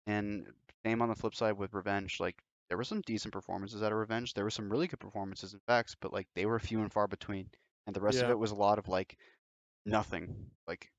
[0.06, 0.46] And
[0.84, 2.18] same on the flip side with Revenge.
[2.18, 2.36] Like
[2.68, 4.34] there were some decent performances out of Revenge.
[4.34, 7.08] There were some really good performances in Vex, but like they were few and far
[7.08, 7.48] between.
[7.86, 8.24] And the rest yeah.
[8.24, 9.16] of it was a lot of like
[9.86, 10.34] nothing.
[10.66, 10.90] Like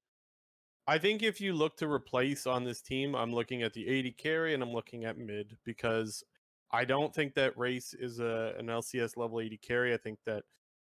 [0.88, 4.18] I think if you look to replace on this team, I'm looking at the AD
[4.18, 6.24] carry and I'm looking at mid because
[6.72, 9.94] I don't think that Raes is a an LCS level AD carry.
[9.94, 10.44] I think that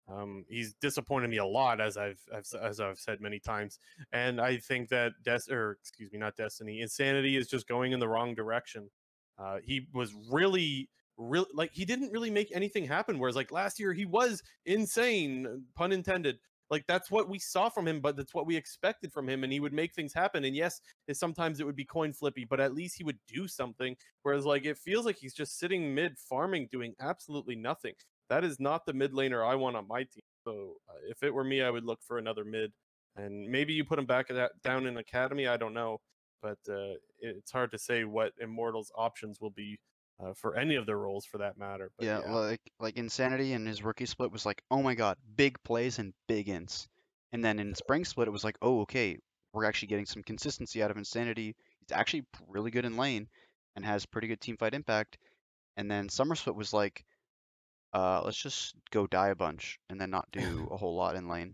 [0.08, 3.80] um, he's disappointed me a lot, as I've, I've, as I've said many times,
[4.12, 7.98] and I think that Des or excuse me, not Destiny, Insanity is just going in
[7.98, 8.88] the wrong direction.
[9.38, 10.88] Uh, he was really,
[11.18, 13.18] really like he didn't really make anything happen.
[13.18, 16.38] Whereas like last year, he was insane, pun intended.
[16.68, 19.52] Like that's what we saw from him, but that's what we expected from him, and
[19.52, 20.44] he would make things happen.
[20.44, 20.80] And yes,
[21.12, 23.94] sometimes it would be coin flippy, but at least he would do something.
[24.22, 27.92] Whereas like it feels like he's just sitting mid farming, doing absolutely nothing
[28.28, 30.22] that is not the mid laner I want on my team.
[30.44, 32.72] So uh, if it were me, I would look for another mid,
[33.16, 35.46] and maybe you put him back that, down in academy.
[35.46, 36.00] I don't know,
[36.42, 39.78] but uh, it's hard to say what Immortals' options will be
[40.20, 41.90] uh, for any of their roles, for that matter.
[41.98, 45.16] But yeah, yeah, like like Insanity in his rookie split was like, oh my god,
[45.36, 46.86] big plays and big ints,
[47.32, 49.18] and then in Spring split it was like, oh okay,
[49.52, 51.56] we're actually getting some consistency out of Insanity.
[51.80, 53.28] He's actually really good in lane
[53.74, 55.18] and has pretty good team fight impact.
[55.76, 57.04] And then Summer split was like,
[57.92, 61.28] uh, let's just go die a bunch and then not do a whole lot in
[61.28, 61.52] lane.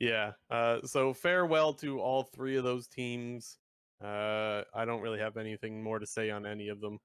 [0.00, 0.32] Yeah.
[0.50, 3.58] Uh, so farewell to all three of those teams.
[4.02, 6.98] Uh, I don't really have anything more to say on any of them.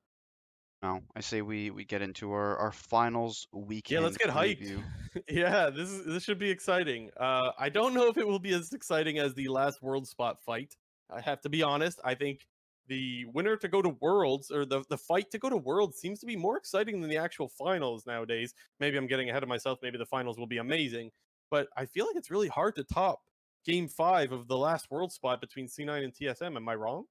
[0.82, 4.00] No, I say we we get into our our finals weekend.
[4.00, 4.82] Yeah, let's get hyped.
[5.30, 7.10] yeah, this is this should be exciting.
[7.20, 10.42] Uh, I don't know if it will be as exciting as the last world spot
[10.46, 10.76] fight.
[11.10, 12.00] I have to be honest.
[12.06, 12.46] I think
[12.88, 16.20] the winner to go to Worlds or the, the fight to go to Worlds seems
[16.20, 18.54] to be more exciting than the actual finals nowadays.
[18.80, 19.80] Maybe I'm getting ahead of myself.
[19.82, 21.12] Maybe the finals will be amazing,
[21.50, 23.22] but I feel like it's really hard to top
[23.66, 26.56] game five of the last World spot between C9 and TSM.
[26.56, 27.06] Am I wrong?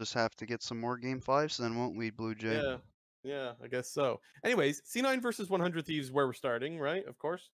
[0.00, 2.60] Just have to get some more game fives, then won't we, Blue Jay?
[2.62, 2.76] Yeah,
[3.22, 4.20] yeah, I guess so.
[4.44, 7.06] Anyways, C9 versus 100 Thieves, where we're starting, right?
[7.06, 7.50] Of course.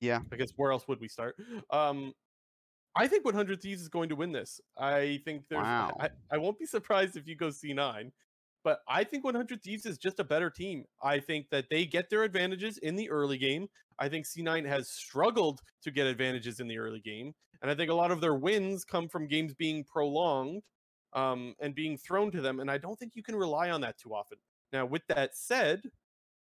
[0.00, 0.20] Yeah.
[0.32, 1.36] I guess where else would we start?
[1.70, 2.12] Um,
[2.94, 4.60] I think 100 Thieves is going to win this.
[4.76, 5.62] I think there's.
[5.62, 5.96] Wow.
[6.00, 8.10] I, I won't be surprised if you go C9,
[8.64, 10.84] but I think 100 Thieves is just a better team.
[11.02, 13.68] I think that they get their advantages in the early game.
[13.98, 17.90] I think C9 has struggled to get advantages in the early game, and I think
[17.90, 20.62] a lot of their wins come from games being prolonged
[21.12, 22.60] um, and being thrown to them.
[22.60, 24.38] And I don't think you can rely on that too often.
[24.72, 25.82] Now, with that said,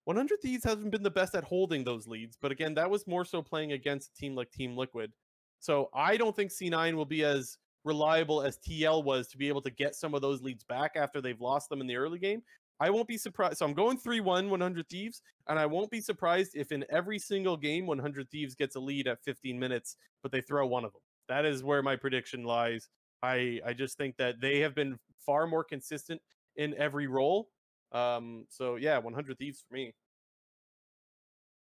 [0.06, 3.24] 100 Thieves hasn't been the best at holding those leads, but again, that was more
[3.24, 5.12] so playing against a team like Team Liquid.
[5.60, 9.62] So I don't think C9 will be as reliable as TL was to be able
[9.62, 12.42] to get some of those leads back after they've lost them in the early game.
[12.80, 13.58] I won't be surprised.
[13.58, 17.20] So I'm going 3 1, 100 Thieves, and I won't be surprised if in every
[17.20, 20.94] single game 100 Thieves gets a lead at 15 minutes, but they throw one of
[20.94, 21.02] them.
[21.28, 22.90] That is where my prediction lies.
[23.22, 26.22] I, I just think that they have been far more consistent
[26.56, 27.50] in every role.
[27.92, 29.94] Um, so yeah, 100 Thieves for me.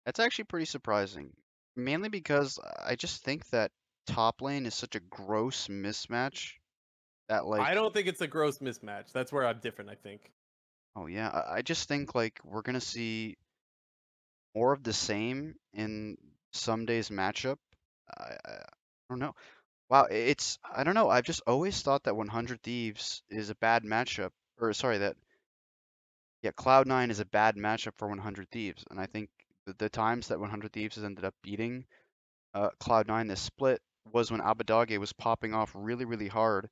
[0.05, 1.31] That's actually pretty surprising
[1.77, 3.71] mainly because I just think that
[4.07, 6.53] top lane is such a gross mismatch
[7.29, 9.11] that like I don't think it's a gross mismatch.
[9.13, 9.89] That's where I'm different.
[9.89, 10.31] I think.
[10.95, 13.37] Oh yeah, I, I just think like we're gonna see
[14.55, 16.17] more of the same in
[16.53, 17.57] Ssumday's matchup.
[18.17, 18.63] I, I, I
[19.09, 19.35] don't know.
[19.89, 21.09] Wow, it's I don't know.
[21.09, 25.15] I've just always thought that 100 Thieves is a bad matchup, or sorry, that
[26.41, 29.29] yeah, Cloud9 is a bad matchup for 100 Thieves, and I think
[29.65, 31.85] the, the times that 100 Thieves has ended up beating
[32.53, 33.81] uh, Cloud9 this split
[34.13, 36.69] was when Abbedagge was popping off really, really hard,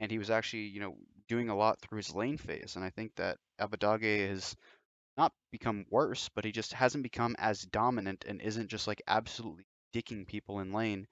[0.00, 0.96] and he was actually, you know,
[1.28, 2.76] doing a lot through his lane phase.
[2.76, 4.54] And I think that Abbedagge has
[5.16, 9.64] not become worse, but he just hasn't become as dominant and isn't just like absolutely
[9.94, 11.06] dicking people in lane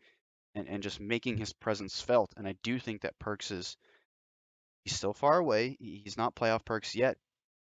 [0.55, 2.31] and, and just making his presence felt.
[2.36, 3.77] And I do think that Perkz is
[4.85, 5.77] he's still far away.
[5.81, 7.16] He's not playoff Perkz yet,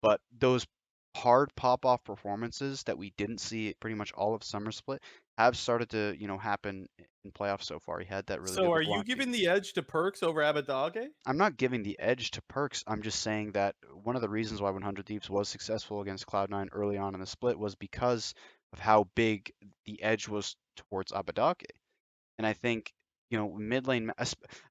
[0.03, 0.67] but those
[1.15, 5.01] hard pop off performances that we didn't see pretty much all of summer split
[5.39, 6.89] have started to you know happen
[7.25, 7.99] in playoffs so far.
[7.99, 8.55] He had that really.
[8.55, 11.09] So are you giving the edge to Perkz over Abbedagge?
[11.27, 12.85] I'm not giving the edge to Perkz.
[12.87, 16.69] I'm just saying that one of the reasons why 100 Thieves was successful against Cloud9
[16.73, 18.35] early on in the split was because
[18.73, 19.53] of how big
[19.87, 21.65] the edge was towards Abbedagge.
[22.39, 22.93] And I think
[23.31, 24.13] you know, mid lane,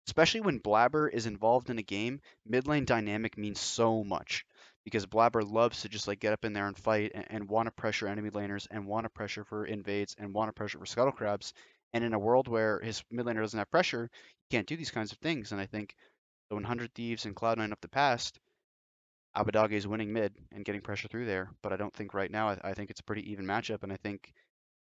[0.08, 4.46] especially when Blabber is involved in a game, mid lane dynamic means so much
[4.86, 7.68] because Blabber loves to just like get up in there and fight and, and want
[7.68, 10.86] to pressure enemy laners and want to pressure for invades and want to pressure for
[10.86, 11.54] scuttle crabs.
[11.94, 14.10] And in a world where his mid laner doesn't have pressure,
[14.50, 15.52] he can't do these kinds of things.
[15.52, 15.96] And I think
[16.50, 18.40] the 100 Thieves and Cloud9 of the past,
[19.36, 21.52] Abbedagge is winning mid and getting pressure through there.
[21.62, 23.84] But I don't think right now, I, I think it's a pretty even matchup.
[23.84, 24.34] And I think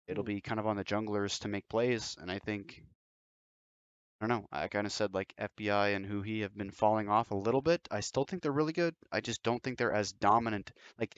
[0.07, 0.27] it'll Mm.
[0.27, 2.17] be kind of on the junglers to make plays.
[2.19, 2.83] And I think,
[4.21, 7.31] I don't know, I kind of said like FBI and Huhi have been falling off
[7.31, 7.87] a little bit.
[7.89, 8.93] I still think they're really good.
[9.11, 10.71] I just don't think they're as dominant.
[10.99, 11.17] Like,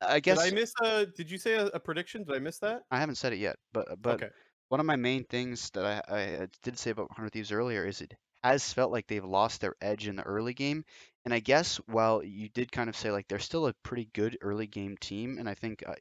[0.00, 0.42] I guess.
[0.42, 1.06] Did I miss a?
[1.06, 2.24] Did you say a, a prediction?
[2.24, 2.82] Did I miss that?
[2.90, 4.30] I haven't said it yet, but but okay.
[4.68, 8.00] one of my main things that I, I did say about 100 Thieves earlier is
[8.00, 10.84] it has felt like they've lost their edge in the early game.
[11.24, 14.38] And I guess while you did kind of say like they're still a pretty good
[14.40, 15.94] early game team, and I think I,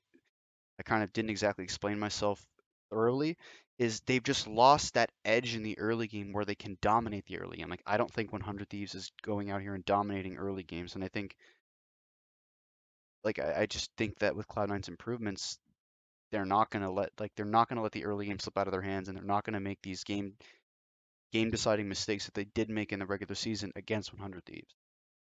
[0.80, 2.43] I kind of didn't exactly explain myself
[2.89, 3.38] thoroughly,
[3.82, 7.40] is they've just lost that edge in the early game where they can dominate the
[7.40, 7.68] early game.
[7.68, 11.03] Like I don't think 100 Thieves is going out here and dominating early games, and
[11.03, 11.36] I think
[13.24, 15.58] like I, I just think that with Cloud9's improvements,
[16.32, 18.72] they're not gonna let like they're not gonna let the early game slip out of
[18.72, 20.36] their hands, and they're not gonna make these game
[21.34, 24.76] game deciding mistakes that they did make in the regular season against 100 Thieves.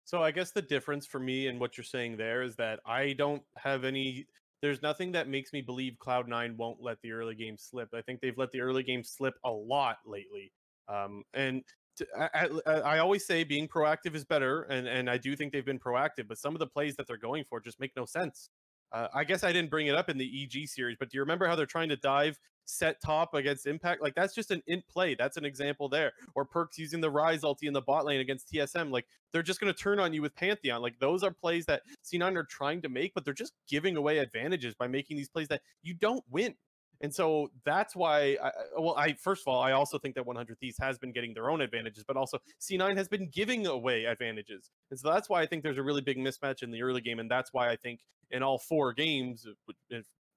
[0.06, 3.11] So I guess the difference for me and what you're saying there is that I
[3.11, 4.26] don't have any.
[4.61, 7.89] There's nothing that makes me believe Cloud9 won't let the early game slip.
[7.93, 10.51] I think they've let the early game slip a lot lately.
[10.88, 11.63] Um, and
[11.97, 15.53] to, I, I, I always say being proactive is better, and and I do think
[15.53, 16.27] they've been proactive.
[16.27, 18.49] But some of the plays that they're going for just make no sense.
[18.91, 21.21] Uh, I guess I didn't bring it up in the EG series, but do you
[21.21, 24.02] remember how they're trying to dive set top against Impact?
[24.02, 25.15] Like that's just an int play.
[25.15, 26.14] That's an example there.
[26.35, 28.91] Or Perkz using the Ryze ulti in the bot lane against TSM.
[28.91, 30.81] Like they're just going to turn on you with Pantheon.
[30.81, 34.19] Like those are plays that C9 are trying to make, but they're just giving away
[34.19, 36.56] advantages by making these plays that you don't win.
[37.02, 40.60] And so that's why, I, well, I first of all, I also think that 100
[40.60, 44.72] Thieves has been getting their own advantages, but also C9 has been giving away advantages.
[44.89, 47.19] And so that's why I think there's a really big mismatch in the early game.
[47.19, 47.99] And that's why I think
[48.31, 49.45] in all four games,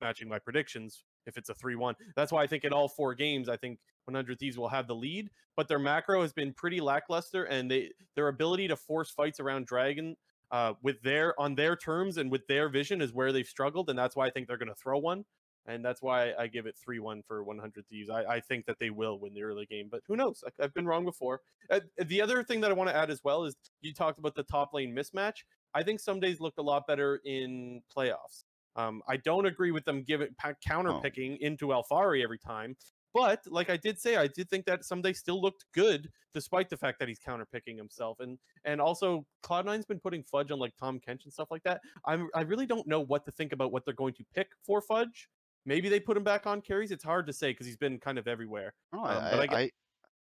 [0.01, 3.15] matching my predictions, if it's a 3 1, that's why I think in all four
[3.15, 5.31] games, I think 100 Thieves will have the lead.
[5.57, 9.67] But their macro has been pretty lackluster, and they their ability to force fights around
[9.67, 10.17] Dragon.
[10.53, 13.99] Uh, with their on their terms and with their vision is where they've struggled, and
[13.99, 15.25] that's why I think they're going to throw one
[15.67, 18.11] and that's why I give it three one for 100 Thieves.
[18.11, 20.43] I, I think that they will win the early game, but who knows?
[20.47, 21.41] I, have been wrong before.
[21.71, 24.35] Uh, the other thing that I want to add as well is you talked about
[24.35, 25.45] the top lane mismatch.
[25.75, 28.45] I think Ssumday's looked a lot better in playoffs.
[28.77, 30.29] Um, I don't agree with them giving
[30.67, 31.47] counter picking oh.
[31.47, 32.77] into Alphari every time.
[33.13, 36.77] But like I did say, I did think that Ssumday still looked good despite the
[36.77, 38.21] fact that he's counter picking himself.
[38.21, 41.81] And and also Cloud9's been putting Fudge on like Tahm Kench and stuff like that.
[42.07, 44.81] I'm I really don't know what to think about what they're going to pick for
[44.81, 45.29] Fudge.
[45.67, 46.91] Maybe they put him back on carries.
[46.91, 48.73] It's hard to say because he's been kind of everywhere.
[48.95, 49.71] Oh, um, I, I, I,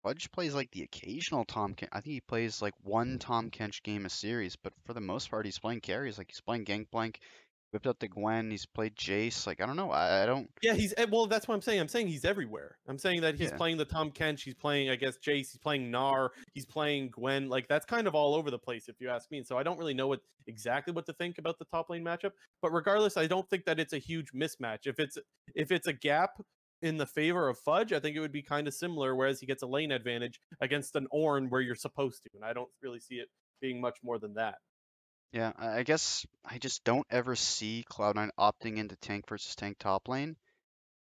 [0.03, 1.75] Fudge plays like the occasional Tom.
[1.75, 5.01] Ken- I think he plays like one Tahm Kench game a series, but for the
[5.01, 6.17] most part, he's playing carries.
[6.17, 7.19] Like he's playing Gangplank,
[7.77, 8.51] whipped out the Gwen.
[8.51, 9.47] He's played Jace.
[9.47, 9.91] Like I don't know.
[9.91, 10.49] I, I, don't.
[10.63, 11.27] Yeah, he's eh, well.
[11.27, 11.79] That's what I'm saying.
[11.79, 12.79] I'm saying he's everywhere.
[12.89, 13.57] I'm saying that he's yeah.
[13.57, 14.43] playing the Tahm Kench.
[14.43, 15.53] He's playing, I guess, Jace.
[15.53, 16.31] He's playing Gnar.
[16.55, 17.51] He's playing Gwen.
[17.51, 19.39] Like that's kind of all over the place, if you ask me.
[19.39, 22.03] And so I don't really know what exactly what to think about the top lane
[22.03, 22.33] matchup.
[22.63, 24.87] But regardless, I don't think that it's a huge mismatch.
[24.87, 25.19] If it's
[25.55, 26.41] if it's a gap
[26.81, 29.15] in the favor of Fudge, I think it would be kind of similar.
[29.15, 32.55] Whereas he gets a lane advantage against an Ornn where you're supposed to, and I
[32.55, 33.29] don't really see it
[33.61, 34.57] being much more than that.
[35.33, 40.09] Yeah, I guess I just don't ever see Cloud9 opting into tank versus tank top
[40.09, 40.37] lane.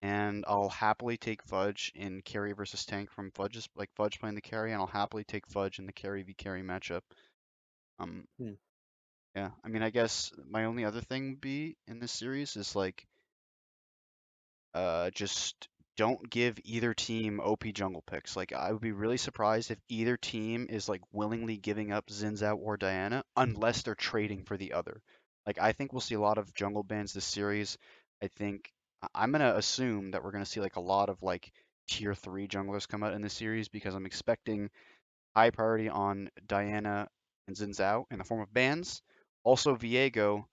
[0.01, 4.41] And I'll happily take Fudge in carry versus tank from Fudge's like Fudge playing the
[4.41, 7.01] carry, and I'll happily take Fudge in the carry v carry matchup.
[7.99, 8.53] Um, hmm.
[9.35, 12.75] yeah, I mean, I guess my only other thing would be in this series is
[12.75, 13.07] like,
[14.73, 18.35] uh, just don't give either team OP jungle picks.
[18.35, 22.39] Like I would be really surprised if either team is like willingly giving up Xin
[22.39, 25.01] Zhao or Diana unless they're trading for the other.
[25.45, 27.77] Like I think we'll see a lot of jungle bans this series.
[28.23, 28.71] I think
[29.13, 31.51] I'm gonna assume that we're gonna see like a lot of like
[31.87, 34.69] tier three junglers come out in this series because I'm expecting
[35.35, 37.07] high priority on Diana
[37.47, 39.01] and Xin Zhao in the form of bans.
[39.43, 40.45] Also Viego,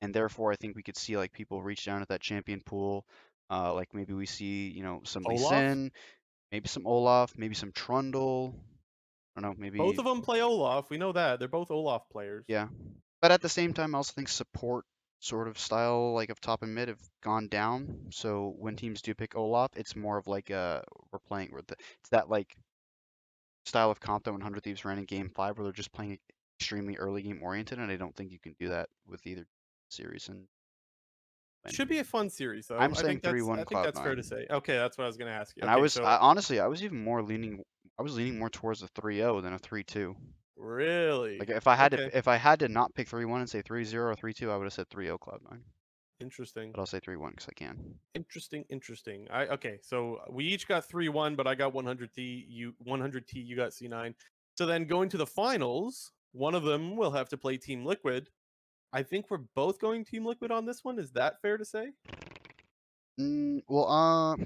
[0.00, 3.06] and therefore I think we could see like people reach down at that champion pool
[3.52, 5.92] uh, like maybe we see, you know, some Lee Sin,
[6.50, 8.54] maybe some Olaf, maybe some Trundle.
[9.36, 10.90] I don't know, maybe both of them play Olaf.
[10.90, 12.44] We know that they're both Olaf players.
[12.48, 12.68] Yeah,
[13.20, 14.84] but at the same time, I also think support
[15.20, 18.08] sort of style like of top and mid have gone down.
[18.10, 21.76] So when teams do pick Olaf, it's more of like a we're playing with the,
[22.00, 22.56] it's that like
[23.66, 26.18] style of comp that 100 Thieves ran in Game Five, where they're just playing
[26.58, 29.46] extremely early game oriented, and I don't think you can do that with either
[29.90, 30.28] series.
[30.28, 30.46] And
[31.70, 32.78] should be a fun series, though.
[32.78, 33.60] I'm I saying think three one.
[33.60, 34.46] I think that's fair to say.
[34.50, 35.62] Okay, that's what I was going to ask you.
[35.62, 36.04] And okay, I was so...
[36.04, 37.62] I, honestly, I was even more leaning.
[37.98, 40.14] I was leaning more towards a 3-0 than a 3-2.
[40.56, 41.38] Really?
[41.38, 42.08] Like if I had okay.
[42.08, 44.64] to, if I had to not pick 3-1 and say 3-0 or 3-2, I would
[44.64, 45.58] have said 3-0 Cloud9.
[46.20, 46.70] Interesting.
[46.72, 47.76] But I'll say 3-1 because I can.
[48.14, 49.26] Interesting, interesting.
[49.30, 49.78] I okay.
[49.82, 52.44] So uh, we each got 3-1, but I got 100T.
[52.48, 53.34] You 100T.
[53.34, 54.14] You got C9.
[54.54, 58.28] So then going to the finals, one of them will have to play Team Liquid.
[58.92, 60.98] I think we're both going Team Liquid on this one.
[60.98, 61.92] Is that fair to say?
[63.20, 64.36] Mm, well, uh,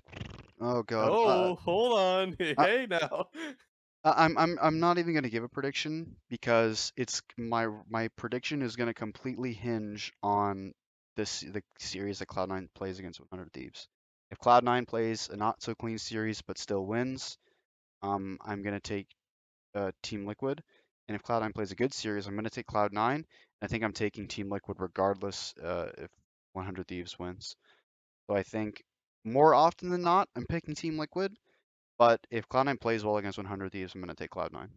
[0.60, 1.18] oh god.
[1.24, 2.36] uh, Oh, hold on.
[2.58, 3.28] hey now.
[4.04, 8.62] I- I'm I'm I'm not even gonna give a prediction because it's my my prediction
[8.62, 10.72] is gonna completely hinge on
[11.16, 13.88] this the series that Cloud9 plays against 100 Thieves.
[14.30, 17.38] If Cloud9 plays a not so clean series but still wins,
[18.02, 19.08] um, I'm gonna take
[19.74, 20.62] uh, Team Liquid.
[21.08, 23.24] And if Cloud9 plays a good series, I'm gonna take Cloud9.
[23.62, 26.10] I think I'm taking Team Liquid regardless uh, if
[26.52, 27.56] 100 Thieves wins.
[28.28, 28.82] So I think
[29.24, 31.36] more often than not, I'm picking Team Liquid.
[31.98, 34.68] But if Cloud9 plays well against 100 Thieves, I'm going to take Cloud9.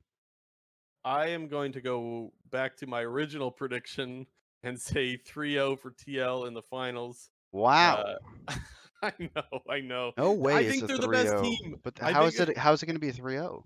[1.03, 4.25] I am going to go back to my original prediction
[4.63, 7.29] and say 3 0 for TL in the finals.
[7.51, 8.17] Wow.
[8.47, 8.55] Uh,
[9.01, 10.11] I know, I know.
[10.17, 10.55] No way.
[10.55, 11.41] I think they're the best oh.
[11.41, 11.79] team.
[11.83, 13.65] But how is it how is it going to be 3 0?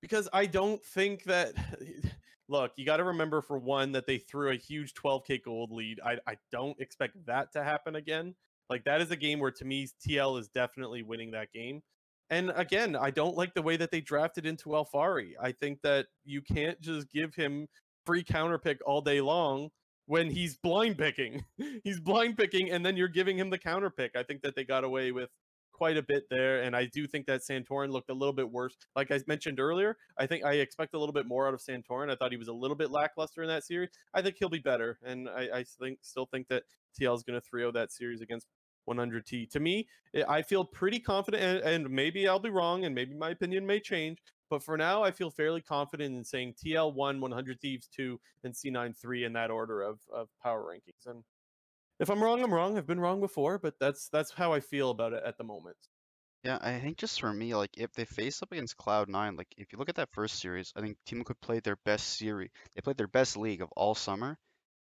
[0.00, 1.54] Because I don't think that.
[2.50, 6.00] Look, you got to remember for one that they threw a huge 12k gold lead.
[6.02, 8.34] I I don't expect that to happen again.
[8.70, 11.82] Like that is a game where to me TL is definitely winning that game.
[12.30, 15.32] And again, I don't like the way that they drafted into Alphari.
[15.40, 17.68] I think that you can't just give him
[18.04, 19.70] free counter pick all day long
[20.06, 21.44] when he's blind picking.
[21.84, 24.14] he's blind picking and then you're giving him the counter pick.
[24.14, 25.30] I think that they got away with
[25.78, 28.76] quite a bit there and I do think that Santorin looked a little bit worse.
[28.94, 32.10] Like I mentioned earlier, I think I expect a little bit more out of Santorin.
[32.10, 33.90] I thought he was a little bit lackluster in that series.
[34.12, 36.64] I think he'll be better and I, I think still think that
[37.00, 38.46] TL is going to 3-0 that series against
[38.88, 39.50] 100T.
[39.50, 43.14] To me, eh, I feel pretty confident, and, and, maybe I'll be wrong, and maybe
[43.14, 44.18] my opinion may change.
[44.50, 48.54] But for now, I feel fairly confident in saying TL one, 100 Thieves two, and
[48.54, 51.06] C9 three in that order of of power rankings.
[51.06, 51.22] And
[51.98, 52.76] if I'm wrong, I'm wrong.
[52.78, 55.76] I've been wrong before, but that's that's how I feel about it at the moment.
[56.44, 59.72] Yeah, I think just for me, like if they face up against Cloud9, like if
[59.72, 62.50] you look at that first series, I think Team Liquid played their best series.
[62.74, 64.36] They played their best league of all summer,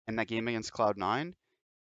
[0.08, 1.34] in that game against Cloud9,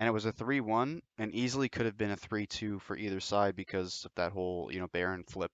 [0.00, 3.56] and it was a 3-1 and easily could have been a 3-2 for either side
[3.56, 5.52] because of that whole, you know, Baron flip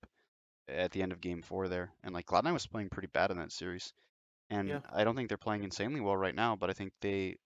[0.68, 1.94] at the end of game 4 there.
[2.04, 3.92] And like Cloud9 was playing pretty bad in that series.
[4.50, 4.82] And Yeah.
[4.90, 7.36] I don't think they're playing insanely well right now, but I think they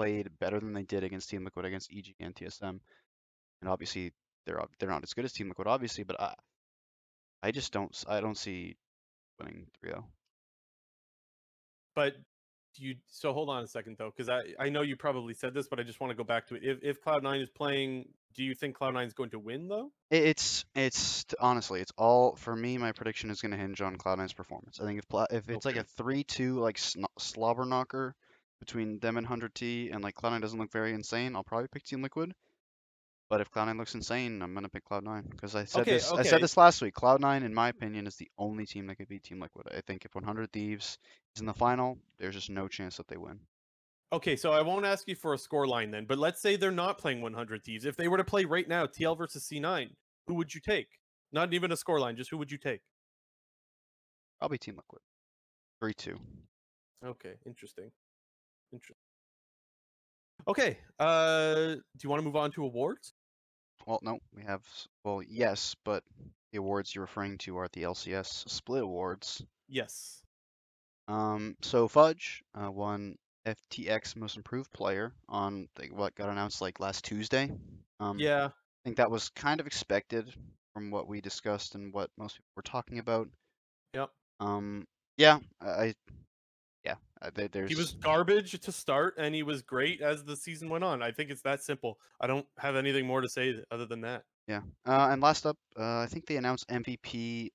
[0.00, 2.80] played better than they did against Team Liquid against EG and TSM.
[3.60, 4.12] And obviously
[4.46, 6.34] they're they're not as good as Team Liquid obviously, but I
[7.42, 8.76] I just don't I don't see
[9.38, 9.88] winning oh.
[9.88, 10.04] 3-0.
[11.94, 12.14] But
[12.76, 15.68] you so hold on a second though, because I I know you probably said this,
[15.68, 16.62] but I just want to go back to it.
[16.64, 19.68] If if Cloud Nine is playing, do you think Cloud Nine is going to win
[19.68, 19.90] though?
[20.10, 22.78] It's it's honestly it's all for me.
[22.78, 24.80] My prediction is going to hinge on Cloud9's performance.
[24.80, 28.14] I think if if it's like a three-two like sn- slobber knocker
[28.60, 31.84] between them and Hundred T, and like Cloud9 doesn't look very insane, I'll probably pick
[31.84, 32.32] Team Liquid.
[33.28, 36.12] But if Cloud9 looks insane, I'm gonna pick Cloud9 because I said Okay, this.
[36.12, 36.94] I said this last week.
[36.94, 39.66] Cloud9, in my opinion, is the only team that could beat Team Liquid.
[39.74, 40.98] I think if 100 Thieves
[41.34, 43.40] is in the final, there's just no chance that they win.
[44.12, 46.72] Okay, so I won't ask you for a score line then, but let's say they're
[46.72, 47.84] not playing 100 Thieves.
[47.84, 49.90] If they were to play right now, TL versus C9,
[50.26, 50.88] who would you take?
[51.32, 52.80] Not even a score line, just who would you take?
[54.40, 55.02] Probably Team Liquid.
[55.80, 56.18] Three-two.
[57.06, 57.92] Okay, interesting.
[58.72, 58.96] Interesting.
[60.48, 63.12] Okay, uh, do you want to move on to awards?
[63.86, 64.62] Well, no, we have.
[65.04, 66.02] Well, yes, but
[66.52, 69.42] the awards you're referring to are the LCS split awards.
[69.68, 70.22] Yes.
[71.08, 73.16] Um, so Fudge uh, won
[73.46, 77.50] FTX Most Improved Player on like, what got announced like last Tuesday.
[77.98, 78.46] Um, Yeah.
[78.46, 80.32] I think that was kind of expected
[80.72, 83.28] from what we discussed and what most people were talking about.
[83.94, 84.10] Yep.
[84.40, 84.86] Um,
[85.16, 85.94] yeah, I-
[86.84, 90.36] yeah, uh, there, there's He was garbage to start, and he was great as the
[90.36, 91.02] season went on.
[91.02, 91.98] I think it's that simple.
[92.20, 94.24] I don't have anything more to say other than that.
[94.46, 94.62] Yeah.
[94.86, 97.50] Uh, and last up, uh, I think they announced MVP.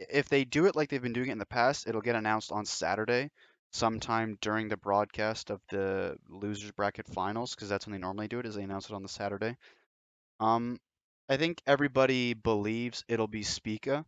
[0.00, 2.50] If they do it like they've been doing it in the past, it'll get announced
[2.52, 3.30] on Saturday,
[3.72, 8.38] sometime during the broadcast of the losers bracket finals, because that's when they normally do
[8.38, 8.46] it.
[8.46, 9.56] Is they announce it on the Saturday.
[10.40, 10.78] Um,
[11.28, 14.04] I think everybody believes it'll be Spica.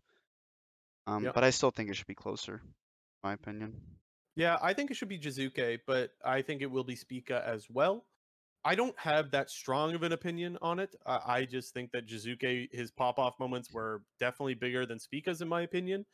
[1.06, 1.34] Um, Yep.
[1.34, 2.70] but I still think it should be closer, in
[3.22, 3.74] my opinion.
[4.36, 7.66] Yeah, I think it should be Jiizuke, but I think it will be Spica as
[7.68, 8.06] well.
[8.64, 10.94] I don't have that strong of an opinion on it.
[11.06, 15.40] I, I just think that Jiizuke, his pop off moments were definitely bigger than Spica's,
[15.40, 16.04] in my opinion.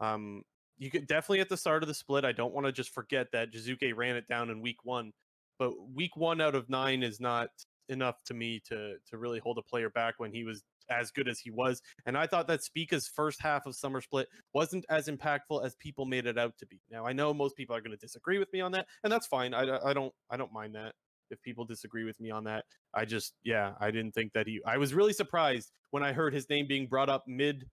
[0.00, 0.42] Um,
[0.78, 2.24] you could definitely at the start of the split.
[2.24, 5.12] I don't want to just forget that Jiizuke ran it down in week one,
[5.58, 7.48] but week one out of nine is not
[7.88, 11.28] enough to me to to really hold a player back when he was as good
[11.28, 11.82] as he was.
[12.06, 16.04] And I thought that Spica's first half of summer split wasn't as impactful as people
[16.04, 16.80] made it out to be.
[16.90, 19.26] Now I know most people are going to disagree with me on that, and that's
[19.26, 19.54] fine.
[19.54, 20.94] I, I don't I don't mind that
[21.30, 22.64] if people disagree with me on that.
[22.94, 24.60] I just yeah I didn't think that he.
[24.66, 27.66] I was really surprised when I heard his name being brought up mid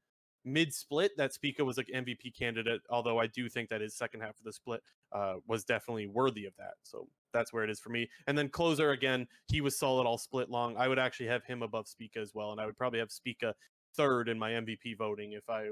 [0.46, 4.22] mid split that Spica was like MVP candidate, although I do think that his second
[4.22, 4.82] half of the split
[5.12, 6.74] uh, was definitely worthy of that.
[6.84, 8.10] So that's where it is for me.
[8.28, 10.78] And then closer again, he was solid all split long.
[10.78, 13.56] I would actually have him above Spica as well, and I would probably have Spica
[13.96, 15.70] third in my MVP voting if I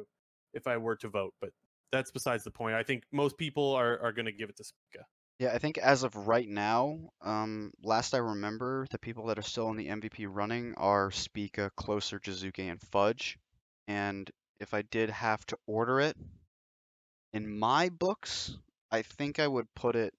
[0.53, 1.33] if I were to vote.
[1.39, 1.51] But
[1.91, 2.75] that's besides the point.
[2.75, 5.05] I think most people are are going to give it to Spica.
[5.39, 9.43] Yeah, I think as of right now, um, last I remember, the people that are
[9.43, 13.39] still in the MVP running are Spica, Closer, Jiizuke, and Fudge.
[13.87, 14.29] And
[14.59, 16.15] if I did have to order it,
[17.33, 18.55] in my books,
[18.91, 20.13] I think I would put it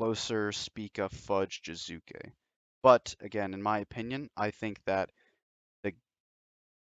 [0.00, 2.32] Closer, Spica, Fudge, Jiizuke.
[2.82, 5.10] But again, in my opinion, I think that
[5.82, 5.92] the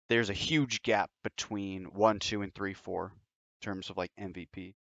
[0.09, 4.73] there's a huge gap between one, two, and three, four in terms of like MVP.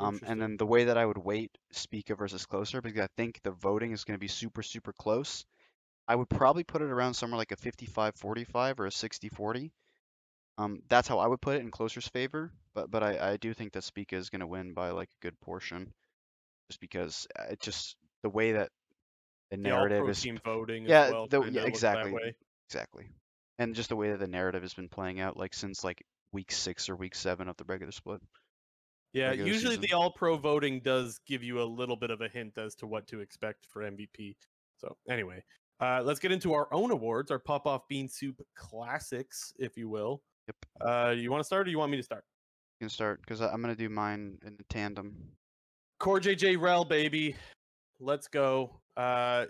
[0.00, 3.40] Um, and then the way that I would weight Spica versus Closer, because I think
[3.42, 5.46] the voting is going to be super, super close.
[6.06, 9.70] I would probably put it around somewhere like a 55-45 or a 60-40.
[10.58, 12.52] Um, that's how I would put it in Closer's favor.
[12.74, 15.22] But but I, I do think that Spica is going to win by like a
[15.22, 15.94] good portion,
[16.70, 18.70] just because uh, it just the way that
[19.50, 21.26] the The narrative all-pro is team voting yeah, as well.
[21.26, 22.34] the- yeah, exactly.
[22.68, 23.10] exactly,
[23.58, 26.02] and just the way that the narrative has been playing out like since like
[26.32, 28.20] week six or week seven of the regular split.
[29.12, 29.88] Yeah, regular usually season.
[29.90, 32.86] the all pro voting does give you a little bit of a hint as to
[32.86, 34.36] what to expect for MVP.
[34.78, 35.44] So, anyway,
[35.80, 39.88] uh, let's get into our own awards, our Pop Off Bean Soup classics, if you
[39.90, 40.22] will.
[40.48, 40.56] Yep.
[40.80, 42.24] Uh, you want to start or you want me to start?
[42.80, 45.14] You can start because I'm gonna do mine in tandem.
[46.02, 47.36] CoreJJ Rell, baby.
[48.00, 48.80] Let's go.
[48.96, 49.46] Uh,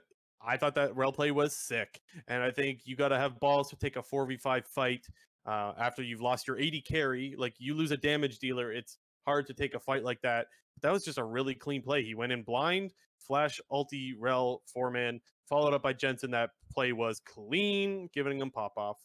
[0.47, 1.99] I thought that Rell play was sick.
[2.29, 5.07] And I think you got to have balls to take a 4v5 fight
[5.47, 7.35] uh, after you've lost your AD carry.
[7.39, 10.49] Like, you lose a damage dealer, it's hard to take a fight like that.
[10.83, 12.05] That was just a really clean play.
[12.05, 16.33] He went in blind, flash, ulti, Rell, four man, followed up by Jensen.
[16.33, 18.99] That play was clean, giving him pop off.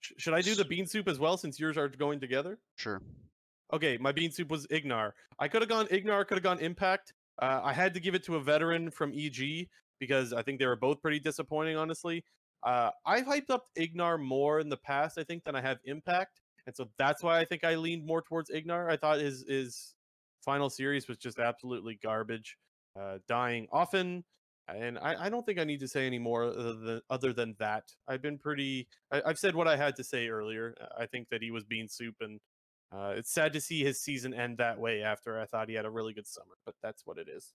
[0.00, 2.58] Sh- should I do the bean soup as well since yours are going together?
[2.76, 3.02] Sure.
[3.72, 5.12] Okay, my bean soup was Ignar.
[5.38, 7.12] I could have gone Ignar, could have gone Impact.
[7.40, 9.68] Uh, I had to give it to a veteran from EG
[9.98, 12.24] because I think they were both pretty disappointing, honestly.
[12.62, 16.40] Uh, I've hyped up Ignar more in the past, I think, than I have Impact,
[16.66, 18.90] and so that's why I think I leaned more towards Ignar.
[18.90, 19.94] I thought his his
[20.44, 22.58] final series was just absolutely garbage,
[23.00, 24.24] uh, dying often,
[24.68, 27.56] and I, I don't think I need to say any more other than, other than
[27.58, 27.84] that.
[28.08, 28.88] I've been pretty.
[29.10, 30.74] I, I've said what I had to say earlier.
[30.98, 32.40] I think that he was bean soup and
[32.92, 35.86] uh, it's sad to see his season end that way after I thought he had
[35.86, 37.52] a really good summer, but that's what it is.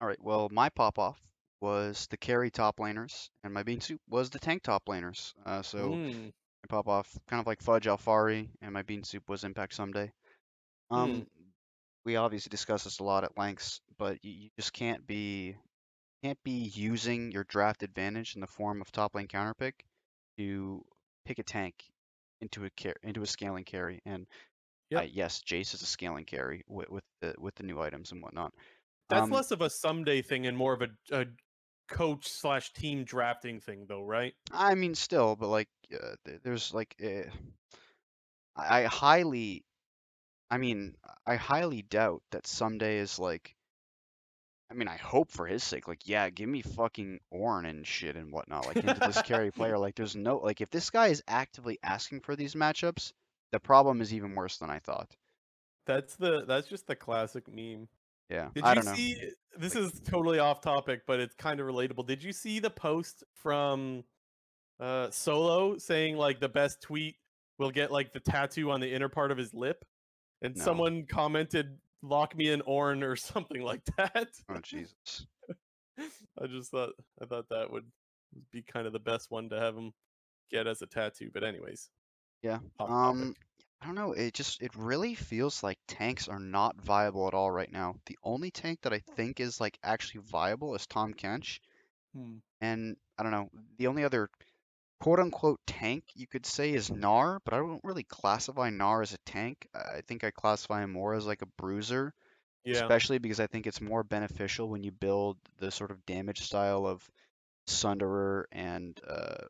[0.00, 0.20] All right.
[0.22, 1.20] Well, my pop off
[1.60, 5.32] was the carry top laners, and my bean soup was the tank top laners.
[5.44, 6.32] Uh, so Mm,
[6.62, 10.12] my pop off, kind of like Fudge Alphari, and my bean soup was Impact Ssumday.
[10.90, 11.26] Um,
[12.04, 15.56] we obviously discussed this a lot at lengths, but you, you just can't be
[16.22, 19.84] can't be using your draft advantage in the form of top lane counter pick
[20.38, 20.84] to
[21.24, 21.74] pick a tank
[22.40, 24.00] into a car- into a scaling carry.
[24.06, 24.26] And
[24.90, 25.00] Yep.
[25.02, 28.22] uh, yes, Jace is a scaling carry with, with the with the new items and
[28.22, 28.52] whatnot.
[29.08, 31.26] that's Um, less of a Ssumday thing and more of a, a
[31.88, 34.34] coach slash team drafting thing, though, right?
[34.52, 37.30] I mean, still, but like, uh, there's like, uh,
[38.56, 39.64] I I highly,
[40.50, 40.96] I mean,
[41.26, 43.56] I highly doubt that Ssumday is like,
[44.70, 48.16] I mean, I hope for his sake, like, yeah, give me fucking Ornn and shit
[48.16, 49.78] and whatnot, like into this carry player.
[49.78, 53.12] Like, there's no, like, if this guy is actively asking for these matchups,
[53.54, 55.14] the problem is even worse than I thought.
[55.86, 57.86] That's the that's just the classic meme.
[58.28, 58.94] Yeah, Did I you don't know.
[58.94, 59.16] see?
[59.56, 62.04] This is totally off topic, but it's kind of relatable.
[62.04, 64.02] Did you see the post from
[64.80, 67.14] uh, Solo saying like the best tweet
[67.58, 69.84] will get like the tattoo on the inner part of his lip,
[70.42, 70.64] and No.
[70.64, 74.30] someone commented "lock me in Ornn" or something like that.
[74.48, 75.26] Oh Jesus.
[76.42, 76.90] I just thought
[77.22, 77.86] I thought that would
[78.50, 79.92] be kind of the best one to have him
[80.50, 81.30] get as a tattoo.
[81.32, 81.88] But anyways,
[82.44, 82.60] Yeah.
[82.78, 82.96] topic.
[83.10, 83.36] Um,
[83.82, 84.12] I don't know.
[84.12, 87.96] It just it really feels like tanks are not viable at all right now.
[88.06, 91.60] The only tank that I think is like actually viable is Tahm Kench,
[92.14, 92.38] Hmm.
[92.60, 93.50] and I don't know.
[93.78, 94.30] The only other
[95.00, 99.14] quote unquote tank you could say is Gnar, but I don't really classify Gnar as
[99.14, 99.68] a tank.
[99.74, 102.14] I I think I classify him more as like a bruiser,
[102.64, 106.42] yeah, especially because I think it's more beneficial when you build the sort of damage
[106.42, 107.08] style of
[107.68, 109.44] Sunderer and uh.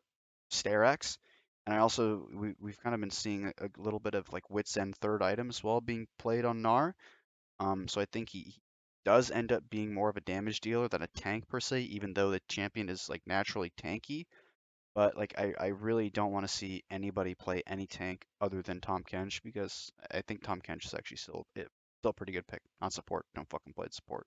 [1.65, 4.49] And I also we we've kind of been seeing a, a little bit of like
[4.49, 6.93] Wit's End third item as well being played on Gnar.
[7.59, 8.55] Um, so I think he,
[9.05, 12.13] does end up being more of a damage dealer than a tank per se, even
[12.13, 14.25] though the champion is like naturally tanky.
[14.95, 18.81] But like I, I really don't want to see anybody play any tank other than
[18.81, 21.67] Tahm Kench because I think Tahm Kench is actually still it,
[21.99, 23.25] still a pretty good pick on support.
[23.35, 24.25] Don't fucking play support.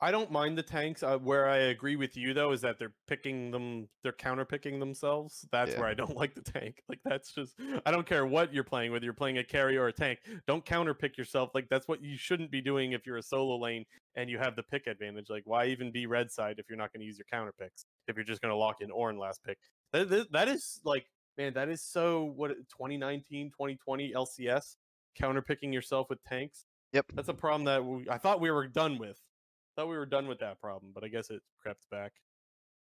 [0.00, 1.02] I don't mind the tanks.
[1.02, 4.78] Uh, where I agree with you though is that they're picking them, they're counter picking
[4.78, 5.46] themselves.
[5.50, 5.80] That's Yeah.
[5.80, 6.82] where I don't like the tank.
[6.88, 7.54] Like that's just
[7.86, 10.20] I don't care what you're playing, whether you're playing a carry or a tank.
[10.46, 11.50] Don't counter pick yourself.
[11.54, 13.84] Like that's what you shouldn't be doing if you're a solo lane
[14.16, 15.30] and you have the pick advantage.
[15.30, 17.86] Like why even be red side if you're not going to use your counter picks?
[18.06, 19.58] If you're just going to lock in Ornn last pick.
[19.92, 21.06] That, that, that is like
[21.38, 24.76] man, that is so what 2019, 2020 LCS
[25.14, 26.66] counter picking yourself with tanks.
[26.92, 27.06] Yep.
[27.14, 29.18] That's a problem that we, I thought we were done with.
[29.76, 32.12] Thought we were done with that problem, but I guess it crept back.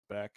[0.10, 0.32] Back.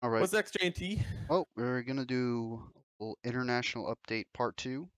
[0.00, 0.20] All right.
[0.20, 1.02] What's next, JT?
[1.28, 2.62] Oh, we're gonna do
[3.00, 4.88] a little international update part two,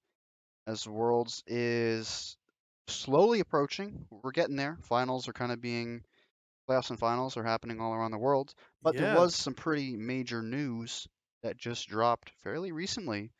[0.67, 2.37] as Worlds is
[2.87, 4.07] slowly approaching.
[4.11, 4.79] We're getting there.
[4.83, 6.03] Finals are kind of being
[6.69, 8.53] playoffs and finals are happening all around the world.
[8.83, 11.09] But there was some pretty major news
[11.43, 13.33] that just dropped fairly recently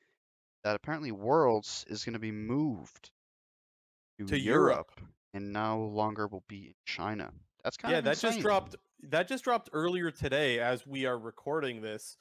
[0.65, 3.11] that apparently Worlds is going to be moved
[4.19, 4.91] to, To Europe.
[5.35, 7.33] And no longer will be in China.
[7.65, 8.11] That's kind Yeah, of yeah.
[8.13, 8.77] that just dropped.
[9.03, 12.17] That just dropped earlier today as we are recording this.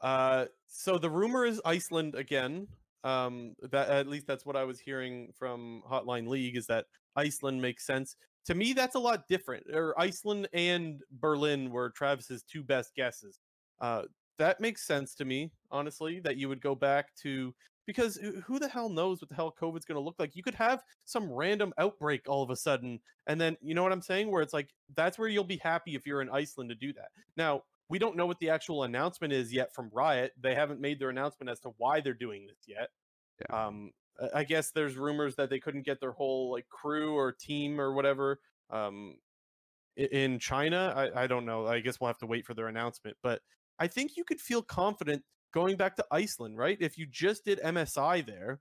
[0.00, 2.68] Uh, so the rumor is Iceland again.
[3.04, 7.62] Um, that at least that's what I was hearing from Hotline League is that Iceland
[7.62, 8.16] makes sense.
[8.46, 9.66] To me, that's a lot different.
[9.72, 13.38] Or Iceland and Berlin were Travis's two best guesses.
[13.80, 14.02] Uh,
[14.38, 17.54] that makes sense to me, honestly, that you would go back to
[17.86, 20.34] because who the hell knows what the hell COVID's going to look like?
[20.36, 23.92] You could have some random outbreak all of a sudden, and then you know what
[23.92, 24.30] I'm saying?
[24.30, 27.08] Where it's like that's where you'll be happy if you're in Iceland to do that.
[27.36, 30.32] Now we don't know what the actual announcement is yet from Riot.
[30.40, 32.88] They haven't made their announcement as to why they're doing this yet.
[33.48, 33.66] Yeah.
[33.66, 37.32] Um, I- I guess there's rumors that they couldn't get their whole like crew or
[37.32, 38.40] team or whatever
[38.70, 39.18] um,
[39.96, 40.92] in China.
[40.96, 41.66] I, I don't know.
[41.66, 43.16] I guess we'll have to wait for their announcement.
[43.22, 43.40] But
[43.78, 45.22] I think you could feel confident
[45.52, 46.76] going back to Iceland, right?
[46.80, 48.60] If you just did MSI there,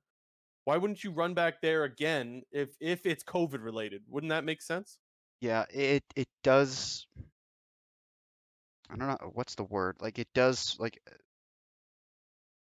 [0.65, 4.03] why wouldn't you run back there again if if it's COVID related?
[4.07, 4.97] Wouldn't that make sense?
[5.41, 7.05] Yeah, it it does.
[8.89, 9.97] I don't know what's the word.
[9.99, 11.15] Like it does like uh,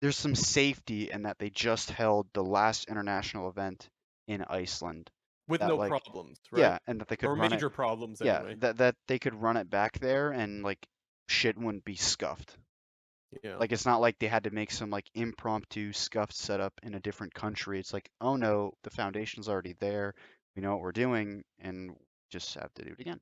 [0.02, 3.88] there's some safety in that they just held the last international event
[4.28, 5.10] in Iceland.
[5.48, 6.60] With That, no like- problems, right?
[6.60, 7.70] Yeah, and that they could or run major it.
[7.70, 10.78] problems Yeah, that that they could run it back there and like
[11.28, 12.56] shit wouldn't be scuffed.
[13.42, 13.56] Yeah.
[13.56, 17.00] Like it's not like they had to make some like impromptu scuffed setup in a
[17.00, 17.78] different country.
[17.78, 20.14] It's like, oh no, the foundation's already there.
[20.56, 21.92] We know what we're doing, and
[22.30, 23.20] just have to do it again.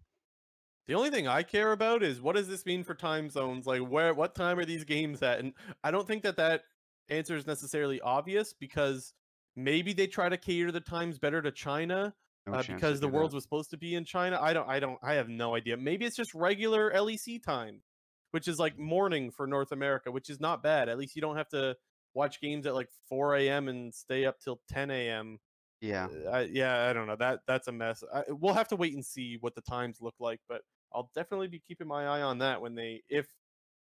[0.86, 3.66] The only thing I care about is what does this mean for time zones?
[3.66, 5.40] Like where what time are these games at?
[5.40, 5.52] And
[5.84, 6.62] I don't think that that
[7.10, 9.12] answer is necessarily obvious because
[9.54, 12.14] maybe they try to cater the times better to China
[12.46, 14.38] No uh, because the worlds was supposed to be in China.
[14.40, 15.76] I don't I don't I have no idea.
[15.76, 17.82] Maybe it's just regular LEC time,
[18.30, 20.88] which is like morning for North America, which is not bad.
[20.88, 21.76] At least you don't have to
[22.14, 23.68] watch games at like 4 a.m.
[23.68, 25.38] and stay up till 10 a.m.
[25.80, 26.08] Yeah.
[26.26, 27.16] Uh, I, yeah, I don't know.
[27.16, 28.02] That that's a mess.
[28.12, 31.48] I, we'll have to wait and see what the times look like, but I'll definitely
[31.48, 33.26] be keeping my eye on that when they if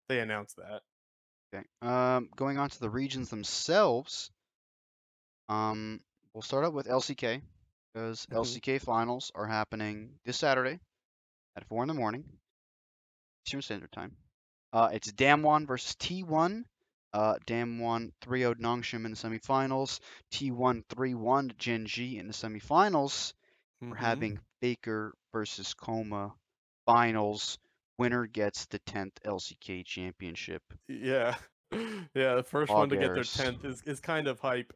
[0.09, 0.81] they announce that.
[1.53, 1.65] Okay.
[1.81, 4.29] Um, going on to the regions themselves.
[5.47, 6.01] Um,
[6.33, 7.41] we'll start out with LCK
[7.93, 8.35] because Mhm.
[8.35, 10.79] LCK finals are happening this Saturday
[11.55, 12.25] at four in the morning,
[13.45, 14.17] Eastern Standard Time.
[14.75, 16.65] Uh, it's Damwon versus T1.
[17.13, 20.01] Uh, Damwon 3-0 Nongshim in the semifinals.
[20.33, 23.31] T1 3-1 Gen G in the semifinals.
[23.79, 23.95] We're Mhm.
[23.95, 26.33] having Faker versus kkOma
[26.85, 27.57] finals.
[27.97, 30.61] Winner gets the 10th LCK championship.
[30.89, 31.35] Yeah.
[32.13, 34.73] Yeah, the first one to get their 10th is, is kind of hype.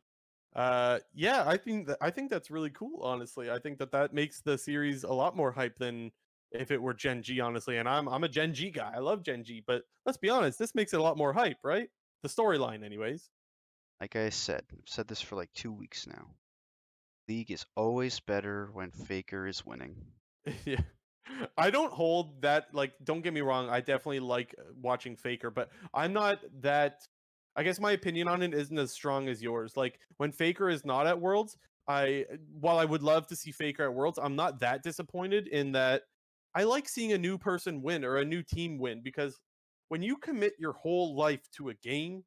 [0.53, 3.49] Uh yeah, I think that I think that's really cool honestly.
[3.51, 6.11] I think that that makes the series a lot more hype than
[6.51, 7.77] if it were Gen G honestly.
[7.77, 8.91] And I'm I'm a Gen G guy.
[8.95, 11.57] I love Gen G, but let's be honest, this makes it a lot more hype,
[11.63, 11.89] right?
[12.23, 13.29] The storyline anyways.
[14.01, 16.27] Like I said, I've said this for like two weeks now.
[17.27, 19.95] League is always better when Faker is winning.
[20.65, 20.81] yeah.
[21.57, 25.51] I don't hold that like don't get me wrong, I definitely like uh, watching Faker,
[25.51, 27.01] but I'm not that
[27.55, 29.75] I guess my opinion on it isn't as strong as yours.
[29.75, 31.57] Like when Faker is not at Worlds,
[31.87, 32.25] I
[32.59, 36.03] while I would love to see Faker at Worlds, I'm not that disappointed in that
[36.55, 39.39] I like seeing a new person win or a new team win because
[39.89, 42.23] when you commit your whole life to a game,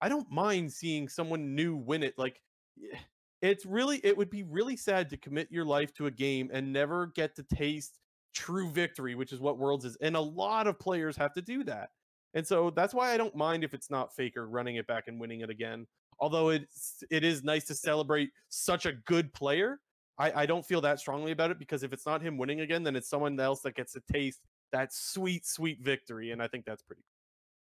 [0.00, 2.14] I don't mind seeing someone new win it.
[2.18, 2.40] Like
[2.82, 2.96] eh,
[3.42, 6.72] it's really it would be really sad to commit your life to a game and
[6.72, 7.98] never get to taste
[8.34, 9.96] true victory, which is what Worlds is.
[10.00, 11.90] And a lot of players have to do that.
[12.34, 15.20] And so that's why I don't mind if it's not Faker running it back and
[15.20, 15.86] winning it again.
[16.20, 19.80] Although it's it is nice to celebrate such a good player.
[20.18, 22.82] I, I don't feel that strongly about it because if it's not him winning again,
[22.82, 24.40] then it's someone else that gets to taste
[24.72, 26.30] that sweet, sweet victory.
[26.32, 27.02] And I think that's pretty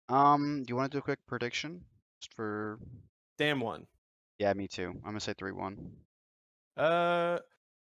[0.10, 1.86] Um, do you want to do a quick prediction?
[2.22, 2.80] Just for
[3.38, 3.88] Damwon.
[4.40, 4.90] yeah, me too.
[4.90, 5.98] I'm gonna say three one.
[6.78, 7.40] Uh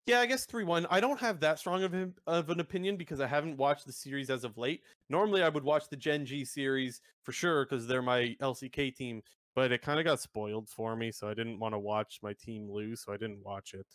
[0.06, 0.86] Yeah, I guess 3 1.
[0.90, 3.92] I don't have that strong of, him, of an opinion because I haven't watched the
[3.92, 4.82] series as of late.
[5.10, 9.22] Normally, I would watch the Gen G series for sure because they're my LCK team,
[9.54, 11.12] but it kind of got spoiled for me.
[11.12, 13.02] So I didn't want to watch my team lose.
[13.04, 13.86] So I didn't watch it.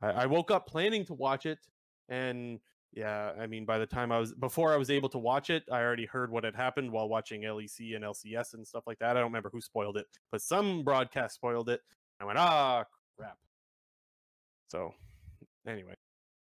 [0.00, 1.58] I, I woke up planning to watch it.
[2.08, 2.60] And
[2.92, 5.64] yeah, I mean, by the time I was, before I was able to watch it,
[5.70, 9.10] I already heard what had happened while watching LEC and LCS and stuff like that.
[9.10, 11.80] I don't remember who spoiled it, but some broadcast spoiled it.
[12.20, 12.84] I went, ah,
[13.16, 13.36] crap.
[14.68, 14.94] So
[15.68, 15.94] Anyway.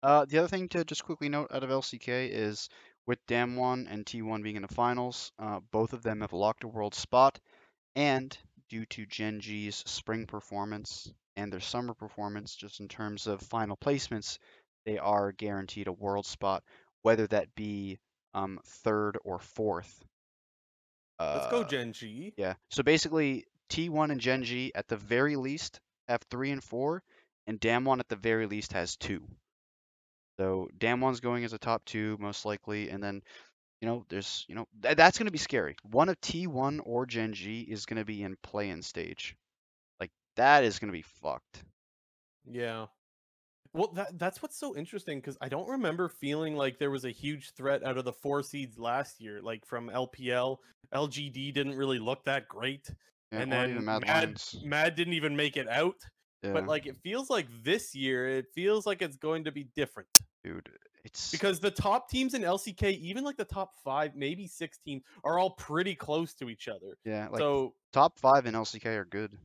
[0.03, 2.69] Uh, the other thing to just quickly note out of LCK is
[3.07, 6.69] with Damwon and T1 being in the finals, uh, both of them have locked a
[6.69, 7.39] world spot,
[7.95, 8.37] and
[8.69, 13.77] due to Gen G's spring performance and their summer performance, just in terms of final
[13.77, 14.39] placements,
[14.85, 16.63] they are guaranteed a world spot,
[17.03, 17.99] whether that be
[18.35, 20.05] um, third or fourth.
[21.19, 22.33] Uh, Let's go Gen G.
[22.37, 22.55] Yeah.
[22.71, 27.03] So basically, T1 and Gen G at the very least have three and four,
[27.47, 29.23] and Damwon at the very least has two.
[30.39, 33.23] So Damwon's going as a top two most likely, and then
[33.81, 35.77] you know there's you know th- that's going to be scary.
[35.83, 39.37] One of T1 or Gen G is going to be in play-in stage.
[40.37, 41.65] That is going to be fucked.
[42.51, 42.87] Yeah.
[43.75, 47.11] Well, that that's what's so interesting because I don't remember feeling like there was a
[47.11, 49.41] huge threat out of the four seeds last year.
[49.43, 50.59] Like from LPL,
[50.95, 52.91] LGD didn't really look that great,
[53.33, 55.97] yeah, and then Mad, Mad, Mad didn't even make it out.
[56.43, 56.53] Yeah.
[56.53, 60.09] But like it feels like this year, it feels like it's going to be different.
[60.45, 60.69] Dude,
[61.05, 65.03] it's because the top teams in LCK, even like the top five, maybe six teams,
[65.25, 66.99] are all pretty close to each other.
[67.07, 67.29] Yeah.
[67.29, 69.39] Like so top five in LCK are good.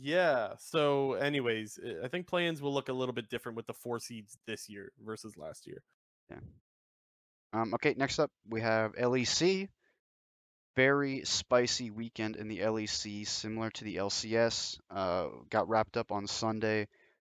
[0.00, 0.54] Yeah.
[0.58, 4.38] So, anyways, I think play-ins will look a little bit different with the four seeds
[4.46, 5.82] this year versus last year.
[6.30, 6.38] Yeah.
[7.52, 7.74] Um.
[7.74, 7.94] Okay.
[7.96, 9.68] Next up, we have LEC
[10.78, 14.78] very spicy weekend in the LEC, similar to the LCS.
[14.88, 16.86] Uh, got wrapped up on Sunday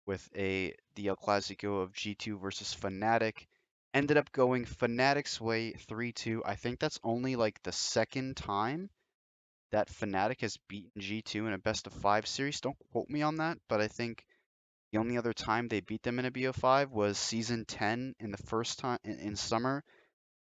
[0.05, 3.47] with a the El Clasico of G2 versus Fnatic.
[3.95, 6.41] Ended up going Fnatic's way 3-2.
[6.45, 8.91] I think that's only like the second time
[9.71, 12.61] that Fnatic has beaten G2 in a best of five series.
[12.61, 14.25] Don't quote me on that, but I think
[14.91, 18.37] the only other time they beat them in a BO5 was season 10 in the
[18.37, 19.83] first time in, in summer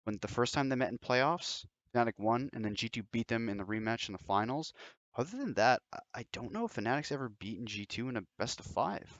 [0.04, 1.64] when the first time they met in playoffs.
[1.94, 4.72] Fnatic won, and then G2 beat them in the rematch in the finals.
[5.16, 5.80] Other than that,
[6.14, 9.10] I don't know if Fnatic's ever beaten G2 in a best of five.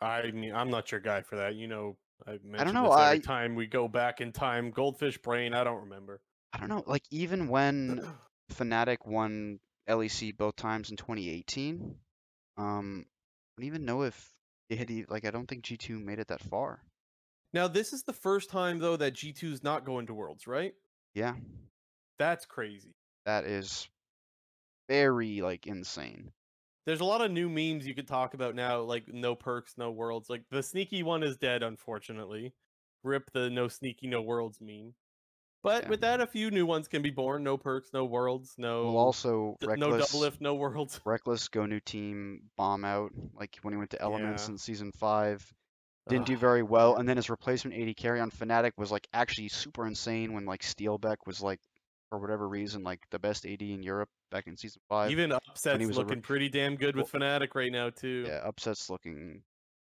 [0.00, 1.54] I mean, I'm not your guy for that.
[1.54, 1.96] You know,
[2.26, 4.72] I've mentioned I don't know, this every I, time we go back in time.
[4.72, 6.20] Goldfish Brain, I don't remember.
[6.52, 6.82] I don't know.
[6.86, 8.04] Like even when
[8.52, 9.58] Fnatic won
[9.88, 11.96] LEC both times in 2018,
[12.56, 14.32] um, I don't even know if
[14.68, 16.82] they had like I don't think G2 made it that far.
[17.52, 20.74] Now this is the first time though that G2's not going to Worlds, right?
[21.14, 21.34] Yeah.
[22.18, 22.94] That's crazy.
[23.26, 23.88] That is
[24.88, 26.30] very like insane.
[26.86, 29.90] There's a lot of new memes you could talk about now, like no Perkz, no
[29.90, 30.28] worlds.
[30.28, 32.52] Like the sneaky one is dead, unfortunately.
[33.04, 34.94] Rip the no sneaky, no worlds meme.
[35.62, 35.88] But yeah.
[35.90, 37.44] with that, a few new ones can be born.
[37.44, 38.86] No Perkz, no worlds, no.
[38.86, 41.00] Well, also d- no Doublelift, no worlds.
[41.06, 44.52] Rekkles, go new team bomb out, like when he went to Elements yeah.
[44.52, 45.44] in season five.
[46.08, 46.26] Didn't Ugh.
[46.26, 49.86] do very well, and then his replacement AD carry on Fnatic was like actually super
[49.86, 51.60] insane when like Steelback was like
[52.12, 55.10] for whatever reason, like the best AD in Europe back in season five.
[55.12, 58.24] Even upsets looking pretty damn good with well, Fnatic right now too.
[58.26, 59.42] Yeah, upsets looking.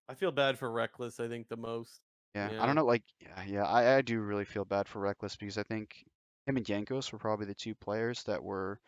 [0.07, 1.19] I feel bad for Rekkles.
[1.19, 2.01] I think the most.
[2.35, 2.63] Yeah, yeah.
[2.63, 2.85] I don't know.
[2.85, 6.03] Like, yeah, yeah, I, I do really feel bad for Rekkles because I think
[6.47, 8.79] him and Jankos were probably the two players that were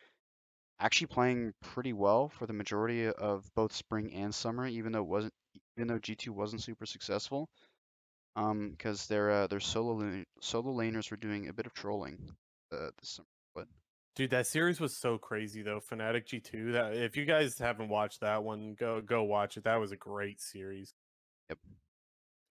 [0.79, 5.07] actually playing pretty well for the majority of both spring and summer, even though it
[5.07, 5.33] wasn't,
[5.77, 7.49] even though G2 wasn't super successful.
[8.37, 12.17] Um, because their uh, their solo solo laners were doing a bit of trolling
[12.73, 13.27] uh, this summer.
[13.55, 13.67] But
[14.17, 15.79] dude, that series was so crazy though.
[15.79, 16.73] Fnatic G two.
[16.73, 19.63] That if you guys haven't watched that one, go go watch it.
[19.63, 20.93] That was a great series.
[21.47, 21.59] Yep.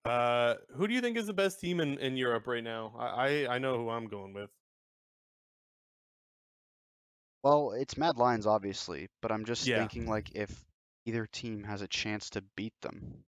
[0.05, 2.93] Uh, who do you think is the best team in, in Europe right now?
[2.97, 3.07] I,
[3.47, 4.49] I I know who I'm going with.
[7.43, 9.77] Well, it's Mad Lions, obviously, but I'm just yeah.
[9.77, 10.65] thinking like if
[11.05, 13.23] either team has a chance to beat them.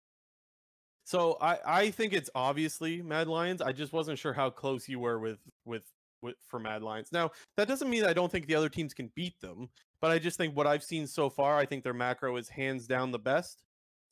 [1.06, 3.62] So I, I think it's obviously Mad Lions.
[3.62, 5.84] I just wasn't sure how close you were with with
[6.22, 7.10] with, for Mad Lions.
[7.12, 9.70] Now, that doesn't mean I don't think the other teams can beat them,
[10.02, 12.88] but I just think what I've seen so far, I think their macro is hands
[12.88, 13.65] down the best.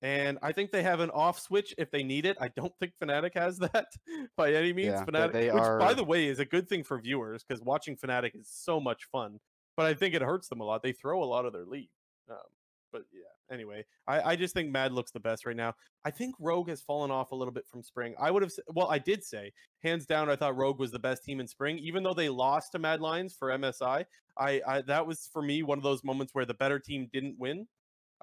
[0.04, 2.36] And I think they have an off switch if they need it.
[2.40, 3.88] I don't think Fnatic has that
[4.36, 4.90] by any means.
[4.90, 5.80] Yeah, Fnatic, which are...
[5.80, 9.06] by the way is a good thing for viewers because watching Fnatic is so much
[9.12, 9.40] fun.
[9.78, 10.84] But I think it hurts them a lot.
[10.84, 11.90] They throw a lot of their lead.
[12.30, 12.38] Um,
[12.92, 15.74] but yeah, anyway, I, I just think Mad looks the best right now.
[16.06, 18.14] I think Rogue has fallen off a little bit from spring.
[18.20, 19.52] I would have, well, I did say
[19.82, 22.74] hands down, I thought Rogue was the best team in spring, even though they lost
[22.74, 24.06] to Mad Lions for MSI.
[24.38, 27.40] I, I that was for me one of those moments where the better team didn't
[27.40, 27.68] win.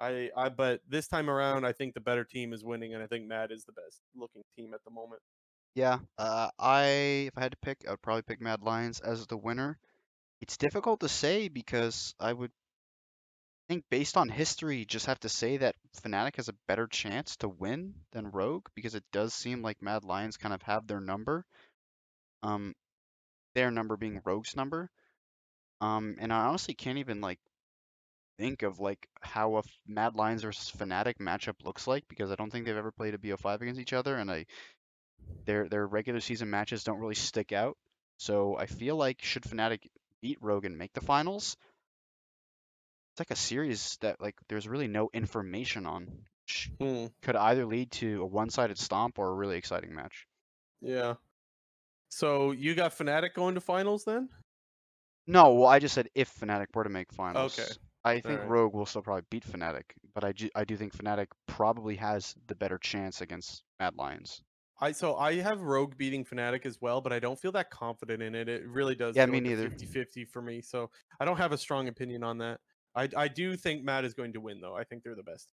[0.01, 3.07] I, I, but this time around, I think the better team is winning, and I
[3.07, 5.21] think Mad is the best looking team at the moment.
[5.75, 6.83] Yeah, uh, I
[7.27, 9.77] if I had to pick, I would probably pick Mad Lions as the winner.
[10.41, 12.51] It's difficult to say because I would
[13.69, 17.47] think based on history, just have to say that Fnatic has a better chance to
[17.47, 21.45] win than Rogue because it does seem like Mad Lions kind of have their number.
[22.43, 22.73] Um,
[23.55, 24.89] their number being Rogue's number.
[25.79, 27.39] Um, and I honestly can't even like
[28.41, 32.51] think of like how a Mad Lions versus Fnatic matchup looks like because I don't
[32.51, 34.45] think they've ever played a BO5 against each other, and I
[35.45, 37.77] their their regular season matches don't really stick out.
[38.17, 39.81] So I feel like should Fnatic
[40.21, 41.55] beat Rogue and make the finals,
[43.13, 46.07] it's like a series that like there's really no information on.
[46.47, 47.05] Which Hmm.
[47.21, 50.25] could either lead to a one-sided stomp or a really exciting match.
[50.81, 51.13] Yeah.
[52.09, 54.29] So you got Fnatic going to finals then?
[55.27, 57.57] No, well, I just said if Fnatic were to make finals.
[57.57, 57.71] Okay.
[58.03, 58.49] I think Alright.
[58.49, 59.83] Rogue will still probably beat Fnatic,
[60.13, 64.41] but I, ju- I do think Fnatic probably has the better chance against Mad Lions.
[64.79, 68.23] I so I have Rogue beating Fnatic as well, but I don't feel that confident
[68.23, 68.49] in it.
[68.49, 69.15] It really does.
[69.15, 69.69] Yeah, me like neither.
[69.69, 70.61] 50-50 for me.
[70.61, 72.59] So I don't have a strong opinion on that.
[72.95, 74.75] I I do think Mad is going to win though.
[74.75, 75.53] I think they're the best.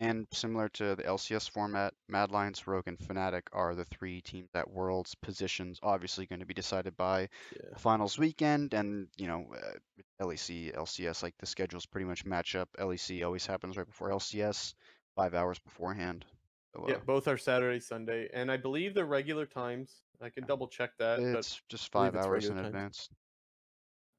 [0.00, 4.48] And similar to the LCS format, Mad Lions, Rogue, and Fnatic are the three teams
[4.54, 5.14] at Worlds.
[5.16, 7.76] Positions obviously going to be decided by Yeah.
[7.76, 9.74] finals weekend, and you know, uh,
[10.20, 12.68] LEC, LCS, like the schedules pretty much match up.
[12.78, 14.74] LEC always happens right before LCS,
[15.16, 16.24] five hours beforehand.
[16.74, 20.02] So, Yeah, uh, both are Saturday, Sunday, and I believe the regular times.
[20.20, 21.20] I can double check that.
[21.20, 22.66] It's just five hours in times.
[22.66, 23.08] advance.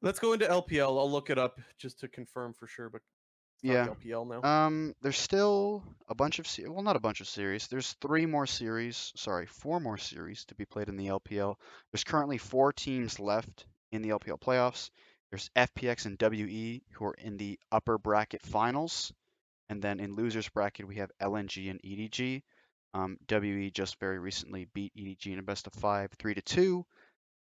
[0.02, 0.98] let's go into LPL.
[0.98, 2.90] I'll look it up just to confirm for sure.
[2.90, 3.02] But
[3.61, 3.88] Yeah.
[3.88, 4.48] LPL now.
[4.48, 7.68] Um, there's still a bunch of se- well, not a bunch of series.
[7.68, 9.11] There's three more series.
[9.15, 11.56] Sorry, four more series to be played in the LPL.
[11.91, 14.90] There's currently four teams left in the LPL playoffs.
[15.30, 19.11] There's FPX and WE who are in the upper bracket finals,
[19.68, 22.41] and then in losers bracket we have LNG and EDG.
[22.94, 26.86] Um, WE just very recently beat EDG in a best of five, three to two.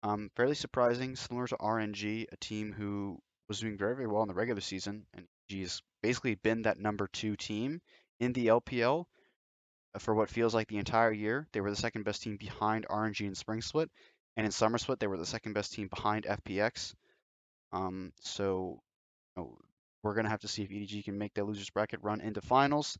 [0.03, 4.27] Um, fairly surprising, similar to RNG, a team who was doing very, very well in
[4.27, 7.81] the regular season, and EDG's basically been that number two team
[8.19, 9.05] in the LPL
[9.93, 11.47] uh, for what feels like the entire year.
[11.51, 13.89] They were the second best team behind RNG in Spring Split,
[14.35, 16.93] and in Summer Split they were the second best team behind FPX.
[17.71, 18.81] Um, so
[19.35, 19.57] you know,
[20.03, 22.97] we're gonna have to see if EDG can make their losers bracket run into finals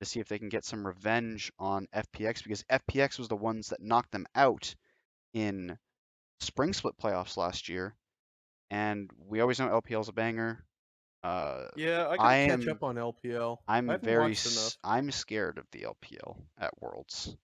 [0.00, 3.68] to see if they can get some revenge on FPX because FPX was the ones
[3.68, 4.74] that knocked them out
[5.32, 5.78] in
[6.40, 7.94] Spring Split playoffs last year,
[8.70, 10.64] and we always know LPL is a banger.
[11.22, 13.58] Uh, yeah, I gotta I catch am- up on LPL.
[13.66, 14.56] I'm very watched enough.
[14.66, 17.36] s- I'm scared of the LPL at Worlds.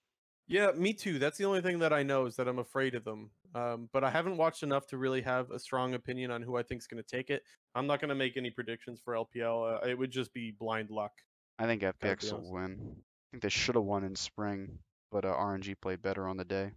[0.47, 1.19] Yeah, me too.
[1.19, 3.31] That's the only thing that I know is that I'm afraid of them.
[3.55, 6.62] Um, but I haven't watched enough to really have a strong opinion on who I
[6.62, 7.43] think is going to take it.
[7.74, 9.82] I'm not going to make any predictions for LPL.
[9.82, 11.12] Uh, it would just be blind luck.
[11.59, 12.78] I think FPX will win.
[12.81, 14.78] I think they should have won in spring,
[15.11, 16.73] but uh, RNG played better on the day.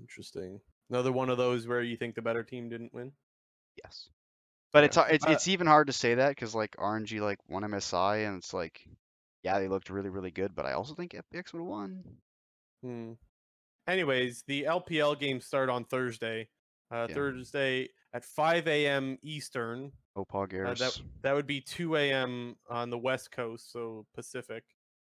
[0.00, 0.60] Interesting.
[0.90, 3.12] Another one of those where you think the better team didn't win.
[3.82, 4.08] Yes.
[4.72, 7.62] But it's it's Uh, it's even hard to say that because like RNG like won
[7.62, 8.86] MSI and it's like,
[9.42, 12.04] yeah, they looked really really good, but I also think FPX would have won.
[12.82, 13.12] Hmm.
[13.86, 16.48] Anyways, the LPL games start on Thursday.
[16.90, 17.14] Uh, Yeah.
[17.14, 19.18] Thursday at 5 a.m.
[19.22, 19.92] Eastern.
[20.16, 20.78] Opal Uh, Gears.
[20.78, 22.56] that that would be 2 a.m.
[22.68, 24.64] on the West Coast, so Pacific.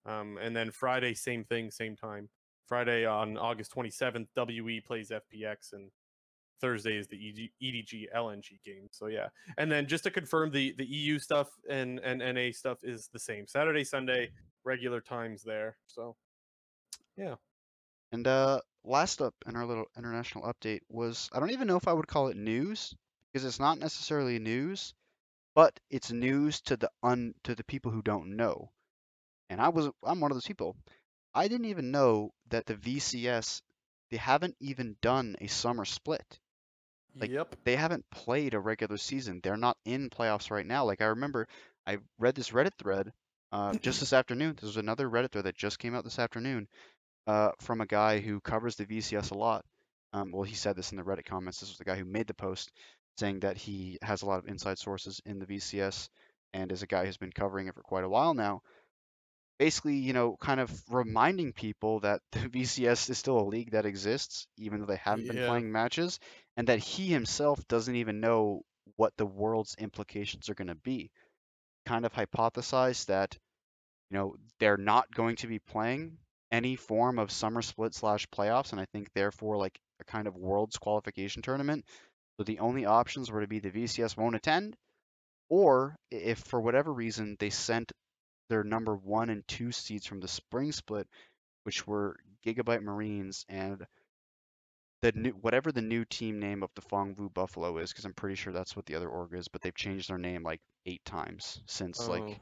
[0.05, 2.31] Um, and then Friday, same thing, same time.
[2.66, 5.90] Friday on August 27th, WE plays FPX, and
[6.61, 8.89] Thursday is the EDG LNG game.
[8.91, 9.28] So yeah,
[9.59, 13.19] and then just to confirm, the the EU stuff and and NA stuff is the
[13.19, 13.47] same.
[13.47, 14.31] Saturday, Sunday,
[14.65, 15.77] regular times there.
[15.87, 16.16] So
[17.16, 17.37] yeah.
[18.12, 21.89] And uh, last up in our little international update was I don't even know if
[21.89, 22.95] I would call it news
[23.32, 24.95] because it's not necessarily news,
[25.55, 28.70] but it's news to the un to the people who don't know.
[29.49, 30.77] And I was I'm one of those people.
[31.35, 33.62] I didn't even know that the VCS
[34.11, 36.41] they haven't even done a summer split.
[37.20, 37.55] Like, yep.
[37.64, 39.40] They haven't played a regular season.
[39.42, 40.84] They're not in playoffs right now.
[40.84, 41.47] Like I remember
[41.86, 43.12] I read this Reddit thread
[43.52, 44.55] uh, just this afternoon.
[44.55, 46.68] This was another Reddit thread that just came out this afternoon
[47.26, 49.64] uh, from a guy who covers the VCS a lot.
[50.12, 51.60] Um, well, he said this in the Reddit comments.
[51.60, 52.72] This was the guy who made the post
[53.18, 56.09] saying that he has a lot of inside sources in the VCS
[56.52, 58.62] and is a guy who's been covering it for quite a while now.
[59.59, 63.86] Basically, you know, kind of reminding people that the VCS is still a league that
[63.86, 66.18] exists, even though they haven't been playing matches,
[66.61, 68.61] and that he himself doesn't even know
[68.97, 71.11] what the world's implications are going to be.
[71.87, 73.35] Kind of hypothesized that,
[74.11, 76.19] you know, they're not going to be playing
[76.53, 80.37] any form of summer split slash playoffs, and I think therefore like a kind of
[80.37, 81.87] world's qualification tournament.
[82.37, 84.77] So the only options were to be the VCS won't attend,
[85.49, 87.91] or if for whatever reason they sent
[88.51, 91.09] their number one and two seeds from the spring split,
[91.62, 93.87] which were Gigabyte Marines and
[95.02, 98.14] the new whatever the new team name of the Phong Vu Buffalo is, because I'm
[98.14, 101.05] pretty sure that's what the other org is, but they've changed their name like eight
[101.05, 102.36] times since like Oh,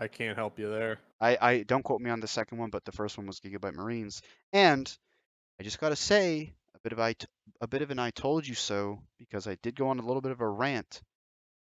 [0.00, 0.98] I can't help you there.
[1.20, 3.74] I, I don't quote me on the second one, but the first one was Gigabyte
[3.74, 4.22] Marines.
[4.52, 4.90] And
[5.60, 7.26] I just gotta say a bit of I t-
[7.60, 10.22] a bit of an I told you so because I did go on a little
[10.22, 11.00] bit of a rant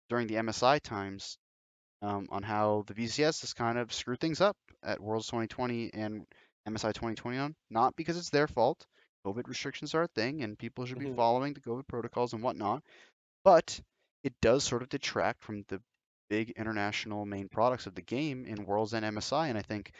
[0.08, 1.38] during the MSI times
[2.02, 6.26] um, on how the VCS has kind of screwed things up at Worlds 2020 and
[6.68, 7.54] MSI 2021.
[7.70, 8.86] Not because it's their fault.
[9.24, 11.14] COVID restrictions are a thing, and people should be Mhm.
[11.16, 12.84] following the COVID protocols and whatnot.
[13.44, 13.80] But
[14.24, 15.82] it does sort of detract from the
[16.30, 19.48] big international main products of the game in Worlds and MSI.
[19.48, 19.92] And I think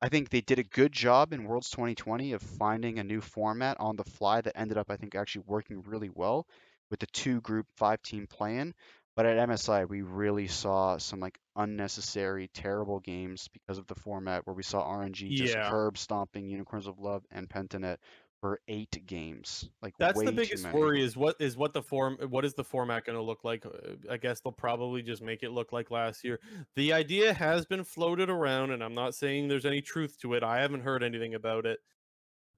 [0.00, 3.76] I think they did a good job in Worlds 2020 of finding a new format
[3.80, 6.46] on the fly that ended up, I think, actually working really well
[6.90, 8.74] with the two group five team plan.
[9.16, 14.46] But at MSI, we really saw some like unnecessary, terrible games because of the format
[14.46, 15.70] where we saw RNG just Yeah.
[15.70, 17.98] curb stomping Unicorns of Love and Pentanet
[18.40, 19.70] for eight games.
[19.80, 23.04] Like That's the biggest worry is what is what the form what is the format
[23.04, 23.64] going to look like?
[23.64, 23.70] Uh,
[24.10, 26.40] I guess they'll probably just make it look like last year.
[26.74, 30.42] The idea has been floated around and I'm not saying there's any truth to it.
[30.42, 31.80] I haven't heard anything about it.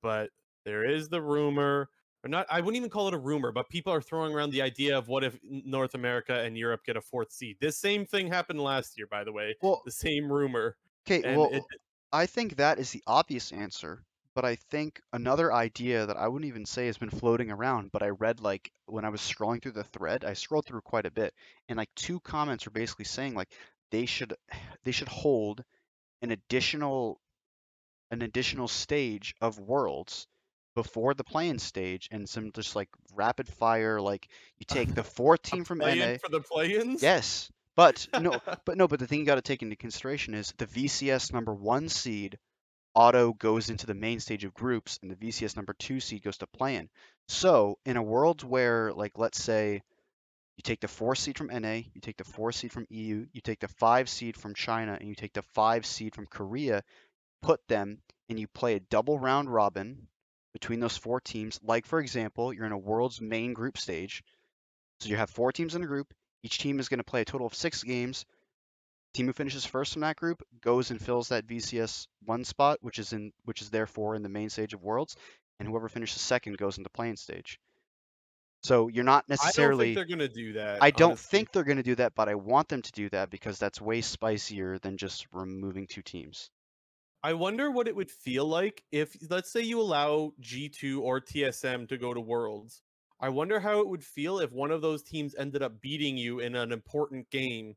[0.03, 0.31] But
[0.65, 1.91] there is the rumor
[2.25, 4.63] or not I wouldn't even call it a rumor, but people are throwing around the
[4.63, 7.57] idea of what if North America and Europe get a fourth seed.
[7.61, 9.57] This same thing happened last year by the way.
[9.63, 10.77] Well, The same rumor.
[11.09, 11.63] okay, well, it,
[12.13, 14.03] I think that is the obvious answer,
[14.35, 18.03] but I think another idea that I wouldn't even say has been floating around, but
[18.03, 21.11] I read like when I was scrolling through the thread, I scrolled through quite a
[21.11, 21.35] bit,
[21.69, 23.53] and like two comments are basically saying like
[23.91, 24.35] they should
[24.85, 25.65] they should hold
[26.23, 27.21] an additional
[28.11, 30.27] an additional stage of worlds
[30.77, 34.29] before the playing stage and some just like rapid fire like
[34.59, 37.03] you take the fourth team from NA for the play-ins?
[37.03, 40.55] Yes, but no, but no, but the thing you got to take into consideration is
[40.59, 42.39] the VCS number one seed
[42.95, 46.39] auto goes into the main stage of groups, and the VCS number two seed goes
[46.39, 46.89] to play-in.
[47.27, 49.83] So in a world where, like, let's say
[50.57, 53.41] you take the four seed from NA, you take the four seed from EU, you
[53.41, 56.83] take the five seed from China, and you take the five seed from Korea,
[57.43, 57.99] put them,
[58.29, 60.09] and you play a double round robin
[60.57, 61.61] between those four teams.
[61.63, 64.25] Like, for example, you're in a world's main group stage.
[65.01, 66.15] So you have four teams in a group.
[66.43, 68.25] Each team is going to play a total of six games.
[69.13, 72.99] Team who finishes first in that group goes and fills that VCS one spot, which
[72.99, 75.15] is in which is therefore in the main stage of Worlds,
[75.61, 77.61] and whoever finishes second goes into playing stage.
[78.63, 79.91] So you're not necessarily.
[79.91, 80.83] I don't think they're going to do that.
[80.83, 81.39] I don't honestly.
[81.39, 83.79] think they're going to do that, but I want them to do that because that's
[83.79, 86.51] way spicier than just removing two teams.
[87.23, 91.87] I wonder what it would feel like if, let's say, you allow G2 or TSM
[91.89, 92.83] to go to Worlds.
[93.19, 96.41] I wonder how it would feel if one of those teams ended up beating you
[96.41, 97.75] in an important game,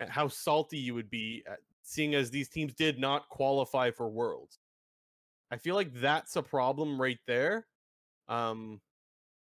[0.00, 4.08] and how salty you would be, at, seeing as these teams did not qualify for
[4.10, 4.58] Worlds.
[5.50, 7.68] I feel like that's a problem right there.
[8.28, 8.82] Um,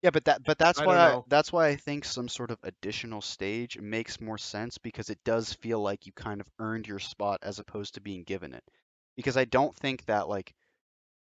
[0.03, 2.61] Yeah, but that but that's I why I, that's why I think some sort of
[2.63, 7.01] additional stage makes more sense because it does feel like you kind of earned your
[7.01, 8.63] spot as opposed to being given it.
[9.17, 10.53] Because I don't think that like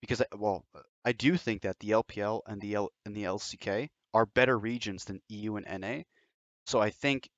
[0.02, 3.24] because I, well uh, I do think that the LPL and the L and the
[3.24, 6.04] LCK are better regions than EU and NA.
[6.66, 7.30] So I think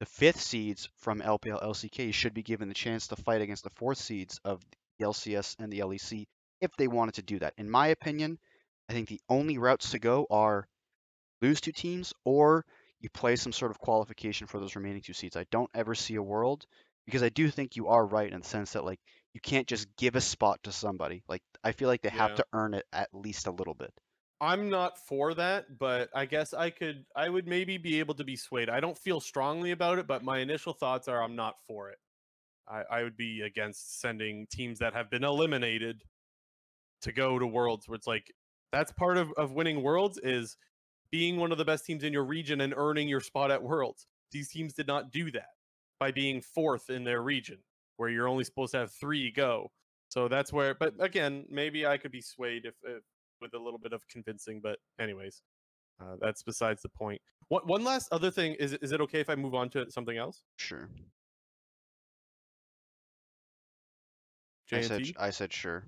[0.00, 3.70] the fifth seeds from LPL LCK should be given the chance to fight against the
[3.70, 4.60] fourth seeds of
[4.98, 6.26] the LCS and the LEC
[6.60, 7.54] if they wanted to do that.
[7.56, 8.38] In my opinion,
[8.88, 10.66] I think the only routes to go are
[11.40, 12.64] lose two teams or
[13.00, 15.36] you play some sort of qualification for those remaining two seeds.
[15.36, 16.66] I don't ever see a world
[17.06, 19.00] because I do think you are right in the sense that like
[19.34, 21.22] you can't just give a spot to somebody.
[21.28, 22.36] Like I feel like they have Yeah.
[22.36, 23.92] to earn it at least a little bit.
[24.40, 28.24] I'm not for that, but I guess I could I would maybe be able to
[28.24, 28.68] be swayed.
[28.68, 31.98] I don't feel strongly about it, but my initial thoughts are I'm not for it.
[32.68, 36.02] I, I would be against sending teams that have been eliminated
[37.02, 38.32] to go to worlds where it's like
[38.72, 40.56] that's part of, of winning worlds is
[41.10, 44.06] being one of the best teams in your region and earning your spot at worlds.
[44.32, 45.50] These teams did not do that
[46.00, 47.58] by being fourth in their region,
[47.96, 49.70] where you're only supposed to have three go.
[50.08, 53.02] So that's where but again, maybe I could be swayed if, if
[53.40, 55.42] with a little bit of convincing, but anyways,
[56.00, 57.20] uh, that's besides the point.
[57.48, 60.16] One one last other thing is is it okay if I move on to something
[60.16, 60.44] else?
[60.56, 60.88] Sure.
[64.72, 65.84] I said I said sure.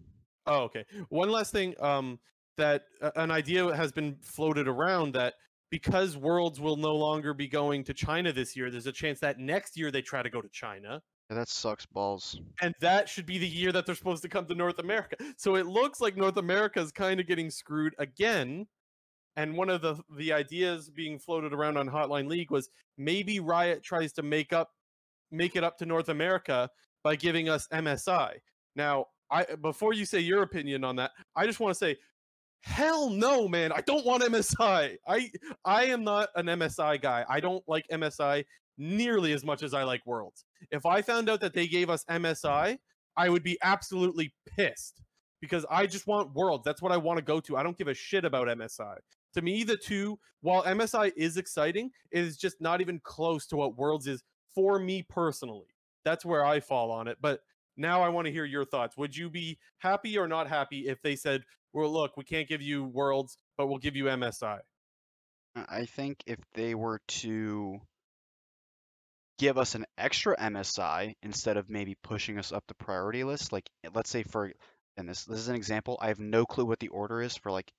[0.46, 0.84] Oh, okay.
[1.08, 2.20] One last thing, um,
[2.56, 5.34] that uh, an idea has been floated around that
[5.70, 9.38] because Worlds will no longer be going to China this year, there's a chance that
[9.38, 12.40] next year they try to go to China, Yeah, that sucks balls.
[12.62, 15.16] and that should be the year that they're supposed to come to North America.
[15.36, 18.66] So it looks like North America is kind of getting screwed again.
[19.36, 23.82] And one of the the ideas being floated around on Hotline League was maybe Riot
[23.82, 24.70] tries to make up
[25.30, 26.70] make it up to North America
[27.02, 28.34] by giving us MSI.
[28.76, 31.96] Now, I before you say your opinion on that, I just want to say
[32.62, 35.30] hell no man i don't want msi i
[35.64, 38.44] i am not an msi guy i don't like msi
[38.78, 40.44] nearly as much as i like worlds.
[40.70, 42.78] If i found out that they gave us msi
[43.16, 45.02] i would be absolutely pissed
[45.40, 46.64] because i just want worlds.
[46.64, 47.56] That's what i want to go to.
[47.56, 48.96] I don't give a shit about msi
[49.34, 53.56] to me the two while msi is exciting it is just not even close to
[53.56, 54.22] what worlds is
[54.54, 55.68] for me personally.
[56.04, 57.40] That's where i fall on it but
[57.76, 58.96] now I want to hear your thoughts.
[58.96, 62.62] Would you be happy or not happy if they said, "Well, look, we can't give
[62.62, 64.60] you worlds, but we'll give you MSI"?
[65.54, 67.80] I think if they were to
[69.38, 73.68] give us an extra MSI instead of maybe pushing us up the priority list, like
[73.94, 74.52] let's say for
[74.96, 77.50] and this this is an example, I have no clue what the order is for
[77.50, 77.70] like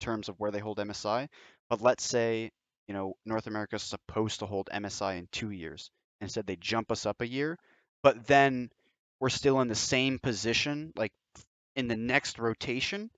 [0.00, 1.28] terms of where they hold MSI,
[1.68, 2.50] but let's say,
[2.88, 5.90] you know, North America is supposed to hold MSI in 2 years.
[6.20, 7.58] Instead they jump us up a year,
[8.02, 8.70] but then
[9.20, 11.12] we're still in the same position, like
[11.76, 13.10] in the next rotation,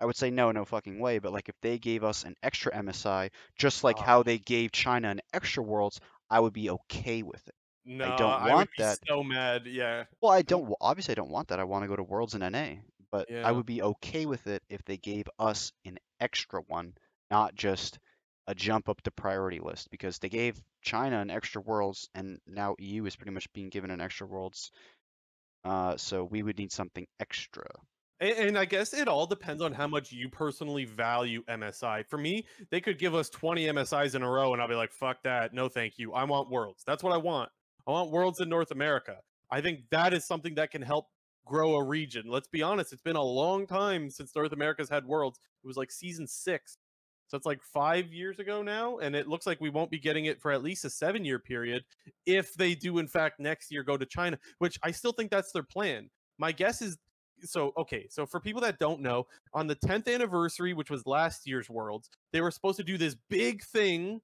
[0.00, 1.18] I would say no, no fucking way.
[1.18, 5.10] But like if they gave us an extra MSI, just like how they gave China
[5.10, 6.00] an extra Worlds,
[6.32, 7.54] I would be okay with it.
[7.84, 8.98] No, I don't I want be that.
[9.06, 9.66] so mad.
[9.66, 10.04] Yeah.
[10.20, 10.72] Well, I don't.
[10.80, 11.60] Obviously, I don't want that.
[11.60, 12.76] I want to go to Worlds in NA.
[13.10, 13.46] But Yeah.
[13.46, 16.94] I would be okay with it if they gave us an extra one,
[17.30, 17.98] not just
[18.46, 19.90] a jump up the priority list.
[19.90, 23.90] Because they gave China an extra Worlds, and now EU is pretty much being given
[23.90, 24.72] an extra Worlds.
[25.64, 27.66] Uh, so we would need something extra.
[28.22, 32.06] And, and I guess it all depends on how much you personally value MSI.
[32.06, 34.92] For me, they could give us 20 MSIs in a row, and I'll be like,
[34.92, 35.52] fuck that.
[35.52, 36.12] No, thank you.
[36.12, 36.84] I want worlds.
[36.86, 37.50] That's what I want.
[37.86, 39.16] I want worlds in North America.
[39.50, 41.08] I think that is something that can help
[41.44, 42.26] grow a region.
[42.28, 45.40] Let's be honest, it's been a long time since North America's had worlds.
[45.64, 46.78] It was like season six.
[47.26, 50.26] So it's like five years ago now, and it looks like we won't be getting
[50.26, 51.82] it for at least a seven year period
[52.24, 55.50] if they do, in fact, next year go to China, which I still think that's
[55.50, 56.08] their plan.
[56.38, 56.98] My guess is
[57.44, 61.46] so okay so for people that don't know on the 10th anniversary which was last
[61.46, 64.20] year's worlds they were supposed to do this big thing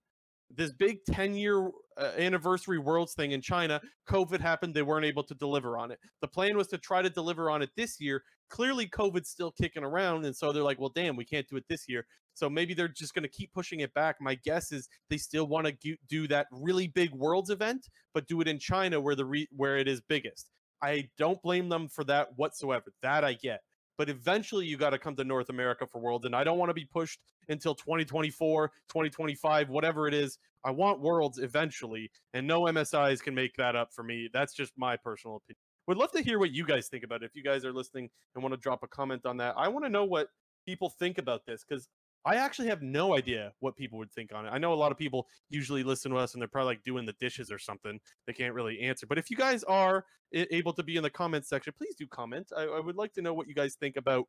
[0.51, 3.81] this big 10 year uh, anniversary worlds thing in china.
[4.09, 5.99] Covid happened they weren't able to deliver on it.
[6.21, 8.23] The plan was to try to deliver on it this year.
[8.49, 11.65] Clearly covid's still kicking around and so they're like well damn we can't do it
[11.69, 12.07] this year.
[12.35, 14.17] So maybe they're just going to keep pushing it back.
[14.21, 18.41] My guess is they still want to do that really big worlds event but do
[18.41, 20.51] it in china where the re- where it is biggest
[20.83, 22.93] I don't blame them for that whatsoever.
[23.03, 23.61] That I get.
[23.97, 26.25] But eventually you got to come to North America for Worlds.
[26.25, 27.19] And I don't want to be pushed
[27.49, 30.39] until 2024, 2025, whatever it is.
[30.65, 32.11] I want Worlds eventually.
[32.33, 34.29] And no MSIs can make that up for me.
[34.33, 35.59] That's just my personal opinion.
[35.89, 37.27] Would love to hear what you guys think about it.
[37.27, 39.85] If you guys are listening and want to drop a comment on that, I want
[39.85, 40.29] to know what
[40.67, 41.89] people think about this because
[42.25, 44.51] I actually have no idea what people would think on it.
[44.51, 47.07] I know a lot of people usually listen to us and they're probably like doing
[47.07, 47.99] the dishes or something.
[48.27, 49.07] They can't really answer.
[49.07, 52.53] But if you guys are able to be in the comments section, please do comment.
[52.57, 54.27] I, I would like to know what you guys think about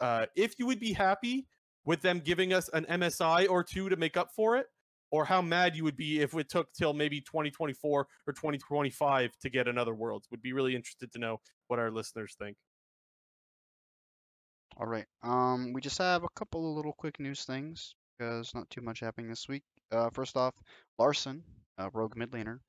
[0.00, 1.46] uh, if you would be happy
[1.84, 4.66] with them giving us an MSI or two to make up for it,
[5.10, 9.50] or how mad you would be if it took till maybe 2024 or 2025 to
[9.50, 10.28] get another Worlds.
[10.30, 12.56] Would be really interested to know what our listeners think.
[14.80, 15.04] All right.
[15.22, 19.00] Um, we just have a couple of little quick news things because not too much
[19.00, 19.62] happening this week.
[19.92, 20.54] Uh, first off,
[20.98, 21.44] Larssen,
[21.76, 22.60] uh, Rogue mid laner,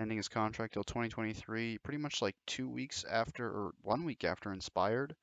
[0.00, 1.76] ending his contract till 2023.
[1.78, 5.16] Pretty much like two weeks after, or one week after Inspired it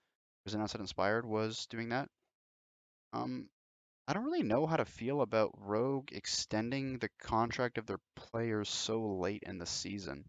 [0.46, 2.08] was announced that Inspired was doing that.
[3.14, 3.50] Um,
[4.08, 8.70] I don't really know how to feel about Rogue extending the contract of their players
[8.70, 10.26] so late in the season.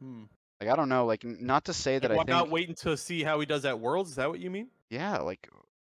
[0.00, 0.24] Hmm.
[0.60, 2.96] Like I don't know, like not to say that Why I think not waiting to
[2.96, 4.10] see how he does at Worlds?
[4.10, 4.68] Is that what you mean?
[4.90, 5.48] Yeah, like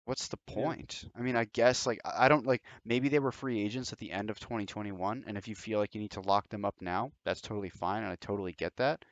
[0.04, 1.04] what's the point?
[1.16, 3.98] I mean, I guess like I I don't like maybe they were free agents at
[3.98, 6.74] the end of 2021 and if you feel like you need to lock them up
[6.80, 9.04] now, that's totally fine and I totally get that.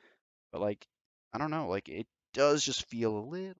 [0.51, 0.85] But like
[1.33, 3.53] I don't know, like it does just feel a little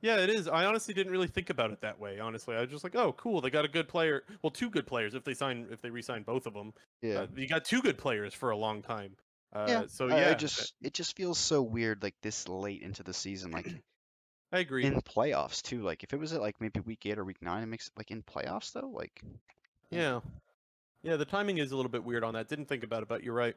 [0.00, 0.48] Yeah, it is.
[0.48, 2.20] I honestly didn't really think about it that way.
[2.20, 3.40] Honestly, I was just like, "Oh, cool!
[3.40, 4.24] They got a good player.
[4.42, 6.72] Well, two good players if they sign if they re-sign both of them.
[7.02, 7.20] yeah.
[7.20, 9.16] Uh, you got two good players for a long time.
[9.54, 9.82] Uh, yeah.
[9.88, 13.14] So I- yeah, I just it just feels so weird like this late into the
[13.14, 13.66] season like
[14.52, 14.84] I agree.
[14.84, 15.82] in playoffs too.
[15.82, 17.92] Like if it was at like maybe week 8 or week 9 it makes it
[17.96, 19.20] like in playoffs though, like
[19.90, 20.20] yeah,
[21.02, 21.16] yeah.
[21.16, 22.48] The timing is a little bit weird on that.
[22.48, 23.54] Didn't think about it, but you're right.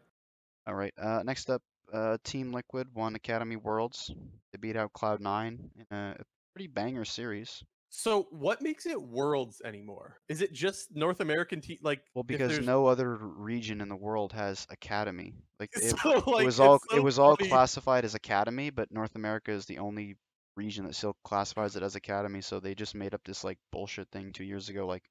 [0.68, 0.94] All right.
[1.02, 1.62] Uh, next up,
[1.94, 4.12] uh, Team Liquid won Academy Worlds.
[4.52, 5.58] They beat out Cloud9
[5.90, 6.16] in a
[6.54, 7.64] pretty banger series.
[7.90, 10.18] So, what makes it Worlds anymore?
[10.28, 11.78] Is it just North American team?
[11.82, 15.34] Like, Well, because no other region in the world has Academy.
[15.60, 17.50] Like it, so, like, it was all so it was all funny.
[17.50, 20.18] classified as Academy, but North America is the only
[20.58, 22.42] region that still classifies it as Academy.
[22.42, 24.86] So they just made up this like bullshit thing two years ago.
[24.86, 25.04] Like,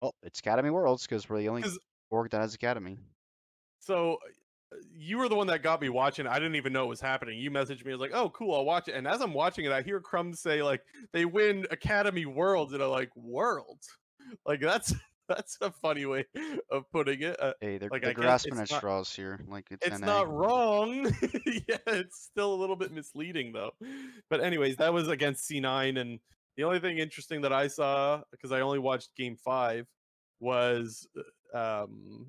[0.00, 1.64] oh, it's Academy Worlds because we're the only
[2.10, 2.98] org that has Academy.
[3.78, 4.18] So
[4.96, 6.26] you were the one that got me watching.
[6.26, 7.38] I didn't even know it was happening.
[7.38, 7.92] You messaged me.
[7.92, 10.00] I was like, "Oh, cool, I'll watch it." And as I'm watching it, I hear
[10.00, 10.82] Crumbz say like
[11.12, 13.88] they win Academy Worlds, and I'm like, "Worlds?"
[14.46, 14.94] Like that's
[15.28, 16.24] that's a funny way
[16.70, 17.36] of putting it.
[17.40, 19.40] Uh, Hey, they're, like, they're grasping at not- straws here.
[19.48, 21.04] Like it's, it's not wrong.
[21.68, 23.72] yeah, it's still a little bit misleading though.
[24.30, 26.18] But anyways, that was against C9, and
[26.56, 29.86] the only thing interesting that I saw because I only watched Game Five
[30.40, 31.06] was
[31.54, 32.26] uh, um,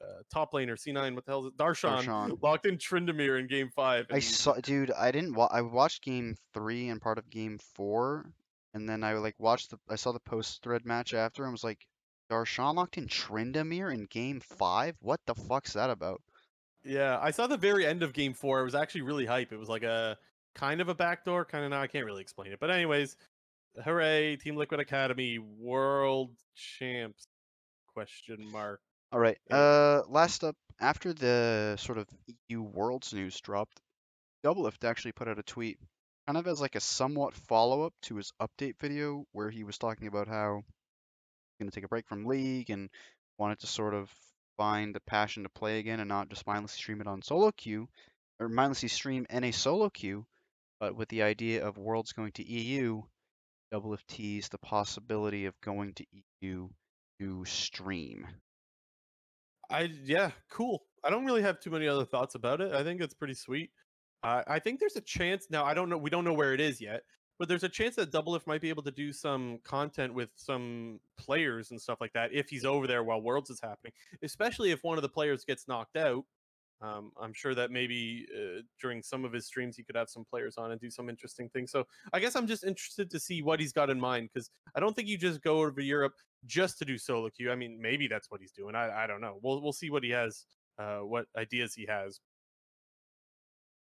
[0.00, 1.14] uh, top laner C9.
[1.14, 1.56] What the hell is it?
[1.56, 2.42] Darshan, Darshan.
[2.42, 4.06] locked in Tryndamere in Game Five.
[4.10, 4.90] I saw, dude.
[4.90, 5.34] I didn't.
[5.34, 8.32] Wa- I watched game three and part of game four,
[8.74, 9.78] and then I like watched the.
[9.88, 11.86] I saw the post thread match after, and was like,
[12.30, 14.96] Darshan locked in Tryndamere in game five.
[15.00, 16.22] What the fuck's that about?
[16.84, 18.60] Yeah, I saw the very end of Game Four.
[18.60, 19.52] It was actually really hype.
[19.52, 20.16] It was like a
[20.54, 21.82] kind of a backdoor, kind of not.
[21.82, 23.16] I can't really explain it, but anyways,
[23.84, 24.36] hooray!
[24.36, 27.26] Team Liquid Academy World Champs?
[27.92, 28.80] Question mark.
[29.12, 29.38] All right.
[29.50, 32.06] Uh, last up, after the sort of
[32.48, 33.80] EU Worlds news dropped,
[34.44, 35.78] Doublelift actually put out a tweet,
[36.26, 40.06] kind of as like a somewhat follow-up to his update video, where he was talking
[40.06, 42.88] about how he's gonna take a break from League and
[43.36, 44.08] wanted to sort of
[44.56, 47.88] find the passion to play again and not just mindlessly stream it on solo queue,
[48.38, 50.24] or mindlessly stream in a solo queue,
[50.78, 53.02] but with the idea of Worlds going to EU,
[53.72, 56.06] Doublelift teased the possibility of going to
[56.40, 56.68] EU
[57.18, 58.26] to stream.
[59.70, 60.82] I yeah, cool.
[61.04, 62.72] I don't really have too many other thoughts about it.
[62.72, 63.70] I think it's pretty sweet.
[64.22, 65.64] Uh, I think there's a chance now.
[65.64, 65.96] I don't know.
[65.96, 67.02] We don't know where it is yet,
[67.38, 71.00] but there's a chance that Doublelift might be able to do some content with some
[71.16, 73.92] players and stuff like that if he's over there while Worlds is happening.
[74.22, 76.24] Especially if one of the players gets knocked out.
[76.82, 80.24] Um, I'm sure that maybe uh, during some of his streams he could have some
[80.24, 81.70] players on and do some interesting things.
[81.70, 84.80] So I guess I'm just interested to see what he's got in mind because I
[84.80, 86.14] don't think you just go over to Europe
[86.46, 87.50] just to do solo queue.
[87.52, 88.74] I mean, maybe that's what he's doing.
[88.74, 89.38] I, I don't know.
[89.42, 90.46] We'll we'll see what he has,
[90.78, 92.20] uh, what ideas he has.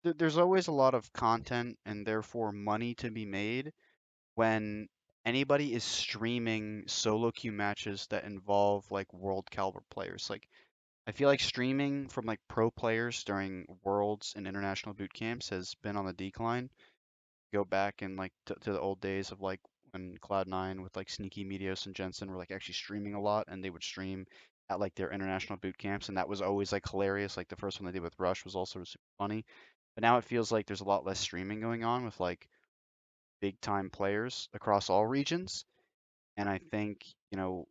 [0.03, 3.71] there's always a lot of content and therefore money to be made
[4.35, 4.87] when
[5.25, 10.29] anybody is streaming solo queue matches that involve like world caliber players.
[10.29, 10.47] Like
[11.07, 15.75] I feel like streaming from like pro players during worlds and international boot camps has
[15.83, 16.69] been on the decline.
[17.53, 19.59] Go back and like to, to the old days of like
[19.91, 23.63] when Cloud9 with like Sneaky Meteos and Jensen were like actually streaming a lot and
[23.63, 24.25] they would stream
[24.69, 27.37] at like their international boot camps and that was always like hilarious.
[27.37, 29.45] Like the first one they did with Rush was also super funny.
[29.95, 32.47] But now it feels like there's a lot less streaming going on with like
[33.41, 35.65] big time players across all regions.
[36.37, 37.67] And I think, you know,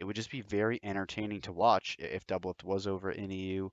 [0.00, 3.70] it would just be very entertaining to watch if Doublelift was over in EU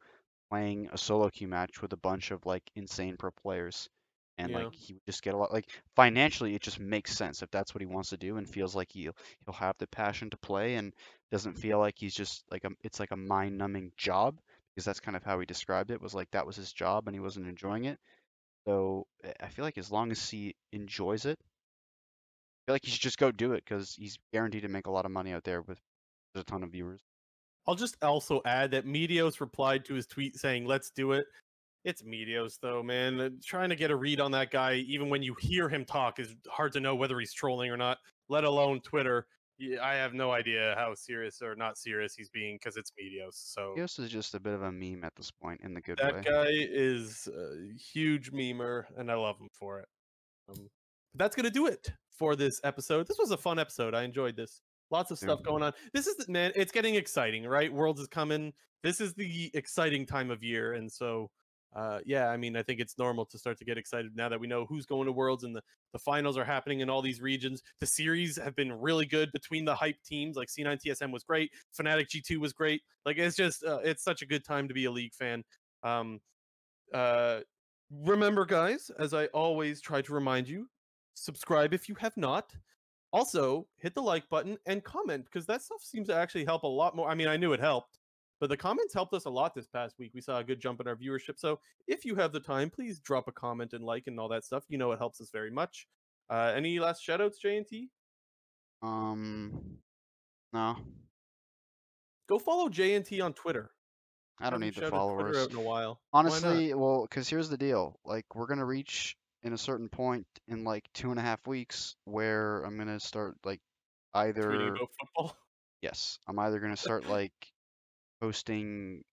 [0.49, 3.89] playing a solo queue match with a bunch of like insane pro players.
[4.37, 4.53] And Yeah.
[4.53, 7.73] like he would just get a lot like financially it just makes sense if that's
[7.73, 9.15] what he wants to do and feels like he'll
[9.45, 10.93] he'll have the passion to play and
[11.31, 14.37] doesn't feel like he's just like a it's like a mind numbing job
[14.75, 17.15] because that's kind of how he described it was like that was his job and
[17.15, 17.97] he wasn't enjoying it.
[18.67, 19.07] So
[19.41, 23.17] I feel like as long as he enjoys it, I feel like he should just
[23.17, 25.79] go do it because he's guaranteed to make a lot of money out there with
[26.35, 27.01] a ton of viewers.
[27.67, 31.25] I'll just also add that Meteos replied to his tweet saying, "Let's do it."
[31.83, 33.19] It's Meteos though, man.
[33.19, 36.19] Uh, Trying to get a read on that guy, even when you hear him talk,
[36.19, 37.99] is hard to know whether he's trolling or not.
[38.27, 39.27] Let alone Twitter.
[39.81, 43.35] I have no idea how serious or not serious he's being because it's Meteos.
[43.35, 45.97] So Dios is just a bit of a meme at this point in the good
[46.01, 46.21] that way.
[46.21, 49.87] guy is a huge memer, and I love him for it.
[50.49, 50.69] Um,
[51.13, 53.07] but that's gonna do it for this episode.
[53.07, 53.93] This was a fun episode.
[53.93, 54.59] I enjoyed this.
[54.91, 55.73] Lots of stuff going on.
[55.93, 56.51] This is man.
[56.55, 57.73] It's getting exciting, right?
[57.73, 58.53] Worlds is coming.
[58.83, 61.31] This is the exciting time of year, and so
[61.75, 62.27] uh, yeah.
[62.29, 64.65] I mean, I think it's normal to start to get excited now that we know
[64.65, 67.61] who's going to Worlds and the the finals are happening in all these regions.
[67.79, 70.35] The series have been really good between the hype teams.
[70.35, 71.51] Like C9 TSM was great.
[71.79, 72.81] Fnatic G2 was great.
[73.05, 75.43] Like it's just uh, it's such a good time to be a league fan.
[75.83, 76.19] Um,
[76.93, 77.39] uh,
[77.91, 80.67] remember, guys, as I always try to remind you,
[81.15, 82.53] subscribe if you have not.
[83.15, 86.67] Also, hit the like button and comment because that stuff seems to actually help a
[86.67, 87.09] lot more.
[87.09, 87.97] I mean, I knew it helped,
[88.41, 90.11] but the comments helped us a lot this past week.
[90.13, 91.37] We saw a good jump in our viewership.
[91.39, 94.43] So if you have the time, please drop a comment and like and all that
[94.43, 94.65] stuff.
[94.67, 95.87] You know it helps us very much.
[96.29, 97.87] Uh, any last shout outs, JNT?
[98.81, 99.77] Um,
[100.51, 100.75] no,
[102.27, 103.71] Go follow JNT on Twitter.
[104.39, 105.37] I don't need the followers.
[105.37, 106.01] out in a while.
[106.11, 107.99] Honestly, well, because here's the deal.
[108.03, 109.15] Like, we're gonna reach
[109.45, 113.37] in a certain point in like two and a half weeks where I'm gonna start
[113.45, 113.61] like
[114.15, 114.81] either
[115.81, 117.33] yes, I'm either gonna start like
[118.21, 119.03] posting.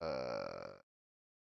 [0.00, 0.66] Uh,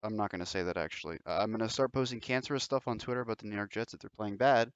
[0.02, 1.18] I'm not gonna say that actually.
[1.26, 4.00] Uh, I'm gonna start posting cancerous stuff on Twitter about the New York Jets if
[4.00, 4.72] they're playing bad,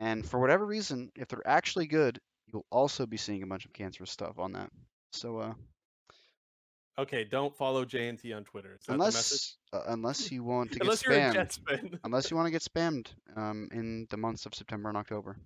[0.00, 3.72] and for whatever reason, if they're actually good, you'll also be seeing a bunch of
[3.74, 4.70] cancerous stuff on that.
[5.12, 5.54] So, uh,
[6.96, 8.76] Okay, don't follow JNT on Twitter.
[8.78, 8.94] Is that the?
[8.94, 11.98] Unless uh, unless you want to get Unless you're a spammed.
[12.04, 15.36] Unless you want to get spammed um, in the months of September and October.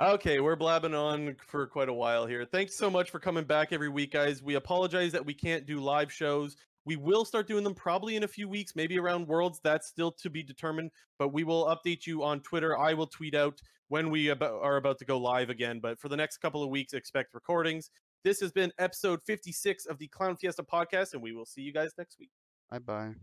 [0.00, 2.44] Okay, we're blabbing on for quite a while here.
[2.44, 4.42] Thanks so much for coming back every week, guys.
[4.42, 6.56] We apologize that we can't do live shows.
[6.84, 9.60] We will start doing them probably in a few weeks, maybe around Worlds.
[9.62, 12.78] That's still to be determined, but we will update you on Twitter.
[12.78, 15.80] I will tweet out when we abo- are about to go live again.
[15.80, 17.90] But for the next couple of weeks, expect recordings.
[18.24, 21.72] This has been episode 56 of the Clown Fiesta podcast, and we will see you
[21.72, 22.30] guys next week.
[22.70, 23.14] Bye bye.